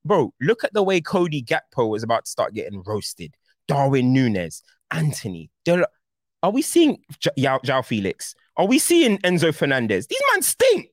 [0.06, 3.36] Bro, look at the way Cody Gakpo was about to start getting roasted.
[3.68, 5.50] Darwin Nunez, Antony.
[5.66, 5.86] Del-
[6.42, 8.34] Are we seeing J- Yao, Joao Felix?
[8.58, 10.08] Are we seeing Enzo Fernandez?
[10.08, 10.88] These men stink.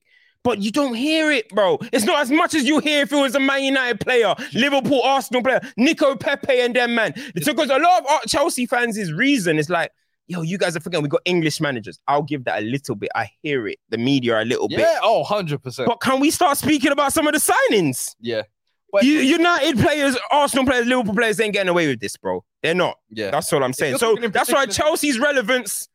[0.47, 1.77] But you don't hear it, bro.
[1.91, 5.01] It's not as much as you hear if it was a Man United player, Liverpool,
[5.03, 7.11] Arsenal player, Nico Pepe and them, man.
[7.35, 9.91] It's because a lot of Chelsea fans' reason is like,
[10.27, 11.99] yo, you guys are forgetting we got English managers.
[12.07, 13.09] I'll give that a little bit.
[13.13, 13.79] I hear it.
[13.89, 14.79] The media a little bit.
[14.79, 15.85] Yeah, oh, 100%.
[15.85, 18.15] But can we start speaking about some of the signings?
[18.21, 18.43] yeah.
[18.89, 22.45] But You, United players, Arsenal players, Liverpool players ain't getting away with this, bro.
[22.63, 22.95] They're not.
[23.09, 23.31] yeah.
[23.31, 23.97] That's all I'm saying.
[23.97, 25.89] So that's why Chelsea's relevance.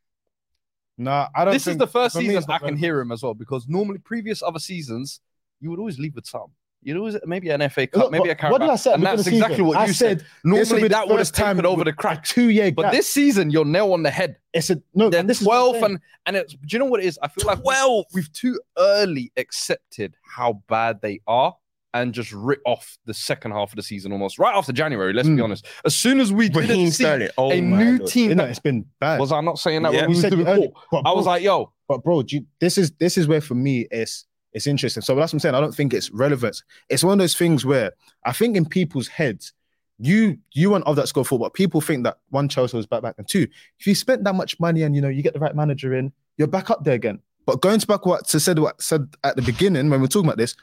[1.02, 1.52] Nah, I don't.
[1.54, 4.58] This is the first season I can hear him as well because normally previous other
[4.58, 5.20] seasons
[5.60, 6.48] you would always leave with some.
[6.84, 8.92] You'd always maybe an FA Cup, Look, maybe a what- What did I say?
[8.94, 9.66] And that's exactly season?
[9.66, 10.18] what I you said.
[10.20, 10.28] said.
[10.42, 12.24] Normally that would have taken over the crack.
[12.24, 14.36] two-year But this season, you're nail on the head.
[14.52, 15.08] it's a no.
[15.08, 15.84] They're and this is what 12 saying.
[15.84, 17.20] and and it's do you know what it is?
[17.22, 21.54] I feel like well we've too early accepted how bad they are
[21.94, 25.12] and just rip off the second half of the season almost right after January.
[25.12, 25.44] Let's be Mm.
[25.44, 25.66] honest.
[25.84, 27.28] As soon as we Raheem didn't see.
[27.36, 28.06] Oh a new Lord.
[28.10, 29.20] team, You know, that- it's been bad.
[29.20, 30.02] was I not saying that Yeah.
[30.02, 30.72] when we said before?
[30.90, 33.40] but I was bro- like, yo, But bro, do you, this is this is where
[33.42, 34.24] for me it's
[34.54, 35.02] it's interesting.
[35.02, 35.54] So that's what I'm saying.
[35.54, 36.62] I don't think it's relevant.
[36.88, 37.92] It's one of those things where
[38.24, 39.52] I think in people's heads,
[39.98, 41.50] you you want of that score football.
[41.50, 43.46] People think that one Chelsea was back back and two.
[43.78, 46.12] If you spent that much money and you know you get the right manager in,
[46.38, 47.18] you're back up there again.
[47.44, 50.08] But going to back what to said what said at the beginning when we we're
[50.08, 50.54] talking about this,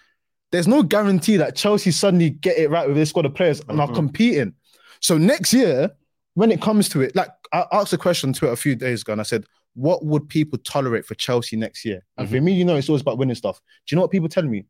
[0.51, 3.79] there's no guarantee that Chelsea suddenly get it right with this squad of players and
[3.79, 3.95] are Mhm.
[3.95, 4.53] competing.
[4.99, 5.91] So next year,
[6.33, 9.01] when it comes to it, like I asked a question to it a few days
[9.01, 9.45] ago, and I said,
[9.75, 13.01] "What would people tolerate for Chelsea next year?" And for me, you know, it's always
[13.01, 13.59] about winning stuff.
[13.87, 14.65] Do you know what people tell me?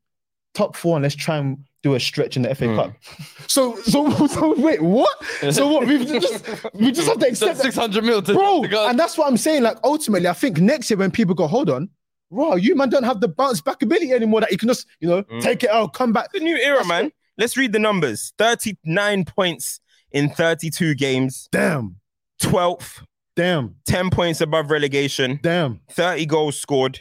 [0.53, 2.75] Top four, and let's try and do a stretch in the FA Mm.
[2.75, 2.93] Cup.
[3.47, 5.09] So, so, so, wait, what?
[5.51, 5.87] So what?
[5.87, 8.63] We just, we just have to accept six hundred mil to, bro.
[8.63, 8.79] to.
[8.87, 9.63] And that's what I'm saying.
[9.63, 11.89] Like, ultimately, I think next year when people go, hold on,
[12.31, 14.41] bro, you man don't have the bounce back ability anymore.
[14.41, 15.41] That you can just, you know, Mm.
[15.41, 16.31] take it out, come back.
[16.33, 17.11] The new era, That's man.
[17.37, 19.79] Let's read the numbers 39 points
[20.11, 21.95] in 32 games, Damn,
[22.41, 23.01] 12th,
[23.35, 25.81] damn, 10 points above relegation, damn.
[25.91, 26.99] 30 goals scored.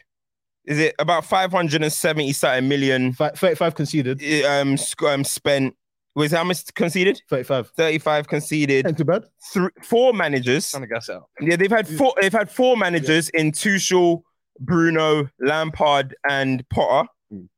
[0.67, 4.45] is it about 570 something million Fi- 35 conceded.
[4.45, 5.75] um, sc- um spent.
[6.15, 7.23] Was how much conceded?
[7.31, 7.71] 35.
[7.77, 8.87] 35 conceded.
[8.87, 9.25] Ain't too bad.
[9.53, 10.71] Three, four managers.
[10.73, 11.25] Trying to gas out.
[11.41, 12.13] Yeah, they've had four.
[12.21, 14.23] They've had four managers in Tuchel,
[14.61, 17.09] Bruno, Lampard, and Potter.
[17.33, 17.49] Mm.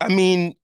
[0.00, 0.54] I mean,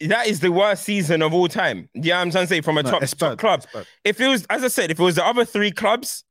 [0.00, 1.88] that is the worst season of all time.
[1.94, 3.64] Yeah, I'm trying to say from a No, top, it's top club.
[4.04, 6.24] If it was, as I said, if it was the other three clubs,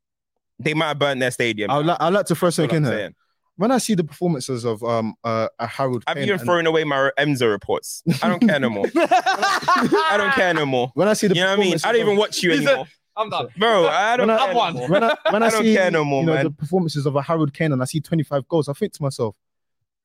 [0.60, 1.70] they might have burnt their stadium.
[1.70, 3.12] I'd, like, I'd like to throw That's what something in I'm here.
[3.58, 6.84] When I see the performances of um uh, a Harold I've Kane even thrown away
[6.84, 8.04] my Emza reports.
[8.22, 8.86] I don't care no more.
[8.96, 10.92] I don't care no more.
[10.94, 11.78] when I see the You know what I mean?
[11.84, 12.88] I don't even watch you He's a- anymore,
[13.18, 13.48] I'm done.
[13.58, 13.88] bro.
[13.88, 14.74] I don't When I- care Have no one.
[14.76, 14.88] more.
[14.90, 16.44] when I when I, I don't see care no more, you know man.
[16.46, 19.36] the performances of a Harold Kane and I see 25 goals, I think to myself,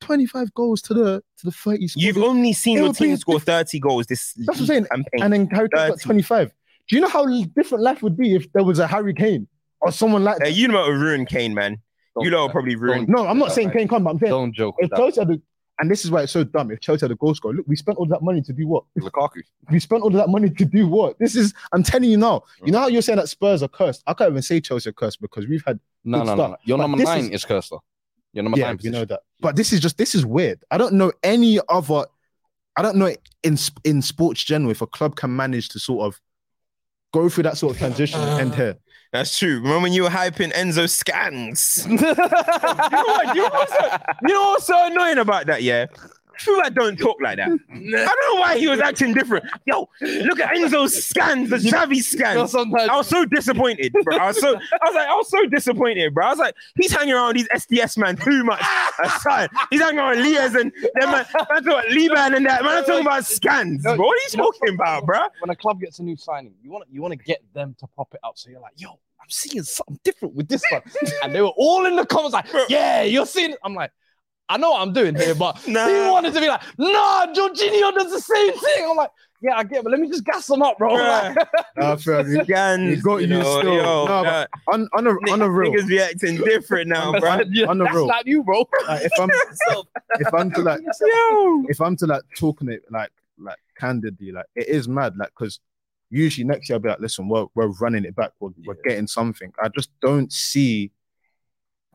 [0.00, 2.02] 25 goals to the to the 30 scored.
[2.02, 4.66] You've only seen It your would be team score 30 goals this That's what I'm
[4.66, 4.84] saying.
[4.86, 5.22] campaign.
[5.22, 6.52] and then Harry Kane got 25.
[6.88, 9.46] Do you know how different life would be if there was a Harry Kane
[9.80, 10.52] or someone like Uh, that?
[10.54, 11.78] you know what ruin Kane, man.
[12.18, 13.06] You know what probably ruin.
[13.08, 14.90] No, I'm not saying Kane can't, but I'm saying Don't joke if.
[14.90, 15.40] Chelsea had the,
[15.82, 16.70] and this is why it's so dumb.
[16.70, 18.84] If Chelsea had a goal scorer, look, we spent all that money to do what?
[18.98, 19.42] Lukaku.
[19.70, 21.18] We spent all that money to do what?
[21.18, 22.44] This is, I'm telling you now.
[22.64, 24.04] You know how you're saying that Spurs are cursed?
[24.06, 26.50] I can't even say Chelsea are cursed because we've had No, Good no, no, stuff.
[26.52, 26.56] no.
[26.64, 27.80] Your But number nine is- is, Kirsta.
[28.32, 28.92] Your number yeah, nine we position.
[28.92, 29.20] know that.
[29.40, 30.64] But this is just this is weird.
[30.70, 32.06] I don't know any other.
[32.76, 36.20] I don't know in in sports general if a club can manage to sort of
[37.12, 38.76] go through that sort of transition and end uh, here.
[39.12, 39.56] That's true.
[39.56, 41.86] Remember when you were hyping Enzo scans?
[41.88, 43.36] you know what?
[43.36, 45.62] You know what's so, annoying about that?
[45.62, 45.86] Yeah.
[46.38, 47.48] Feel don't talk like that.
[47.48, 49.44] I don't know why he was acting different.
[49.66, 52.54] Yo, look at Enzo's scans, the Xavi scans.
[52.54, 54.16] I was so disappointed, bro.
[54.16, 56.26] I was so I was like, I was so disappointed, bro.
[56.26, 58.62] I was like, he's hanging around with these SDS man too much.
[59.02, 59.50] Aside.
[59.70, 62.62] He's hanging around with Leas and them man, man talking Liban and that.
[62.62, 63.96] Man, I'm talking about scans, bro.
[63.96, 65.20] What are you talking about, bro?
[65.40, 67.74] when a club gets a new signing, you want to you want to get them
[67.78, 68.38] to prop it up.
[68.38, 70.82] So you're like, yo, I'm seeing something different with this one.
[71.22, 73.54] and they were all in the comments like, yeah, you're seeing.
[73.64, 73.92] I'm like,
[74.48, 75.86] I know what I'm doing here, but Nah.
[75.88, 78.86] he wanted to be like, nah, Jorginho does the same thing.
[78.90, 80.90] I'm like, yeah, I get, it, but let me just gas them up, bro.
[80.94, 81.34] Bruh.
[81.36, 81.48] Like,
[81.80, 83.74] Uh, you- Scans, He got you know, still.
[83.74, 85.72] yo, No, nah, on on a on a real.
[85.72, 87.40] Niggas be acting different now, bro.
[87.50, 88.06] yeah, on the that's real.
[88.06, 88.64] not you, bro.
[88.86, 89.30] Like, if I'm
[90.20, 91.64] if I'm to like Yo.
[91.68, 95.58] if I'm to like talking it like like candidly, like it is mad, like because
[96.10, 99.06] usually next year I'll be like, listen, we're we're running it back, we're, we're getting
[99.08, 99.52] something.
[99.62, 100.90] I just don't see.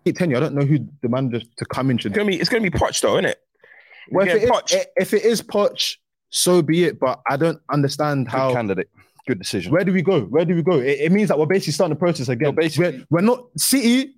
[0.08, 2.12] I keep telling you, I don't know who the manager to come in should.
[2.12, 3.40] It's gonna be it's gonna be Poch though, isn't it?
[4.10, 4.86] Well, if, Get it is, Poch.
[4.96, 5.96] if it is Poch,
[6.30, 6.98] so be it.
[7.00, 8.54] But I don't understand Good how.
[8.54, 8.88] candidate.
[9.28, 9.74] Good decision.
[9.74, 10.22] Where do we go?
[10.22, 10.80] Where do we go?
[10.80, 12.46] It, it means that we're basically starting the process again.
[12.48, 14.14] No, basically- we're, we're not City.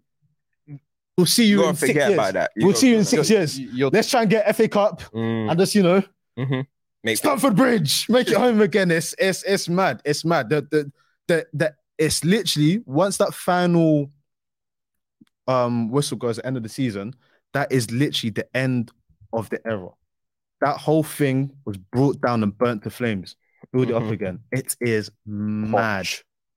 [1.17, 2.13] We'll see You you in six years.
[2.13, 2.51] about that.
[2.55, 3.59] We'll see you in six years.
[3.59, 6.01] You're, Let's try and get FA Cup Mm, and just you know
[6.37, 6.65] mhm.
[7.03, 8.91] Make Stamford Bridge, make it home again.
[8.91, 10.01] It's it's it's mad.
[10.05, 10.49] It's mad.
[10.49, 10.91] The the
[11.27, 14.09] the, the it's literally once that final
[15.49, 17.13] um whistle goes at the end of the season,
[17.53, 18.91] that is literally the end
[19.33, 19.89] of the era.
[20.61, 23.35] That whole thing was brought down and burnt to flames.
[23.71, 24.11] Build it up Mhm.
[24.11, 24.39] again.
[24.51, 26.07] It is mad.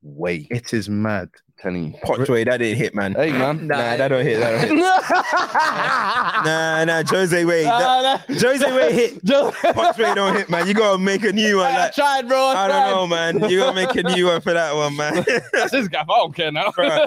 [0.02, 0.46] Way.
[0.50, 1.30] It is mad.
[1.62, 1.92] Telling you.
[2.04, 3.14] Poch that didn't hit, man.
[3.14, 3.66] Hey, man.
[3.66, 4.40] Nah, that don't hit.
[4.40, 4.82] That don't hit.
[6.44, 7.62] Nah, nah, Jose way.
[7.64, 9.24] that- Jose way hit.
[9.24, 10.66] Poch way don't hit, man.
[10.66, 11.66] You gotta make a new one.
[11.72, 12.38] I Like, tried, bro.
[12.38, 13.50] I don't know, man.
[13.50, 15.24] You gotta make a new one for that one, man.
[15.52, 16.06] That's his gap.
[16.10, 16.68] I don't care now.
[16.70, 17.06] Bruh.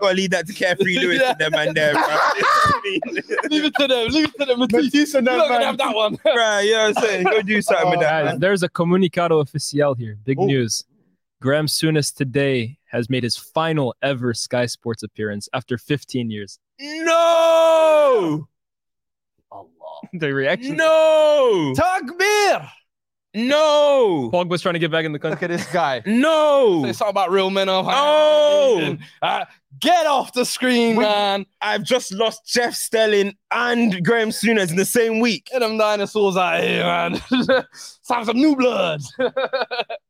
[0.00, 1.30] gotta leave that to Carefree Lewis Yeah.
[1.30, 2.02] and them man there, bro.
[3.50, 4.08] leave it to them.
[4.08, 4.60] Leave it to them.
[4.60, 5.62] Matisse and You're that not gonna man.
[5.66, 6.16] have that one.
[6.18, 7.24] Bruh, you know what I'm saying?
[7.24, 8.40] Go do something with oh, that, Guys, man.
[8.40, 10.16] there's a comunicado oficial here.
[10.24, 10.44] Big Oh.
[10.46, 10.84] news.
[11.40, 16.58] Graham Souness today has made his final ever Sky Sports appearance after 15 years.
[16.80, 18.48] No!
[20.12, 20.76] The reaction.
[20.76, 21.72] No!
[21.74, 22.68] Takbir.
[23.32, 24.30] No!
[24.32, 25.34] Pogba's trying to get back in the country.
[25.36, 26.02] Look at this guy.
[26.06, 26.84] No!
[26.84, 27.68] It's all about real men.
[27.70, 28.96] Of Oh!
[29.22, 29.44] Uh,
[29.80, 31.04] get off the screen, Wait.
[31.04, 31.46] man.
[31.60, 35.48] I've just lost Jeff Stelling and Graham Souness in the same week.
[35.50, 37.14] Get them dinosaurs out of here, man.
[37.30, 39.00] It's time for some new blood.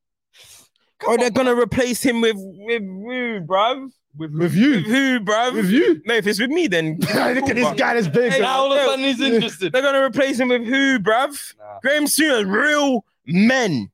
[1.06, 3.90] Oh, they're gonna replace him with with who, bruv?
[4.16, 4.78] With With you.
[4.80, 5.54] who, bruv?
[5.54, 6.00] With you.
[6.06, 8.32] No, if it's with me, then Look at this guy that's big.
[8.32, 9.72] Hey, now all of a sudden he's interested.
[9.72, 11.54] they're gonna replace him with who, bruv?
[11.58, 11.80] Nah.
[11.82, 13.90] Graham Souness, real men,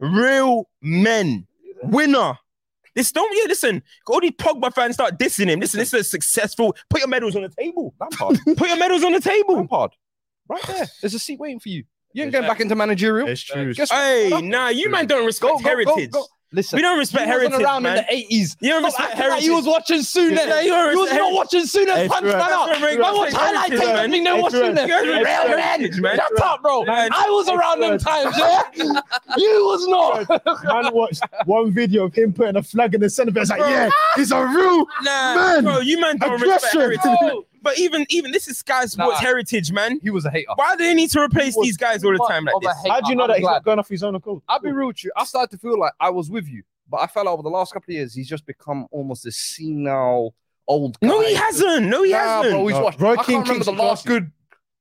[0.00, 1.46] real men,
[1.82, 2.38] winner.
[2.94, 3.44] This don't yeah.
[3.48, 5.60] Listen, all these Pogba fans start dissing him.
[5.60, 6.74] Listen, this is a successful.
[6.90, 7.94] Put your medals on the table.
[8.00, 8.38] Lampard.
[8.56, 9.54] Put your medals on the table.
[9.56, 9.92] Lampard.
[10.48, 10.86] Right there.
[11.00, 11.84] There's a seat waiting for you.
[12.14, 13.28] You ain't It's going back into managerial.
[13.28, 13.72] It's true.
[13.74, 14.44] Guess Hey, what?
[14.44, 16.10] nah, you man don't respect Go, go, go, heritage.
[16.10, 16.26] go.
[16.54, 17.96] Listen, We don't respect you wasn't heritage, around man.
[17.96, 18.56] in the 80s.
[18.60, 19.44] You don't respect acting like heritage.
[19.46, 20.34] you was watching Soon.
[20.34, 22.32] Yeah, you don't You was not watching Soon Hey, punch Stuart.
[22.32, 22.66] man out.
[22.68, 24.10] That's what Man Ray watch got highlight heritage, tapes man.
[24.10, 24.88] they Hey, watching them.
[24.88, 26.02] You guys Real respect men.
[26.02, 26.16] man.
[26.16, 26.84] Shut up, bro.
[26.84, 27.08] Man.
[27.14, 28.62] I was around them times, yeah?
[29.38, 30.64] You was not.
[30.84, 33.32] Man watched one video of him putting a flag in the center.
[33.40, 36.80] It's like, yeah, he's a real Nah, Man, bro, you man don't respect aggression.
[37.00, 37.44] heritage.
[37.62, 39.26] Bro, But even even this is Sky Sports Nah.
[39.26, 39.98] heritage, man.
[40.02, 40.50] He was a hater.
[40.56, 42.66] Why do they need to replace these guys all the time like much of a
[42.82, 42.90] this?
[42.92, 43.52] How do you know I'm that he's glad.
[43.52, 44.42] not going off his own accord?
[44.48, 45.12] I'll be real with you.
[45.16, 47.48] I started to feel like I was with you, but I felt like over the
[47.50, 50.34] last couple of years, he's just become almost this senile
[50.68, 51.08] old guy.
[51.08, 51.86] No, he hasn't.
[51.86, 52.52] No, he Nah, hasn't.
[52.52, 53.00] bro, he's No, watched.
[53.00, 54.30] Roy I Keane can't remember the last good.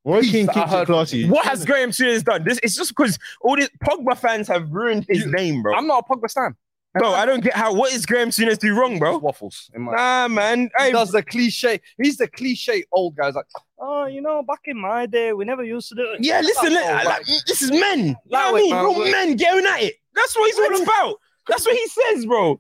[0.04, 1.30] Roy Peace Keane that I keeps it classy.
[1.30, 2.44] What has Graham Souness done?
[2.44, 5.76] This it's just because all these Pogba fans have ruined his You- name, bro.
[5.76, 6.56] I'm not a Pogba stan.
[6.94, 7.74] Bro, I don't get how.
[7.74, 9.18] What is Graham Souness do wrong, bro?
[9.18, 9.70] Waffles.
[9.74, 10.70] In my, Nah, man.
[10.78, 11.80] he Hey, does the cliche.
[12.02, 13.28] He's the cliche old guy.
[13.28, 13.46] He's like,
[13.80, 16.22] oh, you know, back in my day, we never used to do it.
[16.24, 18.00] yeah, listen, That's li- like, this is men.
[18.08, 18.70] You know what I mean?
[18.72, 18.84] man.
[18.86, 19.96] Real men getting at it.
[20.14, 21.16] That's what he's all about.
[21.48, 22.60] That's what he says, bro.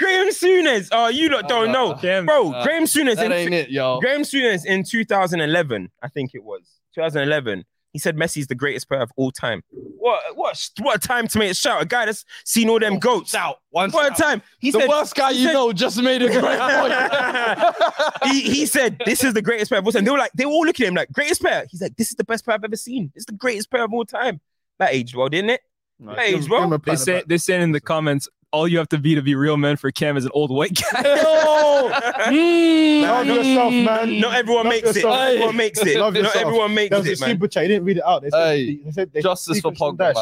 [0.00, 0.88] Graham Souness.
[0.90, 2.50] Oh, you lot don't Uh, know, Cam, bro.
[2.52, 3.14] uh, Graham Souness.
[3.16, 4.00] That in ain't it, yo.
[4.00, 6.62] Graham Souness in 2011, I think it was
[6.96, 7.64] 2011.
[7.92, 9.62] He said Messi's the greatest player of all time.
[9.70, 11.82] What what what a time to make a shout?
[11.82, 13.34] A guy that's seen all them goats.
[13.34, 13.58] out.
[13.70, 14.40] One What a time.
[14.60, 18.24] He the said worst guy he you said- know just made a great point.
[18.32, 20.04] he, he said this is the greatest player of all time.
[20.04, 21.66] They were like, they were all looking at him like greatest player.
[21.70, 23.10] He's like, this is the best player I've ever seen.
[23.14, 24.40] This is the greatest player of all time.
[24.78, 25.60] That aged well, didn't it?
[25.98, 26.58] Nah, Hey, give him- bro.
[26.60, 27.24] give him a pat They on the say back.
[27.26, 29.90] they saying in the comments, all you have to be to be real men for
[29.90, 31.02] Cam is an old white guy.
[33.02, 34.20] Love yourself, man.
[34.20, 34.96] Not everyone Love makes it.
[34.96, 35.14] yourself.
[35.14, 35.98] Not everyone makes it.
[35.98, 37.28] Love Not everyone makes There was a it, man.
[37.30, 37.62] super chat.
[37.64, 38.22] He didn't read it out.
[38.22, 40.16] They said, Hey, they said they Justice for on Pogba, Dash.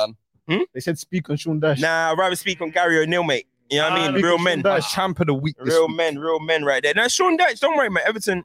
[0.48, 0.65] man.
[0.74, 1.81] They said speak on Sean Dyche.
[1.81, 3.47] Nah, I'd rather speak on Gary O'Neill, mate.
[3.70, 4.23] You know what I mean?
[4.24, 4.62] Real men.
[4.62, 4.90] Sean Dyche.
[4.94, 5.55] Champ of the week.
[5.61, 5.97] Real week.
[5.97, 6.93] men, real men right there.
[6.94, 8.02] Now, Sean Dyche, don't worry, man.
[8.07, 8.43] Everton,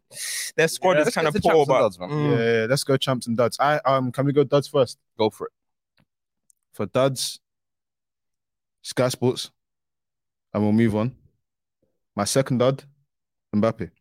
[0.55, 2.09] their squad Yeah, is kind of poor, champs but duds, man.
[2.09, 2.37] Mm.
[2.37, 3.57] Yeah, yeah, let's go champs and duds.
[3.59, 4.99] I um, can we go duds first?
[5.17, 5.53] Go for it.
[6.73, 7.39] For duds,
[8.83, 9.49] Sky Sports,
[10.55, 11.13] and we'll move on.
[12.15, 12.83] My second dud,
[13.53, 13.91] Mbappe.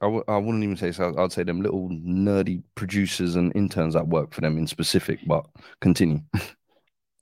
[0.00, 1.14] I w- I wouldn't even say so.
[1.18, 5.44] I'd say them little nerdy producers and interns that work for them in specific, but
[5.80, 6.20] continue.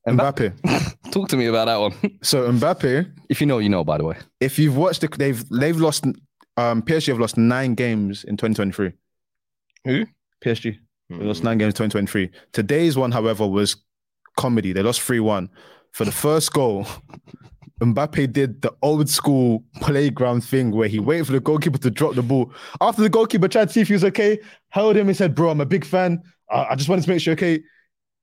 [0.09, 0.53] Mbappe.
[0.63, 0.95] Mbappe.
[1.13, 2.19] Talk to me about that one.
[2.23, 4.17] So Mbappe, if you know, you know, by the way.
[4.41, 6.05] if you've watched the, they've they've lost
[6.57, 8.93] um PSG have lost nine games in 2023.
[9.85, 10.07] Who?
[10.45, 10.79] PSG.
[11.09, 11.27] They Mm.
[11.27, 12.31] lost nine games in 2023.
[12.53, 13.75] Today's one, however, was
[14.37, 14.73] comedy.
[14.73, 15.49] They lost 3-1.
[15.93, 16.87] For the first goal,
[17.81, 22.15] Mbappe did the old school playground thing where he waited for the goalkeeper to drop
[22.15, 22.53] the ball.
[22.81, 24.39] After the goalkeeper tried to see if he was okay,
[24.69, 26.23] held him and said, Bro, I'm a big fan.
[26.51, 27.61] I, I just wanted to make sure, okay.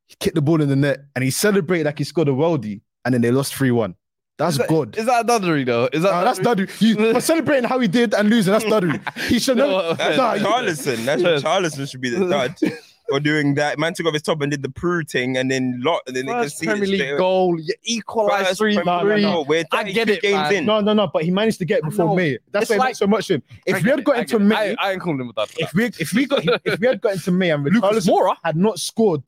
[0.06, 2.82] He kicked the ball in the net and he celebrated like he scored a worldie.
[3.04, 3.96] And then they lost 3-1.
[4.38, 4.96] That's Is that- good.
[4.98, 5.90] Is that duddery though?
[5.92, 6.70] Is that Nah, that's Dadu.
[6.82, 9.02] You, for celebrating how he did and losing, that's Dadu.
[9.28, 9.94] He should know.
[9.96, 12.56] That's Nah, you- That's what Richarlison should be the dud
[13.10, 13.78] for doing that.
[13.80, 16.26] Man took off his top and did the Peru thing, and then lot, and then
[16.26, 19.22] they could First see Premier League straight goal, you equalize First three Premier no, three.
[19.22, 19.42] no.
[19.48, 20.54] We're I get it, games man.
[20.56, 20.66] in.
[20.66, 21.08] No, no, no.
[21.08, 22.38] But he managed to get it before me.
[22.52, 23.44] That's It's why it like- makes so much to him.
[23.66, 24.46] If I we had got into get it.
[24.46, 25.52] May, I, I ain't calling him with that.
[25.58, 28.36] if we if we got if we had got into May and Lucas Richarlison Moura.
[28.44, 29.24] had not scored,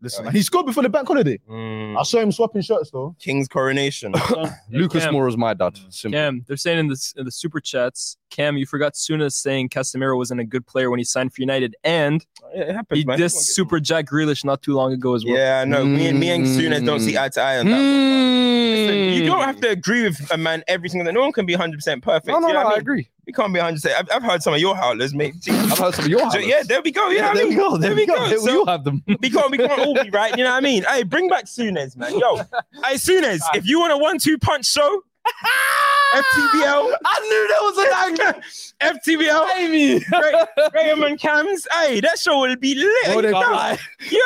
[0.00, 1.38] listen, and he scored before the bank holiday.
[1.50, 1.98] Mm.
[1.98, 3.16] I saw him swapping shirts though.
[3.18, 4.12] King's coronation.
[4.70, 5.14] Lucas Cam.
[5.16, 5.78] is my dad.
[5.90, 6.18] Simple.
[6.18, 10.16] Cam, they're saying in the in the super chats, Cam, you forgot Souness saying Casemiro
[10.16, 12.24] wasn't a good player when he signed for United, and
[12.54, 13.18] Yeah, it happens, he man.
[13.18, 15.36] dissed Super Jack Grealish not too long ago as well.
[15.36, 15.84] Yeah, I know.
[15.84, 16.86] Me and me and Souness mm.
[16.86, 17.78] don't see eye to eye on that.
[17.78, 19.62] Listen, you don't have mm.
[19.62, 21.12] to agree with a man every single day.
[21.12, 22.28] No one can be 100% perfect.
[22.28, 22.80] No, no, you know no, I I mean?
[22.80, 23.08] agree.
[23.26, 23.86] You can't be 100%.
[23.94, 25.34] I've, I've heard some of your howlers, mate.
[25.50, 27.10] I've heard some of your So, yeah, there we go.
[27.10, 27.56] You know I there mean?
[27.56, 27.76] we go.
[27.76, 28.14] There we go.
[28.38, 29.02] So- we all have them.
[29.06, 30.36] we can't, we can't all be right.
[30.36, 30.84] You know what I mean?
[30.84, 32.18] Hey, bring back Souness, man.
[32.18, 32.36] Yo,
[32.84, 35.02] hey, Souness, if you want a one-two punch show,
[36.14, 38.42] FTBL, I knew there was an angle.
[38.80, 40.00] FTBL, Amy.
[40.00, 41.66] Gra- Graham and Cams.
[41.72, 42.86] Hey, that show will be lit.
[43.16, 44.20] You they know got- what I'm saying?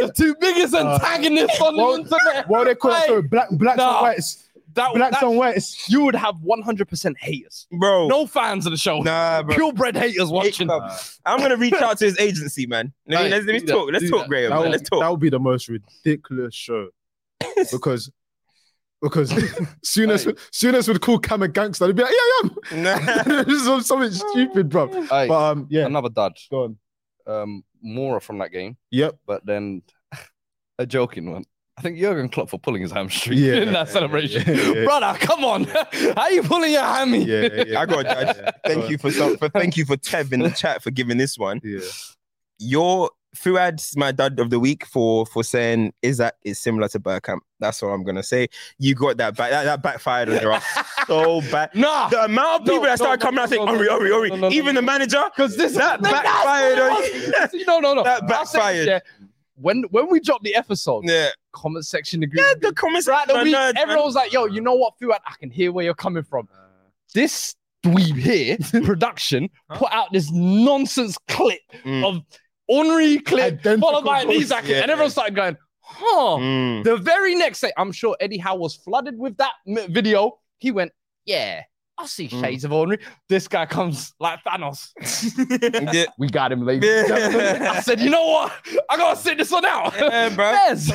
[0.00, 2.48] The two biggest Uh, antagonists on well- the internet.
[2.48, 2.96] What they call it?
[2.96, 3.98] Hey, Sorry, black blacks nah.
[3.98, 4.44] and whites.
[4.74, 5.88] That, Blacks that- and whites.
[5.88, 7.66] you would have 100% haters.
[7.72, 8.08] Bro.
[8.08, 9.00] No fans of the show.
[9.00, 9.54] Nah, bro.
[9.54, 10.68] Purebred haters watching.
[10.68, 10.78] Hey,
[11.24, 12.92] I'm gonna reach out to his agency, man.
[13.06, 13.88] Let me, Hey, let's, let me do that, talk.
[13.92, 14.28] Let's talk, that.
[14.28, 14.50] Graham.
[14.50, 15.00] That would, Let's talk.
[15.00, 16.88] that would be the most ridiculous show
[17.72, 18.10] because
[19.02, 19.30] because
[19.84, 20.32] Souness Hey.
[20.52, 22.12] Souness would call Cam a gangster, they'd be like,
[22.42, 22.82] yeah, yeah.
[22.82, 23.22] Nah.
[23.44, 24.88] this is something stupid, bro.
[24.88, 26.36] Hey, But um, yeah, another dud.
[26.50, 26.76] go on.
[27.26, 29.18] Um, Moura from that game, Yep.
[29.26, 29.82] but then
[30.78, 31.44] a joking one.
[31.76, 33.56] I think Jurgen Klopp for pulling his hamstring Yeah.
[33.62, 34.42] in that celebration.
[34.46, 34.84] Yeah, yeah.
[34.84, 35.62] Brother, come on.
[36.16, 37.22] How you pulling your hammy?
[37.22, 37.80] Yeah, yeah.
[37.80, 38.36] I got judge.
[38.36, 40.90] Yeah, Thank go you for some, for thank you for Tev in the chat for
[40.90, 41.60] giving this one.
[41.62, 41.78] Yeah.
[42.58, 46.98] Your Fuad's my dud of the week for for saying is that is similar to
[47.00, 47.38] Bergkamp.
[47.60, 48.48] That's what I'm gonna say.
[48.78, 50.64] You got that back that, that backfired on your ass
[51.06, 51.70] so bad.
[51.74, 52.08] Nah.
[52.08, 53.94] The amount of No, people that started no, coming out no, saying, no, Ori, no,
[53.96, 57.52] Ori, Ori, no, no, even the manager, Because this That that's backfired what on it
[57.52, 57.66] was.
[57.66, 58.02] no, no, no.
[58.04, 58.86] That I'll say this, backfired.
[58.88, 59.00] yeah.
[59.56, 62.40] When when we dropped the episode, yeah, comment section agreed.
[62.40, 63.78] yeah, the comments right, the are week, nerds, man.
[63.78, 65.18] everyone was like, "Yo, you know what, Fuad?
[65.26, 66.48] I can hear where you're coming from."
[67.12, 69.78] This dweeb here, production, Huh?
[69.78, 72.04] put out this nonsense clip Mm.
[72.04, 72.22] of
[72.68, 74.42] Henry clip Identical followed by an voice.
[74.42, 74.82] Isak, Yeah.
[74.82, 76.84] and everyone started going, "Huh." Mm.
[76.84, 80.38] The very next day, I'm sure Eddie Howe was flooded with that m- video.
[80.58, 80.92] He went,
[81.24, 81.62] "Yeah,
[81.96, 82.40] I see Mm.
[82.40, 82.98] shades of Henry.
[83.28, 84.90] This guy comes like Thanos.
[85.92, 86.88] Yeah, We got him, ladies.
[86.88, 87.62] and gentlemen.
[87.62, 88.52] I said, you know what?
[88.88, 89.94] I gotta sit this one out.
[89.96, 90.50] Yeah, bro.
[90.52, 90.92] Yes.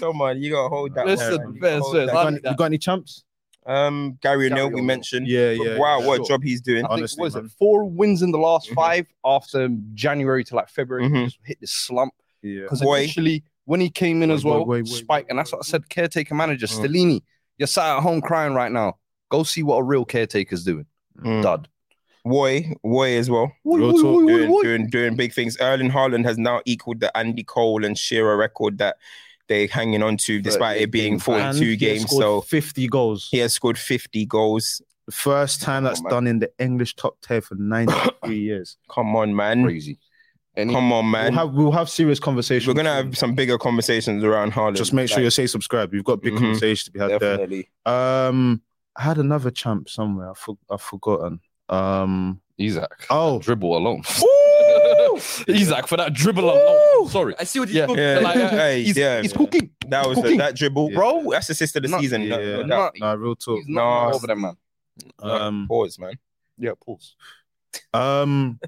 [0.00, 1.06] Come on, you gotta hold that.
[1.06, 1.54] Listen, one, man.
[1.54, 2.00] You Bez, gotta hold that.
[2.00, 2.50] You got, any, like that.
[2.50, 3.24] you got any champs?
[3.66, 5.26] Um, Gary O'Neill, Gary we mentioned.
[5.26, 5.78] Yeah, yeah.
[5.78, 6.06] wow, yeah.
[6.06, 6.26] what Sure.
[6.26, 6.84] job he's doing.
[6.84, 7.44] I think Honestly, what is man.
[7.46, 7.50] it?
[7.58, 8.74] Four wins in the last Mhm.
[8.74, 11.08] five after January to like February.
[11.08, 11.16] Mhm.
[11.18, 12.12] He just hit this slump
[12.42, 12.62] Yeah.
[12.62, 12.98] because Boy.
[12.98, 15.60] initially when he came in Boy, as well, boy, boy, Spike, boy, and that's what
[15.60, 15.88] I said.
[15.88, 16.78] Caretaker manager Mm.
[16.84, 17.22] Stellini,
[17.56, 18.98] you're sat at home crying right now.
[19.30, 20.84] Go see what a real caretaker's doing.
[21.22, 21.42] Mm.
[21.42, 21.68] Dud.
[22.26, 23.52] Woy, Woy as well.
[23.64, 25.58] Real talk, doing, doing doing big things.
[25.60, 28.96] Erling Haaland has now equaled the Andy Cole and Shearer record that
[29.48, 32.10] they're hanging on to, despite it being 42 games.
[32.10, 33.28] So 50 goals.
[33.30, 34.80] he has scored 50 goals.
[35.06, 36.10] The first time that's man.
[36.10, 38.78] done in the English top 10 for 93 years.
[38.90, 39.64] Come on, man.
[39.64, 39.98] Crazy.
[40.56, 41.32] And Come on, We'll man.
[41.34, 42.68] have, we'll have serious conversations.
[42.68, 44.76] We're gonna have some bigger conversations around Haaland.
[44.76, 45.92] Just make sure you say subscribe.
[45.92, 46.38] We've got big Mhm.
[46.38, 47.68] conversations to be had definitely.
[47.84, 47.94] there.
[48.28, 48.62] Um,
[48.96, 50.30] I had another champ somewhere.
[50.30, 51.40] I for, I've forgotten.
[51.68, 53.06] Um, Isak.
[53.10, 54.02] oh, Dribble alone.
[54.22, 54.28] Woo!
[55.48, 57.08] Isak for that dribble alone.
[57.08, 57.34] Sorry.
[57.38, 57.96] I see what you Yeah, did.
[57.98, 58.18] Yeah.
[58.20, 59.20] Like, uh, Hey, he's, yeah.
[59.22, 59.70] he's cooking.
[59.88, 60.38] That was Cooking.
[60.38, 60.96] that dribble, Yeah.
[60.96, 61.30] bro.
[61.30, 62.28] That's the assist of the Not- season.
[62.28, 62.56] no- yeah.
[62.56, 62.68] no doubt.
[62.68, 63.58] Not- nah, real talk.
[63.58, 64.14] He's not Nah.
[64.14, 64.56] over them, man.
[65.20, 66.14] Um, Pause, man.
[66.58, 67.16] Yeah, pause.
[67.92, 68.60] um,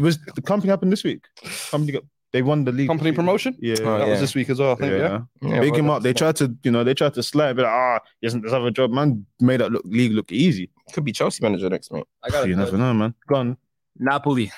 [0.00, 1.24] was the Kompany happened this week?
[1.42, 2.88] Kompany got they won the league.
[2.88, 3.56] Kompany this promotion?
[3.60, 4.10] Yeah, Oh, that yeah.
[4.12, 4.92] was this week as well, I think.
[4.92, 4.98] Yeah.
[5.42, 5.48] yeah.
[5.54, 6.02] Yeah, Big well, him up.
[6.02, 8.90] They tried to, you know, they tried to slide, but ah, isn't this other job?
[8.90, 10.70] Man made that look league look easy.
[10.94, 12.04] Could be Chelsea manager next, mate.
[12.22, 12.78] I got You never it.
[12.78, 13.14] know, man.
[13.26, 13.58] Gone.
[13.98, 14.50] Napoli.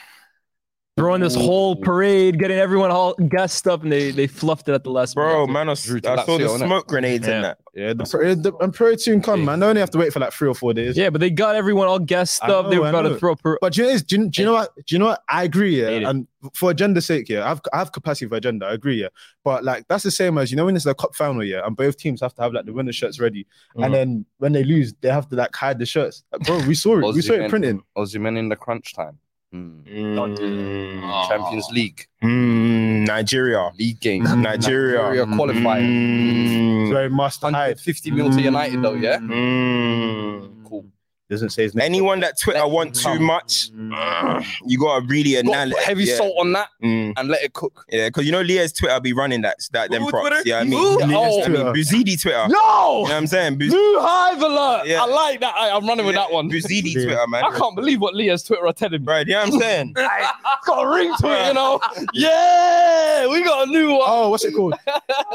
[0.97, 4.85] Throwing this whole parade, getting everyone all gassed up, and they they fluffed it at
[4.85, 5.53] the last Bro, minute.
[5.53, 6.67] man, I, s- Drew to I saw the Lazio, innit?
[6.67, 7.35] smoke grenades Yeah.
[7.35, 7.59] in that.
[7.75, 9.59] Yeah, the, the, the and parade soon come, man.
[9.59, 10.97] They only have to wait for like three or four days.
[10.97, 12.71] Yeah, but they got everyone all gassed I up.
[12.71, 13.09] they were I about know.
[13.15, 13.35] to throw.
[13.35, 14.77] Per- But do you know, what do you, do you know what?
[14.77, 15.23] Do you know what?
[15.29, 16.03] I agree, Hate it.
[16.03, 16.11] yeah.
[16.11, 18.67] And for agenda's sake, yeah, I've I have capacity for agenda.
[18.67, 19.09] I agree, yeah.
[19.43, 21.77] But like that's the same as you know when it's the cup final, yeah, and
[21.77, 23.85] both teams have to have like the winner shirts ready, Mhm.
[23.87, 26.23] and then when they lose, they have to like hide the shirts.
[26.31, 27.13] Like, bro, we saw it.
[27.17, 27.83] we saw it Osimhen- printing.
[27.99, 29.19] Osimhen in the crunch time.
[29.55, 29.87] Hmm.
[29.87, 31.29] Mm.
[31.29, 32.07] Champions League.
[32.21, 33.71] Mm, Nigeria.
[33.79, 34.29] League games.
[34.29, 35.03] Mm, Nigeria.
[35.03, 35.83] Nigeria qualifier.
[35.87, 36.91] Mm.
[36.91, 37.53] So it must hide.
[37.79, 39.19] 150 mil to United, though, yeah?
[39.19, 40.65] Mm.
[40.65, 40.87] Cool.
[41.31, 41.87] Doesn't say his name.
[41.87, 44.45] Anyone that Twitter Let want him too much, Mm.
[44.67, 45.73] you gotta really Got to analyze.
[45.75, 46.17] put heavy yeah.
[46.17, 47.15] salt on that Mm.
[47.17, 47.87] and let it cook.
[47.91, 50.29] Yeah, because you know Leah's Twitter be running that that them Who props.
[50.29, 50.43] Twitter?
[50.49, 51.03] Yeah, I mean, Who?
[51.03, 51.43] I mean, Oh.
[51.43, 52.43] I mean Buzidi Twitter.
[52.47, 52.59] You No!
[52.59, 53.57] know what I'm saying?
[53.57, 54.87] Buz- New hive alert.
[54.87, 55.03] Yeah.
[55.03, 55.55] I like that.
[55.57, 56.51] I, am running with that one.
[56.51, 57.05] Buzidi Yeah.
[57.05, 57.43] Twitter, man.
[57.45, 59.07] I can't believe what Leah's Twitter are telling me.
[59.07, 59.95] Bro, you know what I'm saying?
[59.97, 60.31] I
[60.67, 61.81] Got a ring to it, you know.
[62.13, 64.01] Yeah, we got a new one.
[64.05, 64.75] Oh, what's it called?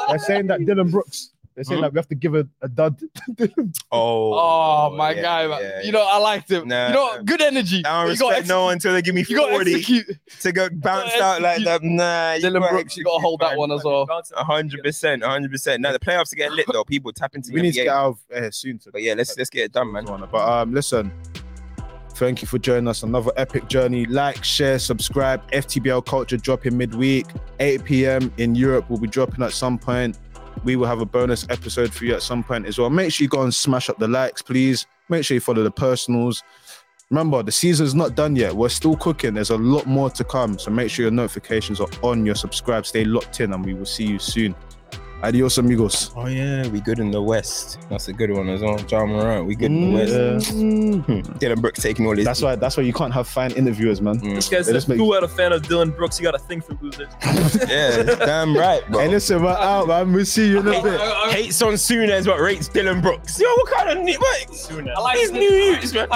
[0.07, 1.31] They're saying that Dillon Brooks.
[1.59, 1.83] They're saying Hmm?
[1.83, 3.01] that we have to give a, a dud.
[3.91, 5.61] Oh, Oh, my yeah, guy, man.
[5.61, 6.69] yeah, you know, I liked him.
[6.69, 6.87] Nah.
[6.87, 7.83] you know, good energy.
[7.85, 10.05] I don't you got respect no one until they give me You got 40 execute.
[10.39, 11.83] to go bounce out like that.
[11.83, 14.07] Nah, you Dillon gotta Brooks, you got to hold that one as well.
[14.37, 15.81] A hundred percent, a hundred percent.
[15.81, 16.85] Now the playoffs are getting lit though.
[16.85, 18.77] People tap into we need to get out of here soon.
[18.79, 20.05] To But yeah, let's let's get it done, man.
[20.05, 21.11] But um, listen,
[22.13, 23.03] thank you for joining us.
[23.03, 24.05] Another epic journey.
[24.05, 25.49] Like, share, subscribe.
[25.51, 27.25] FTBL Culture dropping midweek,
[27.59, 28.31] 8 p.m.
[28.37, 28.85] in Europe.
[28.89, 30.17] We'll be dropping at some point.
[30.63, 32.89] We will have a bonus episode for you at some point as well.
[32.89, 34.85] Make sure you go and smash up the likes, please.
[35.09, 36.43] Make sure you follow the personals.
[37.09, 38.55] Remember, the season's not done yet.
[38.55, 39.33] We're still cooking.
[39.33, 40.59] There's a lot more to come.
[40.59, 42.25] So make sure your notifications are on.
[42.25, 42.85] Your subscribe.
[42.85, 44.55] Stay locked in, and we will see you soon.
[45.21, 46.11] Adios, amigos.
[46.15, 47.77] Oh yeah, we good in the West.
[47.89, 48.79] That's a good one as well.
[48.87, 50.53] Ja Morant, we good in the West.
[50.53, 51.01] Yeah.
[51.01, 51.37] Hmm.
[51.39, 52.23] Dillon Brooks taking all his.
[52.23, 52.55] That's why.
[52.55, 54.19] That's why you can't have fine interviewers, man.
[54.21, 54.35] Mm.
[54.35, 56.19] This guy They make- "Who had a fan of Dillon Brooks?
[56.19, 57.09] You got a thing for losers."
[57.69, 59.01] Yeah, damn right, bro.
[59.01, 60.13] Hey, listen, we're out, man.
[60.13, 61.01] We'll see you in a Hey, bit.
[61.33, 63.39] Hates on Soon as what rates Dillon Brooks.
[63.39, 64.17] Yo, what kind of new?
[64.19, 64.71] what?
[64.97, 65.39] I like He's this.
[65.39, 66.07] new youths, man.